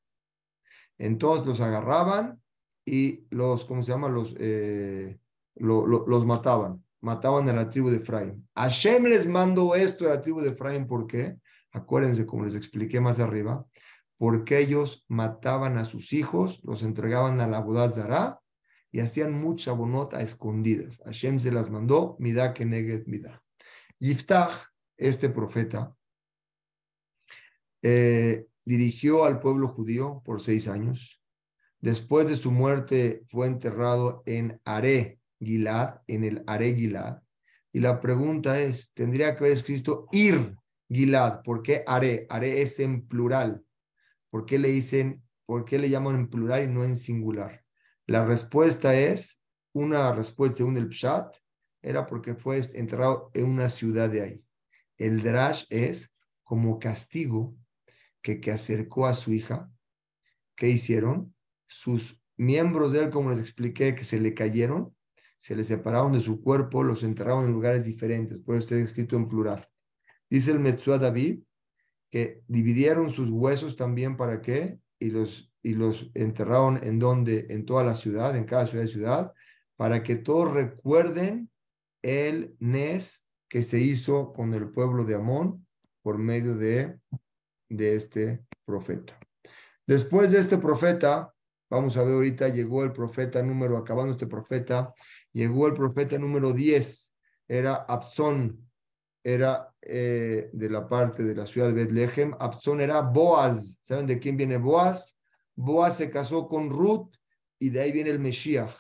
Entonces 0.98 1.46
los 1.46 1.60
agarraban 1.60 2.42
y 2.86 3.26
los, 3.30 3.66
¿cómo 3.66 3.84
se 3.84 3.92
llama? 3.92 4.08
Los, 4.08 4.36
eh, 4.40 5.18
los 5.56 6.26
mataban. 6.26 6.84
Mataban 7.02 7.50
a 7.50 7.54
la 7.54 7.70
tribu 7.70 7.90
de 7.90 7.98
Efraín. 7.98 8.48
Hashem 8.56 9.06
les 9.06 9.28
mandó 9.28 9.76
esto 9.76 10.06
a 10.06 10.16
la 10.16 10.22
tribu 10.22 10.40
de 10.40 10.52
Efraín, 10.52 10.88
¿por 10.88 11.06
qué? 11.08 11.36
Acuérdense, 11.72 12.26
como 12.26 12.46
les 12.46 12.56
expliqué 12.56 13.02
más 13.02 13.20
arriba, 13.20 13.66
porque 14.18 14.60
ellos 14.60 15.06
mataban 15.10 15.78
a 15.78 15.84
sus 15.84 16.14
hijos, 16.14 16.62
los 16.64 16.84
entregaban 16.84 17.42
a 17.42 17.48
la 17.48 17.60
Bodazara 17.60 18.40
y 18.92 19.00
hacían 19.02 19.34
mucha 19.34 19.74
bonota 19.74 20.18
a 20.18 20.22
escondidas. 20.22 21.02
Hashem 21.04 21.40
se 21.40 21.52
las 21.52 21.70
mandó, 21.70 22.16
Midá 22.20 22.54
que 22.54 22.66
Midá. 22.66 23.42
Yiftach, 24.00 24.73
este 25.08 25.30
profeta, 25.30 25.96
eh, 27.82 28.48
dirigió 28.64 29.26
al 29.26 29.40
pueblo 29.40 29.68
judío 29.68 30.22
por 30.24 30.42
seis 30.42 30.68
años. 30.68 31.22
Después 31.82 32.28
de 32.28 32.38
su 32.38 32.52
muerte 32.52 33.24
fue 33.30 33.48
enterrado 33.48 34.24
en 34.26 34.62
Are 34.64 35.20
Gilad, 35.40 36.02
en 36.08 36.24
el 36.24 36.44
Are 36.48 36.74
Gilad. 36.74 37.22
Y 37.74 37.82
la 37.82 38.00
pregunta 38.00 38.62
es, 38.62 38.92
tendría 38.94 39.34
que 39.34 39.40
haber 39.40 39.52
escrito 39.52 40.08
Ir 40.12 40.56
Gilad. 40.90 41.42
¿Por 41.44 41.62
qué 41.62 41.84
Are? 41.86 42.26
Are 42.30 42.62
es 42.62 42.80
en 42.80 43.06
plural. 43.08 43.62
¿Por 44.30 44.46
qué 44.46 44.58
le 44.58 44.70
dicen, 44.70 45.22
por 45.46 45.66
qué 45.66 45.78
le 45.78 45.90
llaman 45.90 46.16
en 46.16 46.30
plural 46.30 46.64
y 46.64 46.68
no 46.68 46.86
en 46.86 46.96
singular? 46.96 47.64
La 48.06 48.26
respuesta 48.26 48.96
es, 48.96 49.42
una 49.74 50.14
respuesta 50.14 50.64
un 50.64 50.78
el 50.78 50.90
Pshat, 50.90 51.36
era 51.82 52.06
porque 52.06 52.36
fue 52.36 52.62
enterrado 52.74 53.30
en 53.34 53.46
una 53.46 53.70
ciudad 53.70 54.10
de 54.10 54.22
ahí. 54.22 54.44
El 54.98 55.22
Drash 55.24 55.66
es 55.70 56.14
como 56.44 56.80
castigo 56.80 57.56
que, 58.22 58.40
que 58.40 58.52
acercó 58.52 59.08
a 59.08 59.14
su 59.14 59.34
hija. 59.34 59.72
¿Qué 60.56 60.70
hicieron? 60.70 61.36
Sus 61.68 62.22
miembros 62.38 62.92
de 62.92 63.04
él, 63.04 63.10
como 63.10 63.32
les 63.32 63.40
expliqué, 63.40 63.96
que 63.96 64.04
se 64.04 64.20
le 64.20 64.34
cayeron, 64.34 64.96
se 65.40 65.56
le 65.56 65.64
separaron 65.64 66.14
de 66.14 66.22
su 66.22 66.42
cuerpo, 66.42 66.84
los 66.84 67.04
enterraron 67.04 67.46
en 67.46 67.52
lugares 67.52 67.84
diferentes. 67.84 68.40
Por 68.40 68.56
eso 68.56 68.66
está 68.66 68.78
escrito 68.78 69.16
en 69.16 69.28
plural. 69.28 69.68
Dice 70.30 70.52
el 70.52 70.60
Metzua 70.60 70.98
David 70.98 71.44
que 72.10 72.44
dividieron 72.48 73.10
sus 73.10 73.32
huesos 73.32 73.76
también 73.76 74.18
para 74.18 74.40
qué, 74.40 74.78
y 75.00 75.10
los, 75.10 75.52
y 75.64 75.74
los 75.74 76.12
enterraron 76.14 76.80
en 76.84 77.00
donde, 77.00 77.48
en 77.50 77.66
toda 77.66 77.84
la 77.84 77.96
ciudad, 77.96 78.36
en 78.38 78.46
cada 78.46 78.68
ciudad 78.68 78.86
y 78.86 78.90
ciudad, 78.90 79.34
para 79.76 80.04
que 80.04 80.16
todos 80.16 80.54
recuerden 80.54 81.50
el 82.04 82.56
Nes 82.60 83.23
que 83.54 83.62
se 83.62 83.78
hizo 83.78 84.34
con 84.34 84.52
el 84.56 84.72
pueblo 84.72 85.06
de 85.06 85.14
Amón 85.14 85.68
por 86.02 86.18
medio 86.18 86.56
de, 86.56 86.98
de 87.70 87.96
este 87.96 88.44
profeta. 88.66 89.16
Después 89.86 90.32
de 90.32 90.40
este 90.40 90.58
profeta, 90.58 91.32
vamos 91.70 91.96
a 91.96 92.04
ver 92.04 92.16
ahorita, 92.16 92.50
llegó 92.50 92.84
el 92.84 92.92
profeta 92.92 93.44
número, 93.44 93.78
acabando 93.78 94.14
este 94.14 94.26
profeta, 94.26 94.92
llegó 95.34 95.68
el 95.68 95.76
profeta 95.76 96.18
número 96.18 96.52
10, 96.52 97.14
era 97.48 97.76
Abzón, 97.76 98.72
era 99.24 99.72
eh, 99.84 100.50
de 100.52 100.70
la 100.72 100.90
parte 100.90 101.22
de 101.22 101.36
la 101.36 101.46
ciudad 101.46 101.68
de 101.68 101.74
Betlehem. 101.74 102.34
Abzón 102.40 102.82
era 102.82 103.02
Boaz. 103.02 103.80
¿Saben 103.84 104.08
de 104.08 104.18
quién 104.18 104.36
viene 104.36 104.58
Boaz? 104.58 105.16
Boaz 105.56 105.98
se 105.98 106.10
casó 106.10 106.48
con 106.48 106.72
Ruth 106.72 107.14
y 107.60 107.70
de 107.70 107.82
ahí 107.82 107.92
viene 107.92 108.10
el 108.10 108.20
Mesías. 108.20 108.74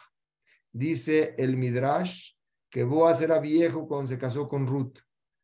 Dice 0.71 1.35
el 1.37 1.57
Midrash 1.57 2.33
que 2.73 2.83
Boaz 2.83 3.21
era 3.21 3.39
viejo 3.39 3.87
cuando 3.87 4.07
se 4.07 4.17
casó 4.17 4.49
con 4.49 4.65
Ruth. 4.65 4.97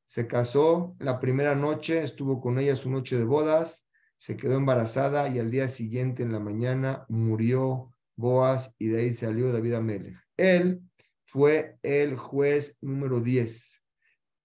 Se 0.08 0.26
casó 0.26 0.96
la 0.98 1.20
primera 1.20 1.54
noche, 1.54 2.02
estuvo 2.02 2.42
con 2.42 2.58
ella 2.58 2.76
su 2.76 2.90
noche 2.90 3.20
de 3.20 3.24
bodas, 3.24 3.88
se 4.18 4.36
quedó 4.36 4.56
embarazada 4.56 5.30
y 5.30 5.38
al 5.38 5.52
día 5.52 5.68
siguiente 5.68 6.24
en 6.24 6.32
la 6.32 6.40
mañana 6.40 7.06
murió 7.08 7.92
Boaz 8.16 8.74
y 8.80 8.88
de 8.88 9.02
ahí 9.02 9.14
salió 9.14 9.52
David 9.52 9.76
Amelech. 9.76 10.18
Él 10.38 10.82
fue 11.24 11.78
el 11.84 12.18
juez 12.18 12.76
número 12.82 13.22
10. 13.22 13.84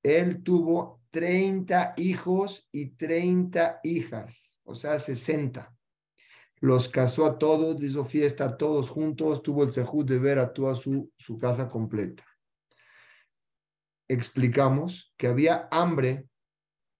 Él 0.03 0.43
tuvo 0.43 1.01
30 1.11 1.95
hijos 1.97 2.69
y 2.71 2.97
30 2.97 3.81
hijas, 3.83 4.61
o 4.63 4.75
sea, 4.75 4.99
60. 4.99 5.75
Los 6.61 6.91
casó 6.91 7.25
a 7.25 7.39
todos, 7.39 7.83
hizo 7.83 8.05
fiesta 8.05 8.45
a 8.45 8.57
todos 8.59 8.91
juntos, 8.91 9.43
tuvo 9.43 9.65
el 9.65 9.73
sejud 9.73 10.05
de 10.05 10.19
ver 10.19 10.39
a 10.39 10.53
toda 10.53 10.75
su, 10.75 11.11
su 11.17 11.39
casa 11.39 11.71
completa. 11.71 12.25
Explicamos 14.09 15.15
que 15.17 15.27
había 15.27 15.69
hambre 15.71 16.29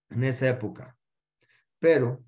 en 0.09 0.23
esa 0.23 0.49
época, 0.49 0.97
pero 1.79 2.23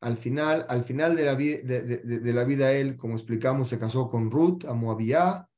al 0.00 0.16
final, 0.16 0.66
al 0.68 0.84
final 0.84 1.16
de 1.16 1.24
la, 1.24 1.34
de, 1.34 1.62
de, 1.62 2.32
la 2.32 2.44
vida 2.44 2.72
él, 2.72 2.96
como 2.96 3.14
explicamos, 3.14 3.68
se 3.68 3.78
casó 3.78 4.10
con 4.10 4.30
Ruth, 4.30 4.66
a 4.66 4.74
Moabía, 4.74 5.48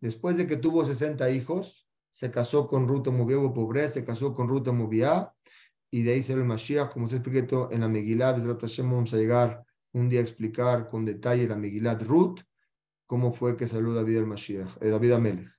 Después 0.00 0.36
de 0.38 0.46
que 0.46 0.56
tuvo 0.56 0.84
60 0.84 1.30
hijos, 1.30 1.86
se 2.10 2.30
casó 2.30 2.66
con 2.66 2.88
Ruth 2.88 3.08
Moviá, 3.08 3.38
pobre, 3.52 3.88
se 3.88 4.04
casó 4.04 4.32
con 4.32 4.48
Ruth 4.48 4.68
Moviá, 4.68 5.32
y 5.90 6.02
de 6.02 6.12
ahí 6.12 6.22
salió 6.22 6.42
el 6.42 6.48
Mashiach, 6.48 6.90
como 6.90 7.08
se 7.08 7.16
expliqué 7.16 7.46
en 7.70 7.80
la 7.80 7.88
Megillah, 7.88 8.32
vamos 8.32 9.12
a 9.12 9.16
llegar 9.16 9.64
un 9.92 10.08
día 10.08 10.20
a 10.20 10.22
explicar 10.22 10.88
con 10.88 11.04
detalle 11.04 11.46
la 11.46 11.56
Megillah 11.56 11.96
de 11.96 12.04
Ruth, 12.04 12.40
cómo 13.06 13.32
fue 13.32 13.56
que 13.56 13.66
salió 13.66 13.92
David 13.92 14.18
el 14.18 14.26
Mashiach, 14.26 14.78
eh, 14.80 14.88
David 14.88 15.12
Amelech. 15.12 15.52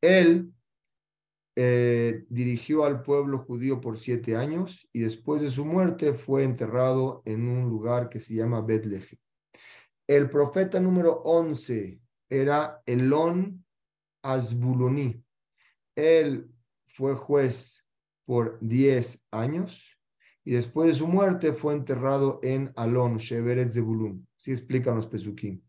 Él 0.00 0.52
eh, 1.60 2.24
dirigió 2.28 2.84
al 2.84 3.02
pueblo 3.02 3.40
judío 3.40 3.80
por 3.80 3.98
siete 3.98 4.36
años 4.36 4.88
y 4.92 5.00
después 5.00 5.42
de 5.42 5.50
su 5.50 5.64
muerte 5.64 6.14
fue 6.14 6.44
enterrado 6.44 7.20
en 7.24 7.48
un 7.48 7.68
lugar 7.68 8.08
que 8.08 8.20
se 8.20 8.34
llama 8.34 8.60
Bethlehem. 8.60 9.18
El 10.06 10.30
profeta 10.30 10.78
número 10.78 11.20
11 11.24 12.00
era 12.30 12.80
Elón 12.86 13.64
Azbuloni. 14.22 15.20
Él 15.96 16.48
fue 16.86 17.16
juez 17.16 17.84
por 18.24 18.58
10 18.60 19.20
años 19.32 19.98
y 20.44 20.52
después 20.52 20.86
de 20.86 20.94
su 20.94 21.08
muerte 21.08 21.54
fue 21.54 21.74
enterrado 21.74 22.38
en 22.44 22.72
Alon, 22.76 23.16
Sheveret 23.16 23.72
Zebulun. 23.72 24.28
Así 24.38 24.52
explican 24.52 24.94
los 24.94 25.08
Pesukim. 25.08 25.60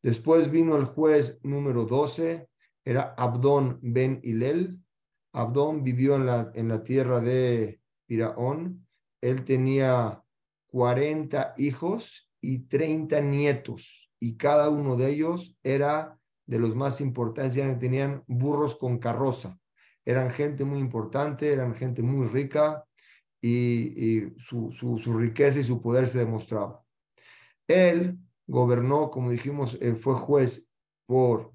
Después 0.00 0.48
vino 0.48 0.76
el 0.76 0.84
juez 0.84 1.40
número 1.42 1.86
12, 1.86 2.48
era 2.84 3.14
Abdón 3.16 3.80
Ben 3.82 4.20
Hilel. 4.22 4.83
Abdón 5.34 5.82
vivió 5.82 6.14
en 6.14 6.26
la, 6.26 6.50
en 6.54 6.68
la 6.68 6.82
tierra 6.82 7.20
de 7.20 7.80
Piraón. 8.06 8.86
Él 9.20 9.44
tenía 9.44 10.22
40 10.68 11.54
hijos 11.58 12.30
y 12.40 12.60
30 12.60 13.20
nietos 13.20 14.10
y 14.20 14.36
cada 14.36 14.68
uno 14.68 14.96
de 14.96 15.10
ellos 15.10 15.56
era 15.62 16.18
de 16.46 16.58
los 16.58 16.76
más 16.76 17.00
importantes, 17.00 17.78
tenían 17.78 18.22
burros 18.26 18.76
con 18.76 18.98
carroza. 18.98 19.58
Eran 20.04 20.30
gente 20.30 20.64
muy 20.64 20.78
importante, 20.78 21.52
eran 21.52 21.74
gente 21.74 22.02
muy 22.02 22.28
rica 22.28 22.84
y, 23.40 24.30
su, 24.38 24.70
riqueza 25.18 25.58
y 25.58 25.64
su 25.64 25.82
poder 25.82 26.06
se 26.06 26.18
demostraba. 26.18 26.82
Él 27.66 28.18
gobernó, 28.46 29.10
como 29.10 29.30
dijimos, 29.30 29.78
eh, 29.80 29.94
fue 29.94 30.14
juez 30.14 30.68
por 31.06 31.52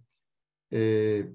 eh, 0.72 1.34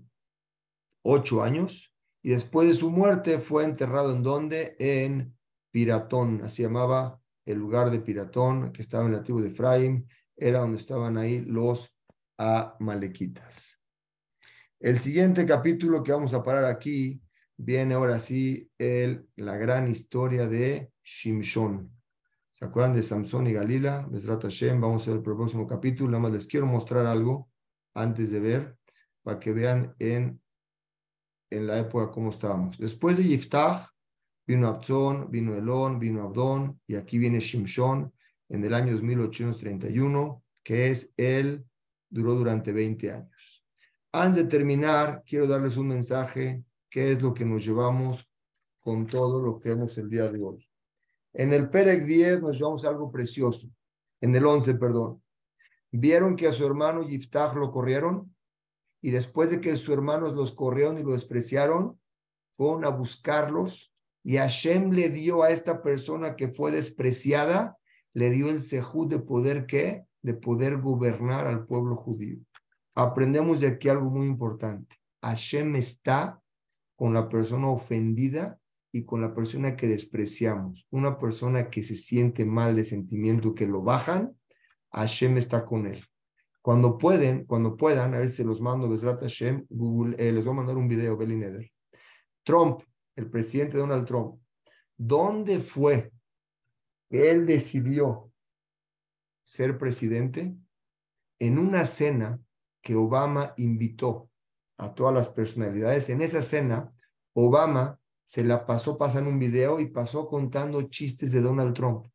ocho 1.02 1.42
años 1.42 1.93
y 2.24 2.30
después 2.30 2.66
de 2.66 2.72
su 2.72 2.90
muerte 2.90 3.38
fue 3.38 3.64
enterrado 3.64 4.12
en 4.12 4.22
donde? 4.22 4.76
En 4.78 5.36
Piratón, 5.70 6.40
así 6.42 6.62
llamaba 6.62 7.20
el 7.44 7.58
lugar 7.58 7.90
de 7.90 8.00
Piratón, 8.00 8.72
que 8.72 8.80
estaba 8.80 9.04
en 9.04 9.12
la 9.12 9.22
tribu 9.22 9.42
de 9.42 9.48
Efraín, 9.48 10.08
era 10.34 10.60
donde 10.60 10.78
estaban 10.78 11.18
ahí 11.18 11.42
los 11.42 11.94
amalequitas. 12.38 13.78
El 14.80 15.00
siguiente 15.00 15.44
capítulo 15.44 16.02
que 16.02 16.12
vamos 16.12 16.32
a 16.32 16.42
parar 16.42 16.64
aquí 16.64 17.20
viene 17.58 17.92
ahora 17.92 18.18
sí 18.18 18.70
el, 18.78 19.28
la 19.36 19.58
gran 19.58 19.86
historia 19.86 20.48
de 20.48 20.92
Shimshon. 21.04 21.90
¿Se 22.50 22.64
acuerdan 22.64 22.94
de 22.94 23.02
Samson 23.02 23.46
y 23.48 23.52
Galila? 23.52 24.08
vamos 24.80 25.06
a 25.06 25.10
ver 25.10 25.18
el 25.18 25.22
próximo 25.22 25.66
capítulo. 25.66 26.12
Nada 26.12 26.22
más 26.22 26.32
les 26.32 26.46
quiero 26.46 26.64
mostrar 26.64 27.04
algo 27.04 27.50
antes 27.92 28.30
de 28.30 28.40
ver, 28.40 28.78
para 29.22 29.38
que 29.38 29.52
vean 29.52 29.94
en, 29.98 30.40
en 31.56 31.66
la 31.66 31.78
época 31.78 32.10
cómo 32.10 32.30
estábamos. 32.30 32.78
Después 32.78 33.16
de 33.16 33.24
Yiftach, 33.24 33.88
vino 34.46 34.68
Abzón, 34.68 35.30
vino 35.30 35.56
Elón, 35.56 35.98
vino 35.98 36.22
Abdón, 36.22 36.80
y 36.86 36.96
aquí 36.96 37.18
viene 37.18 37.40
Shimshon 37.40 38.12
en 38.48 38.64
el 38.64 38.74
año 38.74 38.92
1831, 38.96 40.42
que 40.62 40.90
es 40.90 41.10
él, 41.16 41.64
duró 42.08 42.34
durante 42.34 42.72
20 42.72 43.12
años. 43.12 43.64
Antes 44.12 44.44
de 44.44 44.48
terminar, 44.48 45.22
quiero 45.26 45.46
darles 45.46 45.76
un 45.76 45.88
mensaje, 45.88 46.62
que 46.90 47.12
es 47.12 47.22
lo 47.22 47.34
que 47.34 47.44
nos 47.44 47.64
llevamos 47.64 48.28
con 48.80 49.06
todo 49.06 49.40
lo 49.40 49.58
que 49.58 49.70
vemos 49.70 49.96
el 49.98 50.08
día 50.08 50.28
de 50.28 50.40
hoy. 50.40 50.68
En 51.32 51.52
el 51.52 51.68
Perec 51.68 52.04
10 52.04 52.42
nos 52.42 52.56
llevamos 52.56 52.84
algo 52.84 53.10
precioso, 53.10 53.68
en 54.20 54.34
el 54.36 54.46
11, 54.46 54.74
perdón. 54.74 55.22
Vieron 55.90 56.36
que 56.36 56.46
a 56.46 56.52
su 56.52 56.64
hermano 56.64 57.02
Yiftach 57.02 57.54
lo 57.54 57.72
corrieron 57.72 58.33
y 59.04 59.10
después 59.10 59.50
de 59.50 59.60
que 59.60 59.76
sus 59.76 59.90
hermanos 59.90 60.32
los 60.32 60.52
corrieron 60.52 60.96
y 60.96 61.02
lo 61.02 61.12
despreciaron, 61.12 62.00
fueron 62.52 62.86
a 62.86 62.88
buscarlos 62.88 63.94
y 64.22 64.38
Hashem 64.38 64.92
le 64.92 65.10
dio 65.10 65.42
a 65.42 65.50
esta 65.50 65.82
persona 65.82 66.36
que 66.36 66.48
fue 66.48 66.72
despreciada 66.72 67.76
le 68.14 68.30
dio 68.30 68.48
el 68.48 68.62
sejud 68.62 69.08
de 69.08 69.18
poder 69.18 69.66
qué? 69.66 70.06
De 70.22 70.32
poder 70.32 70.78
gobernar 70.80 71.46
al 71.46 71.66
pueblo 71.66 71.96
judío. 71.96 72.38
Aprendemos 72.94 73.60
de 73.60 73.66
aquí 73.66 73.90
algo 73.90 74.08
muy 74.08 74.26
importante. 74.26 74.96
Hashem 75.20 75.76
está 75.76 76.40
con 76.96 77.12
la 77.12 77.28
persona 77.28 77.68
ofendida 77.68 78.58
y 78.90 79.04
con 79.04 79.20
la 79.20 79.34
persona 79.34 79.76
que 79.76 79.86
despreciamos. 79.86 80.86
Una 80.90 81.18
persona 81.18 81.68
que 81.68 81.82
se 81.82 81.94
siente 81.94 82.46
mal 82.46 82.74
de 82.74 82.84
sentimiento, 82.84 83.54
que 83.54 83.66
lo 83.66 83.82
bajan, 83.82 84.34
Hashem 84.92 85.36
está 85.36 85.66
con 85.66 85.88
él. 85.88 86.02
Cuando 86.64 86.96
pueden, 86.96 87.44
cuando 87.44 87.76
puedan, 87.76 88.14
a 88.14 88.20
ver 88.20 88.30
si 88.30 88.42
los 88.42 88.58
mando, 88.62 88.88
Hashem, 88.88 89.66
eh, 90.16 90.32
les 90.32 90.44
voy 90.46 90.54
a 90.54 90.56
mandar 90.56 90.78
un 90.78 90.88
video, 90.88 91.14
Belly 91.14 91.70
Trump, 92.42 92.80
el 93.16 93.28
presidente 93.28 93.76
Donald 93.76 94.06
Trump, 94.06 94.40
¿dónde 94.96 95.60
fue 95.60 96.10
él 97.10 97.44
decidió 97.44 98.32
ser 99.42 99.76
presidente 99.76 100.56
en 101.38 101.58
una 101.58 101.84
cena 101.84 102.40
que 102.80 102.94
Obama 102.94 103.52
invitó 103.58 104.30
a 104.78 104.94
todas 104.94 105.12
las 105.12 105.28
personalidades. 105.28 106.08
En 106.08 106.22
esa 106.22 106.40
cena, 106.40 106.90
Obama 107.34 108.00
se 108.24 108.42
la 108.42 108.64
pasó 108.64 108.96
pasando 108.96 109.28
un 109.28 109.38
video 109.38 109.80
y 109.80 109.90
pasó 109.90 110.26
contando 110.28 110.80
chistes 110.88 111.30
de 111.30 111.42
Donald 111.42 111.74
Trump. 111.74 112.06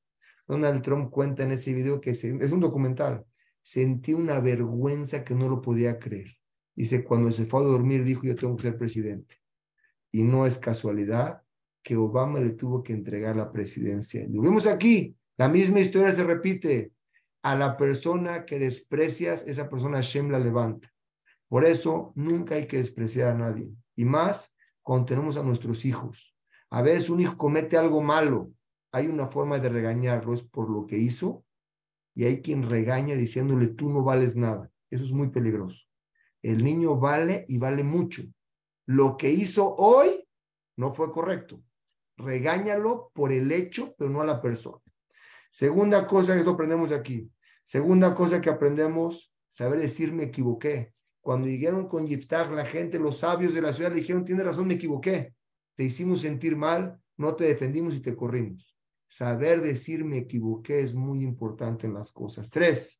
Donald 0.47 0.81
Trump 0.81 1.11
cuenta 1.11 1.43
en 1.43 1.51
ese 1.51 1.71
video 1.71 2.01
que 2.01 2.09
es 2.09 2.23
un 2.23 2.59
documental. 2.59 3.27
Sentí 3.69 4.15
una 4.15 4.39
vergüenza 4.39 5.23
que 5.23 5.35
no 5.35 5.47
lo 5.47 5.61
podía 5.61 5.99
creer. 5.99 6.39
Dice, 6.75 7.03
cuando 7.03 7.31
se 7.31 7.45
fue 7.45 7.59
a 7.59 7.67
dormir 7.67 8.03
dijo, 8.03 8.23
yo 8.23 8.35
tengo 8.35 8.55
que 8.55 8.63
ser 8.63 8.79
presidente. 8.79 9.35
Y 10.11 10.23
no 10.23 10.47
es 10.47 10.57
casualidad 10.57 11.43
que 11.83 11.95
Obama 11.95 12.39
le 12.39 12.53
tuvo 12.53 12.81
que 12.81 12.93
entregar 12.93 13.35
la 13.35 13.51
presidencia. 13.51 14.25
Lo 14.27 14.41
vemos 14.41 14.65
aquí, 14.65 15.15
la 15.37 15.49
misma 15.49 15.81
historia 15.81 16.11
se 16.13 16.23
repite. 16.23 16.93
A 17.43 17.53
la 17.53 17.77
persona 17.77 18.43
que 18.43 18.57
desprecias, 18.57 19.45
esa 19.45 19.69
persona 19.69 20.01
Shem 20.01 20.31
la 20.31 20.39
levanta. 20.39 20.91
Por 21.47 21.63
eso 21.63 22.11
nunca 22.15 22.55
hay 22.55 22.65
que 22.65 22.77
despreciar 22.77 23.27
a 23.27 23.37
nadie. 23.37 23.69
Y 23.95 24.03
más 24.03 24.51
cuando 24.81 25.05
tenemos 25.05 25.37
a 25.37 25.43
nuestros 25.43 25.85
hijos. 25.85 26.35
A 26.71 26.81
veces 26.81 27.11
un 27.11 27.19
hijo 27.19 27.37
comete 27.37 27.77
algo 27.77 28.01
malo 28.01 28.51
hay 28.91 29.05
una 29.05 29.27
forma 29.27 29.59
de 29.59 29.69
regañarlo, 29.69 30.33
es 30.33 30.41
por 30.41 30.69
lo 30.69 30.87
que 30.87 30.97
hizo, 30.97 31.45
y 32.19 32.25
hay 32.25 32.41
quien 32.41 32.69
regaña 32.69 33.15
diciéndole, 33.15 33.67
tú 33.67 33.89
no 33.89 34.03
vales 34.03 34.35
nada. 34.35 34.69
Eso 34.89 35.05
es 35.05 35.13
muy 35.13 35.29
peligroso. 35.29 35.85
El 36.41 36.65
niño 36.65 36.97
vale 36.97 37.45
y 37.47 37.57
vale 37.57 37.81
mucho. 37.81 38.23
Lo 38.85 39.15
que 39.15 39.29
hizo 39.29 39.73
hoy 39.77 40.27
no 40.75 40.91
fue 40.91 41.13
correcto. 41.13 41.63
Regáñalo 42.17 43.09
por 43.13 43.31
el 43.31 43.49
hecho, 43.53 43.95
pero 43.97 44.09
no 44.09 44.19
a 44.19 44.25
la 44.25 44.41
persona. 44.41 44.81
Segunda 45.49 46.05
cosa 46.05 46.35
que 46.43 46.49
aprendemos 46.49 46.91
aquí. 46.91 47.31
Segunda 47.63 48.13
cosa 48.13 48.41
que 48.41 48.49
aprendemos, 48.49 49.33
saber 49.47 49.79
decir 49.79 50.11
me 50.11 50.23
equivoqué. 50.23 50.93
Cuando 51.21 51.47
llegaron 51.47 51.87
con 51.87 52.05
Yiftach, 52.05 52.51
la 52.51 52.65
gente, 52.65 52.99
los 52.99 53.19
sabios 53.19 53.53
de 53.53 53.61
la 53.61 53.71
ciudad 53.71 53.91
le 53.91 54.01
dijeron, 54.01 54.25
tiene 54.25 54.43
razón, 54.43 54.67
me 54.67 54.73
equivoqué. 54.73 55.33
Te 55.73 55.85
hicimos 55.85 56.19
sentir 56.19 56.57
mal, 56.57 56.99
no 57.15 57.37
te 57.37 57.45
defendimos 57.45 57.93
y 57.93 58.01
te 58.01 58.13
corrimos. 58.13 58.77
Saber 59.09 59.61
decir 59.61 60.05
me 60.05 60.19
equivoqué 60.19 60.81
es 60.81 60.93
muy 60.93 61.23
importante 61.23 61.87
en 61.87 61.95
las 61.95 62.11
cosas. 62.11 62.51
Tres, 62.51 62.99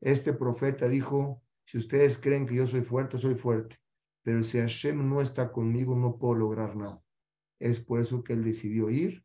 este 0.00 0.32
profeta 0.32 0.88
dijo, 0.88 1.42
si 1.66 1.76
ustedes 1.76 2.16
creen 2.18 2.46
que 2.46 2.54
yo 2.54 2.66
soy 2.66 2.80
fuerte, 2.80 3.18
soy 3.18 3.34
fuerte. 3.34 3.76
Pero 4.22 4.42
si 4.42 4.58
Hashem 4.58 5.06
no 5.06 5.20
está 5.20 5.52
conmigo, 5.52 5.94
no 5.94 6.16
puedo 6.16 6.34
lograr 6.34 6.76
nada. 6.76 7.02
Es 7.58 7.78
por 7.78 8.00
eso 8.00 8.24
que 8.24 8.32
él 8.32 8.42
decidió 8.42 8.88
ir 8.88 9.22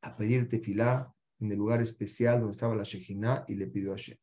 a 0.00 0.16
pedir 0.16 0.48
tefilá 0.48 1.14
en 1.40 1.52
el 1.52 1.58
lugar 1.58 1.82
especial 1.82 2.40
donde 2.40 2.52
estaba 2.52 2.74
la 2.74 2.82
Shejina 2.82 3.44
y 3.46 3.54
le 3.54 3.66
pidió 3.66 3.92
a 3.92 3.96
Hashem. 3.96 4.16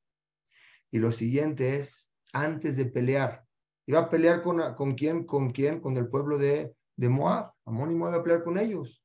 Y 0.89 0.97
lo 0.97 1.11
siguiente 1.11 1.77
es, 1.77 2.11
antes 2.33 2.77
de 2.77 2.85
pelear, 2.85 3.45
iba 3.85 3.99
a 3.99 4.09
pelear 4.09 4.41
con, 4.41 4.73
con 4.73 4.95
quién, 4.95 5.23
con 5.23 5.51
quién, 5.51 5.81
con 5.81 5.97
el 5.97 6.07
pueblo 6.07 6.39
de, 6.39 6.73
de 6.95 7.09
Moab. 7.09 7.53
Amón 7.63 7.91
y 7.91 7.95
Moab 7.95 8.13
iba 8.13 8.21
a 8.21 8.23
pelear 8.23 8.43
con 8.43 8.57
ellos. 8.57 9.03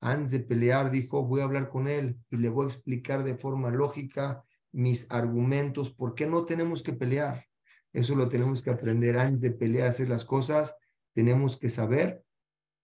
Antes 0.00 0.30
de 0.32 0.40
pelear, 0.40 0.90
dijo, 0.90 1.24
voy 1.24 1.40
a 1.40 1.44
hablar 1.44 1.68
con 1.68 1.86
él 1.86 2.18
y 2.30 2.38
le 2.38 2.48
voy 2.48 2.66
a 2.66 2.68
explicar 2.68 3.22
de 3.22 3.36
forma 3.36 3.70
lógica 3.70 4.44
mis 4.72 5.06
argumentos, 5.10 5.92
por 5.92 6.14
qué 6.14 6.26
no 6.26 6.44
tenemos 6.44 6.82
que 6.82 6.92
pelear. 6.92 7.46
Eso 7.92 8.14
lo 8.14 8.28
tenemos 8.28 8.62
que 8.62 8.70
aprender 8.70 9.18
antes 9.18 9.40
de 9.40 9.50
pelear, 9.50 9.88
hacer 9.88 10.08
las 10.08 10.24
cosas. 10.24 10.76
Tenemos 11.12 11.58
que 11.58 11.70
saber 11.70 12.22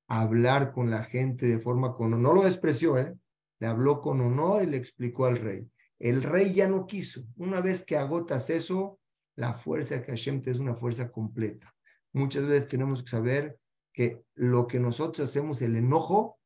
hablar 0.08 0.72
con 0.72 0.90
la 0.90 1.04
gente 1.04 1.46
de 1.46 1.58
forma 1.58 1.94
con 1.94 2.20
no 2.20 2.32
lo 2.32 2.42
despreció, 2.42 2.98
¿eh? 2.98 3.14
Le 3.58 3.66
habló 3.66 4.00
con 4.00 4.20
honor 4.20 4.62
y 4.62 4.66
le 4.66 4.76
explicó 4.76 5.26
al 5.26 5.38
rey. 5.38 5.70
El 5.98 6.22
rey 6.22 6.52
ya 6.52 6.68
no 6.68 6.86
quiso. 6.86 7.22
Una 7.36 7.60
vez 7.60 7.84
que 7.84 7.96
agotas 7.96 8.50
eso, 8.50 8.98
la 9.34 9.54
fuerza 9.54 10.02
que 10.02 10.12
Hashem 10.12 10.42
te 10.42 10.50
es 10.50 10.58
una 10.58 10.74
fuerza 10.74 11.10
completa. 11.10 11.74
Muchas 12.12 12.46
veces 12.46 12.68
tenemos 12.68 13.02
que 13.02 13.10
saber 13.10 13.58
que 13.92 14.22
lo 14.34 14.66
que 14.66 14.78
nosotros 14.78 15.28
hacemos, 15.28 15.62
el 15.62 15.76
enojo 15.76 16.38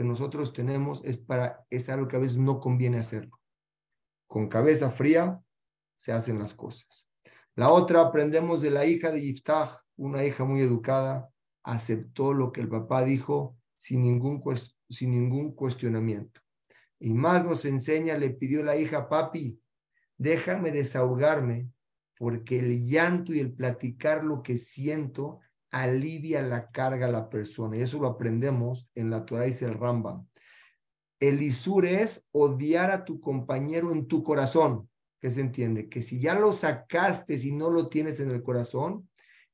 que 0.00 0.04
nosotros 0.04 0.54
tenemos, 0.54 1.02
es 1.04 1.18
para 1.18 1.66
es 1.68 1.90
algo 1.90 2.08
que 2.08 2.16
a 2.16 2.20
veces 2.20 2.38
no 2.38 2.58
conviene 2.58 2.96
hacerlo. 2.96 3.38
Con 4.26 4.48
cabeza 4.48 4.90
fría 4.90 5.38
se 5.98 6.10
hacen 6.10 6.38
las 6.38 6.54
cosas. 6.54 7.06
La 7.54 7.70
otra 7.70 8.00
aprendemos 8.00 8.62
de 8.62 8.70
la 8.70 8.86
hija 8.86 9.10
de 9.10 9.20
Yiftach, 9.20 9.84
una 9.96 10.24
hija 10.24 10.44
muy 10.44 10.62
educada, 10.62 11.28
aceptó 11.62 12.32
lo 12.32 12.50
que 12.50 12.62
el 12.62 12.70
papá 12.70 13.04
dijo 13.04 13.58
sin 13.76 14.00
ningún, 14.00 14.42
sin 14.88 15.10
ningún 15.10 15.54
cuestionamiento. 15.54 16.40
Y 16.98 17.12
más 17.12 17.44
nos 17.44 17.66
enseña, 17.66 18.16
le 18.16 18.30
pidió 18.30 18.64
la 18.64 18.78
hija, 18.78 19.06
papi, 19.06 19.60
déjame 20.16 20.70
desahogarme, 20.70 21.68
porque 22.16 22.58
el 22.58 22.88
llanto 22.88 23.34
y 23.34 23.40
el 23.40 23.52
platicar 23.52 24.24
lo 24.24 24.42
que 24.42 24.56
siento 24.56 25.40
alivia 25.70 26.42
la 26.42 26.70
carga 26.70 27.06
a 27.06 27.10
la 27.10 27.28
persona. 27.28 27.76
Y 27.76 27.82
eso 27.82 27.98
lo 27.98 28.08
aprendemos 28.08 28.88
en 28.94 29.10
la 29.10 29.24
Torah 29.24 29.46
y 29.46 29.52
el 29.60 29.74
Rambam. 29.74 30.26
El 31.18 31.42
isur 31.42 31.84
es 31.84 32.26
odiar 32.32 32.90
a 32.90 33.04
tu 33.04 33.20
compañero 33.20 33.92
en 33.92 34.06
tu 34.06 34.22
corazón. 34.22 34.88
¿Qué 35.20 35.30
se 35.30 35.42
entiende? 35.42 35.88
Que 35.88 36.02
si 36.02 36.18
ya 36.18 36.34
lo 36.34 36.52
sacaste 36.52 37.34
y 37.34 37.52
no 37.52 37.70
lo 37.70 37.88
tienes 37.88 38.20
en 38.20 38.30
el 38.30 38.42
corazón, 38.42 39.08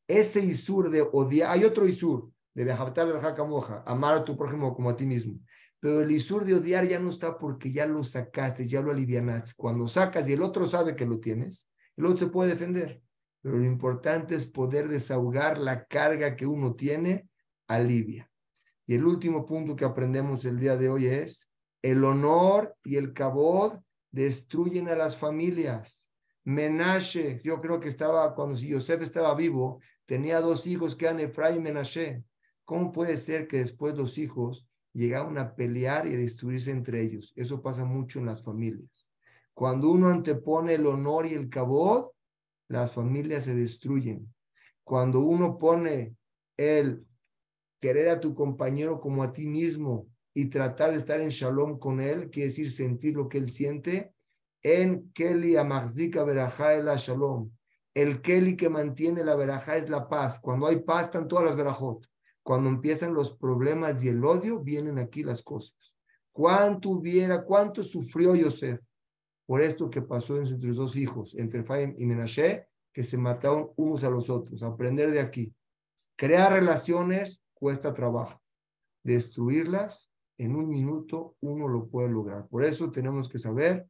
ese 0.07 0.41
isur 0.41 0.91
de 0.91 1.03
odiar, 1.03 1.51
hay 1.51 1.65
otro 1.65 1.89
isur, 1.89 2.31
de 2.55 2.73
amar 2.73 4.15
a 4.15 4.25
tu 4.25 4.37
prójimo 4.37 4.75
como 4.75 4.91
a 4.91 4.97
ti 4.97 5.05
mismo. 5.05 5.41
Pero 5.81 6.01
el 6.01 6.11
isur 6.11 6.45
de 6.45 6.55
odiar 6.55 6.87
ya 6.87 6.99
no 6.99 7.11
está 7.11 7.37
porque 7.37 7.73
ya 7.73 7.87
lo 7.87 8.03
sacaste, 8.05 8.67
ya 8.67 8.81
lo 8.81 8.93
alivianaste. 8.93 9.53
Cuando 9.57 9.89
sacas 9.89 10.29
y 10.29 10.33
el 10.33 10.43
otro 10.43 10.67
sabe 10.67 10.97
que 10.97 11.05
lo 11.05 11.19
tienes, 11.19 11.69
el 11.97 12.07
otro 12.07 12.19
se 12.19 12.33
puede 12.33 12.51
defender. 12.51 13.03
Pero 13.43 13.59
lo 13.59 13.65
importante 13.65 14.35
es 14.35 14.47
poder 14.47 14.89
desahogar 14.89 15.59
la 15.59 15.85
carga 15.87 16.37
que 16.37 16.47
uno 16.47 16.75
tiene, 16.75 17.29
alivia. 17.69 18.31
Y 18.87 18.95
el 18.95 19.05
último 19.05 19.45
punto 19.45 19.77
que 19.77 19.85
aprendemos 19.85 20.45
el 20.45 20.59
día 20.59 20.77
de 20.77 20.89
hoy 20.89 21.07
es 21.07 21.49
el 21.83 22.05
honor 22.05 22.77
y 22.85 22.97
el 22.97 23.13
cabod 23.13 23.79
destruyen 24.11 24.89
a 24.89 24.97
las 24.97 25.17
familias. 25.17 26.05
Menashe, 26.45 27.41
yo 27.43 27.61
creo 27.61 27.81
que 27.81 27.89
estaba, 27.89 28.35
cuando 28.35 28.57
Yosef 28.57 29.03
estaba 29.03 29.35
vivo, 29.35 29.81
tenía 30.07 30.41
dos 30.41 30.67
hijos 30.67 30.95
que 30.95 31.07
eran 31.07 31.21
Efraín 31.21 31.59
y 31.59 31.61
Menashe. 31.61 32.25
¿Cómo 32.65 32.93
puede 32.93 33.17
ser 33.17 33.47
que 33.47 33.59
después 33.59 33.97
los 33.97 34.19
hijos 34.19 34.67
llegaron 34.93 35.39
a 35.39 35.55
pelear 35.55 36.07
y 36.07 36.15
a 36.15 36.19
destruirse 36.19 36.71
entre 36.71 37.03
ellos? 37.03 37.33
Eso 37.37 37.63
pasa 37.63 37.85
mucho 37.85 38.19
en 38.19 38.27
las 38.27 38.43
familias. 38.43 39.11
Cuando 39.55 39.91
uno 39.91 40.09
antepone 40.09 40.75
el 40.75 40.87
honor 40.87 41.27
y 41.27 41.35
el 41.35 41.49
cabot, 41.49 42.13
las 42.69 42.93
familias 42.93 43.45
se 43.45 43.55
destruyen. 43.55 44.33
Cuando 44.85 45.21
uno 45.21 45.59
pone 45.59 46.17
el 46.57 47.05
querer 47.81 48.09
a 48.09 48.21
tu 48.21 48.35
compañero 48.35 49.01
como 49.01 49.23
a 49.23 49.33
ti 49.33 49.47
mismo 49.47 50.09
y 50.35 50.47
tratar 50.47 50.91
de 50.91 50.99
estar 50.99 51.21
en 51.21 51.29
shalom 51.29 51.79
con 51.79 52.01
él, 52.01 52.31
quiere 52.31 52.49
decir 52.49 52.71
sentir 52.71 53.15
lo 53.15 53.29
que 53.29 53.39
él 53.39 53.53
siente, 53.53 54.13
en 54.63 55.13
Keli 55.13 55.57
Amazika 55.57 56.25
Berajá 56.25 56.75
el 56.75 56.87
Shalom. 56.97 57.51
El 57.95 58.21
Keli 58.21 58.57
que 58.57 58.69
mantiene 58.69 59.25
la 59.25 59.37
verajá 59.37 59.77
es 59.77 59.89
la 59.89 60.09
paz. 60.09 60.39
Cuando 60.41 60.67
hay 60.67 60.81
paz 60.81 61.07
están 61.07 61.29
todas 61.29 61.45
las 61.45 61.57
verajot. 61.57 62.07
Cuando 62.43 62.69
empiezan 62.69 63.15
los 63.15 63.37
problemas 63.37 64.03
y 64.03 64.09
el 64.09 64.25
odio, 64.25 64.59
vienen 64.59 64.99
aquí 64.99 65.23
las 65.23 65.43
cosas. 65.43 65.95
¿Cuánto 66.33 66.91
hubiera, 66.91 67.45
cuánto 67.45 67.83
sufrió 67.83 68.35
Yosef 68.35 68.81
por 69.47 69.63
esto 69.63 69.89
que 69.89 70.03
pasó 70.03 70.39
entre 70.39 70.59
sus 70.59 70.77
dos 70.77 70.97
hijos, 70.97 71.35
entre 71.37 71.63
Faim 71.63 71.95
y 71.97 72.05
Menashe, 72.05 72.67
que 72.93 73.05
se 73.05 73.17
mataron 73.17 73.71
unos 73.77 74.03
a 74.05 74.11
los 74.11 74.29
otros? 74.29 74.63
Aprender 74.63 75.11
de 75.13 75.21
aquí. 75.21 75.55
Crear 76.17 76.53
relaciones 76.53 77.45
cuesta 77.55 77.95
trabajo. 77.95 78.41
Destruirlas 79.05 80.11
en 80.39 80.57
un 80.57 80.69
minuto 80.69 81.37
uno 81.41 81.69
lo 81.69 81.89
puede 81.89 82.09
lograr. 82.09 82.49
Por 82.49 82.65
eso 82.65 82.91
tenemos 82.91 83.29
que 83.29 83.39
saber 83.39 83.87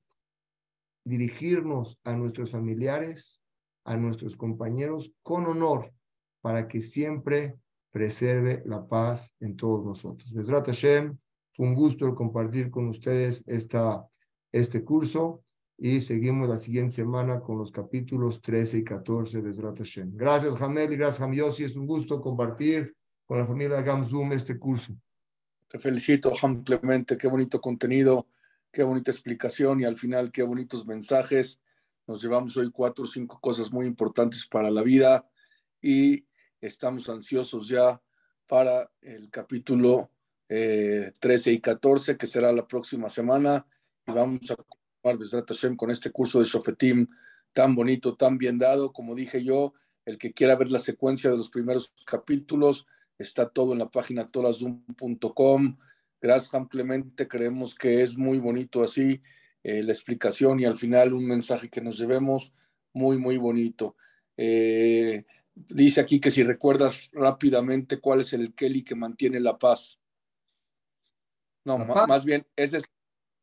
dirigirnos 1.05 1.99
a 2.05 2.13
nuestros 2.15 2.51
familiares, 2.51 3.41
a 3.85 3.97
nuestros 3.97 4.37
compañeros 4.37 5.15
con 5.23 5.47
honor, 5.47 5.93
para 6.41 6.69
que 6.69 6.81
siempre 6.81 7.57
preserve 7.93 8.63
la 8.67 8.87
paz 8.87 9.35
en 9.41 9.57
todos 9.57 9.85
nosotros. 9.85 10.35
Besrat 10.35 10.67
Hashem, 10.67 11.17
fue 11.53 11.67
un 11.67 11.75
gusto 11.75 12.07
el 12.07 12.15
compartir 12.15 12.71
con 12.71 12.89
ustedes 12.89 13.43
esta, 13.47 14.07
este 14.53 14.85
curso 14.85 15.45
y 15.79 16.01
seguimos 16.01 16.49
la 16.49 16.57
siguiente 16.57 16.97
semana 16.97 17.41
con 17.41 17.59
los 17.59 17.71
capítulos 17.71 18.41
13 18.41 18.79
y 18.79 18.85
14 18.85 19.37
de 19.37 19.43
Besrat 19.43 19.79
Hashem. 19.79 20.17
Gracias, 20.17 20.55
Jamel, 20.55 20.93
y 20.93 20.97
gracias, 20.97 21.21
Hamiosi. 21.21 21.65
Es 21.65 21.77
un 21.77 21.87
gusto 21.87 22.21
compartir 22.21 22.97
con 23.27 23.39
la 23.39 23.47
familia 23.47 23.83
Gamzum 23.83 24.33
este 24.33 24.59
curso. 24.59 24.97
Te 25.69 25.79
felicito, 25.79 26.33
ampliamente. 26.43 27.19
Qué 27.19 27.29
bonito 27.29 27.61
contenido, 27.61 28.27
qué 28.73 28.83
bonita 28.85 29.11
explicación 29.11 29.81
y 29.81 29.85
al 29.85 29.97
final 29.97 30.33
qué 30.33 30.43
bonitos 30.43 30.87
mensajes. 30.87 31.61
Nos 32.07 32.23
llevamos 32.23 32.57
hoy 32.57 32.71
cuatro 32.71 33.05
o 33.05 33.09
cinco 33.09 33.39
cosas 33.41 33.71
muy 33.73 33.85
importantes 33.87 34.47
para 34.47 34.71
la 34.71 34.83
vida 34.83 35.29
y 35.83 36.25
estamos 36.61 37.09
ansiosos 37.11 37.69
ya 37.69 38.01
para 38.47 38.91
el 39.03 39.29
capítulo 39.29 40.11
13 40.47 41.11
eh, 41.51 41.53
y 41.53 41.61
14, 41.61 42.17
que 42.17 42.27
será 42.27 42.53
la 42.53 42.67
próxima 42.67 43.09
semana. 43.09 43.67
Y 44.07 44.13
vamos 44.13 44.51
a 44.53 44.57
con 45.77 45.91
este 45.91 46.11
curso 46.11 46.39
de 46.39 46.47
Shofetim 46.47 47.07
tan 47.53 47.75
bonito, 47.75 48.17
tan 48.17 48.39
bien 48.39 48.59
dado. 48.59 48.93
Como 48.93 49.15
dije 49.15 49.43
yo, 49.43 49.75
el 50.05 50.19
que 50.19 50.33
quiera 50.33 50.57
ver 50.57 50.71
la 50.71 50.79
secuencia 50.79 51.31
de 51.31 51.37
los 51.37 51.51
primeros 51.51 51.93
capítulos, 52.07 52.87
está 53.19 53.49
todo 53.49 53.73
en 53.73 53.79
la 53.79 53.91
página 53.91 54.27
torazum.com. 54.27 55.79
Gracias, 56.21 56.69
Clemente. 56.69 57.29
Creemos 57.29 57.75
que 57.75 58.03
es 58.03 58.17
muy 58.17 58.39
bonito 58.39 58.83
así 58.83 59.21
eh, 59.63 59.83
la 59.83 59.93
explicación 59.93 60.61
y 60.61 60.65
al 60.65 60.77
final 60.77 61.15
un 61.15 61.27
mensaje 61.27 61.69
que 61.69 61.81
nos 61.81 61.99
llevemos 61.99 62.55
muy, 62.93 63.19
muy 63.19 63.37
bonito. 63.37 63.97
Eh, 64.37 65.25
Dice 65.57 66.03
aquí 66.03 66.21
que 66.21 66.31
si 66.31 66.43
recuerdas 66.43 67.09
rápidamente 67.15 67.99
cuál 67.99 68.21
es 68.21 68.35
el 68.35 68.55
Kelly 68.55 68.85
que 68.85 68.95
mantiene 68.95 69.41
la 69.41 69.59
paz. 69.59 69.99
No, 71.65 71.79
más 71.79 72.27
bien, 72.27 72.47
ese 72.57 72.77
es 72.77 72.85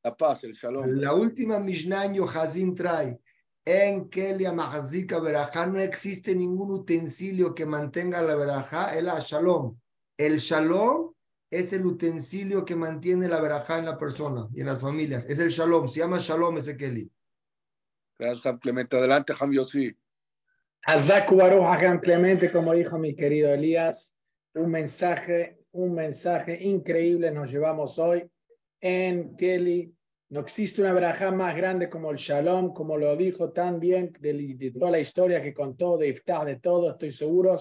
la 0.03 0.15
paz, 0.15 0.43
el 0.43 0.53
shalom. 0.53 0.85
La 0.85 1.13
última 1.13 1.59
Mishnah 1.59 2.11
Hazin 2.33 2.75
trae. 2.75 3.19
En 3.65 4.09
Kelly 4.09 4.45
Amazika 4.45 5.19
Berajá 5.19 5.65
no 5.65 5.79
existe 5.79 6.35
ningún 6.35 6.71
utensilio 6.71 7.55
que 7.55 7.65
mantenga 7.65 8.21
la 8.21 8.35
Berajá, 8.35 8.97
el 8.97 9.05
shalom. 9.05 9.77
El 10.17 10.39
shalom 10.39 11.13
es 11.49 11.71
el 11.71 11.85
utensilio 11.85 12.65
que 12.65 12.75
mantiene 12.75 13.27
la 13.27 13.39
verajá 13.39 13.77
en 13.77 13.85
la 13.85 13.97
persona 13.97 14.47
y 14.53 14.61
en 14.61 14.67
las 14.67 14.79
familias. 14.79 15.25
Es 15.29 15.37
el 15.37 15.49
shalom. 15.49 15.87
Se 15.87 15.99
llama 15.99 16.17
shalom 16.19 16.57
ese 16.57 16.75
Kelly. 16.75 17.11
Gracias, 18.17 18.45
Ham 18.47 18.57
Clemente. 18.57 18.97
Adelante, 18.97 19.33
Ham 19.39 19.51
Yossi. 19.51 19.95
Hazaku 20.85 21.35
Baruch 21.35 22.01
Clemente, 22.01 22.51
como 22.51 22.73
dijo 22.73 22.97
mi 22.97 23.15
querido 23.15 23.53
Elías, 23.53 24.17
un 24.55 24.71
mensaje, 24.71 25.59
un 25.71 25.93
mensaje 25.93 26.61
increíble 26.63 27.31
nos 27.31 27.51
llevamos 27.51 27.99
hoy 27.99 28.29
en 28.83 29.37
Kelly. 29.37 29.95
No 30.29 30.41
existe 30.41 30.81
una 30.81 30.91
verajá 30.91 31.31
más 31.31 31.55
grande 31.55 31.89
como 31.89 32.11
el 32.11 32.17
Shalom, 32.17 32.73
como 32.73 32.97
lo 32.97 33.15
dijo 33.15 33.51
tan 33.51 33.79
bien 33.79 34.11
de, 34.19 34.33
de 34.33 34.71
toda 34.71 34.91
la 34.91 34.99
historia 34.99 35.41
que 35.41 35.53
contó 35.53 35.97
de 35.97 36.09
Iftah, 36.09 36.43
de 36.43 36.57
todo. 36.57 36.91
Estoy 36.91 37.11
seguro 37.11 37.55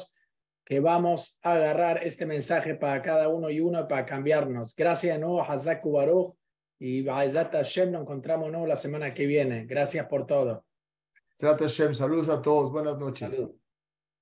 que 0.64 0.80
vamos 0.80 1.38
a 1.42 1.52
agarrar 1.52 2.04
este 2.04 2.26
mensaje 2.26 2.74
para 2.74 3.00
cada 3.02 3.28
uno 3.28 3.50
y 3.50 3.60
uno 3.60 3.86
para 3.86 4.04
cambiarnos. 4.04 4.74
Gracias 4.74 5.18
no 5.20 5.28
nuevo, 5.28 5.42
Hazaku 5.42 5.92
Baruch. 5.92 6.34
Y 6.80 7.02
Ba'ezat 7.02 7.52
Hashem 7.52 7.92
nos 7.92 8.02
encontramos 8.02 8.50
¿no? 8.50 8.66
la 8.66 8.74
semana 8.74 9.14
que 9.14 9.26
viene. 9.26 9.64
Gracias 9.66 10.04
por 10.06 10.26
todo. 10.26 10.64
Hashem, 11.40 11.94
saludos 11.94 12.28
a 12.30 12.42
todos, 12.42 12.72
buenas 12.72 12.98
noches. 12.98 13.32
Salud. 13.32 13.61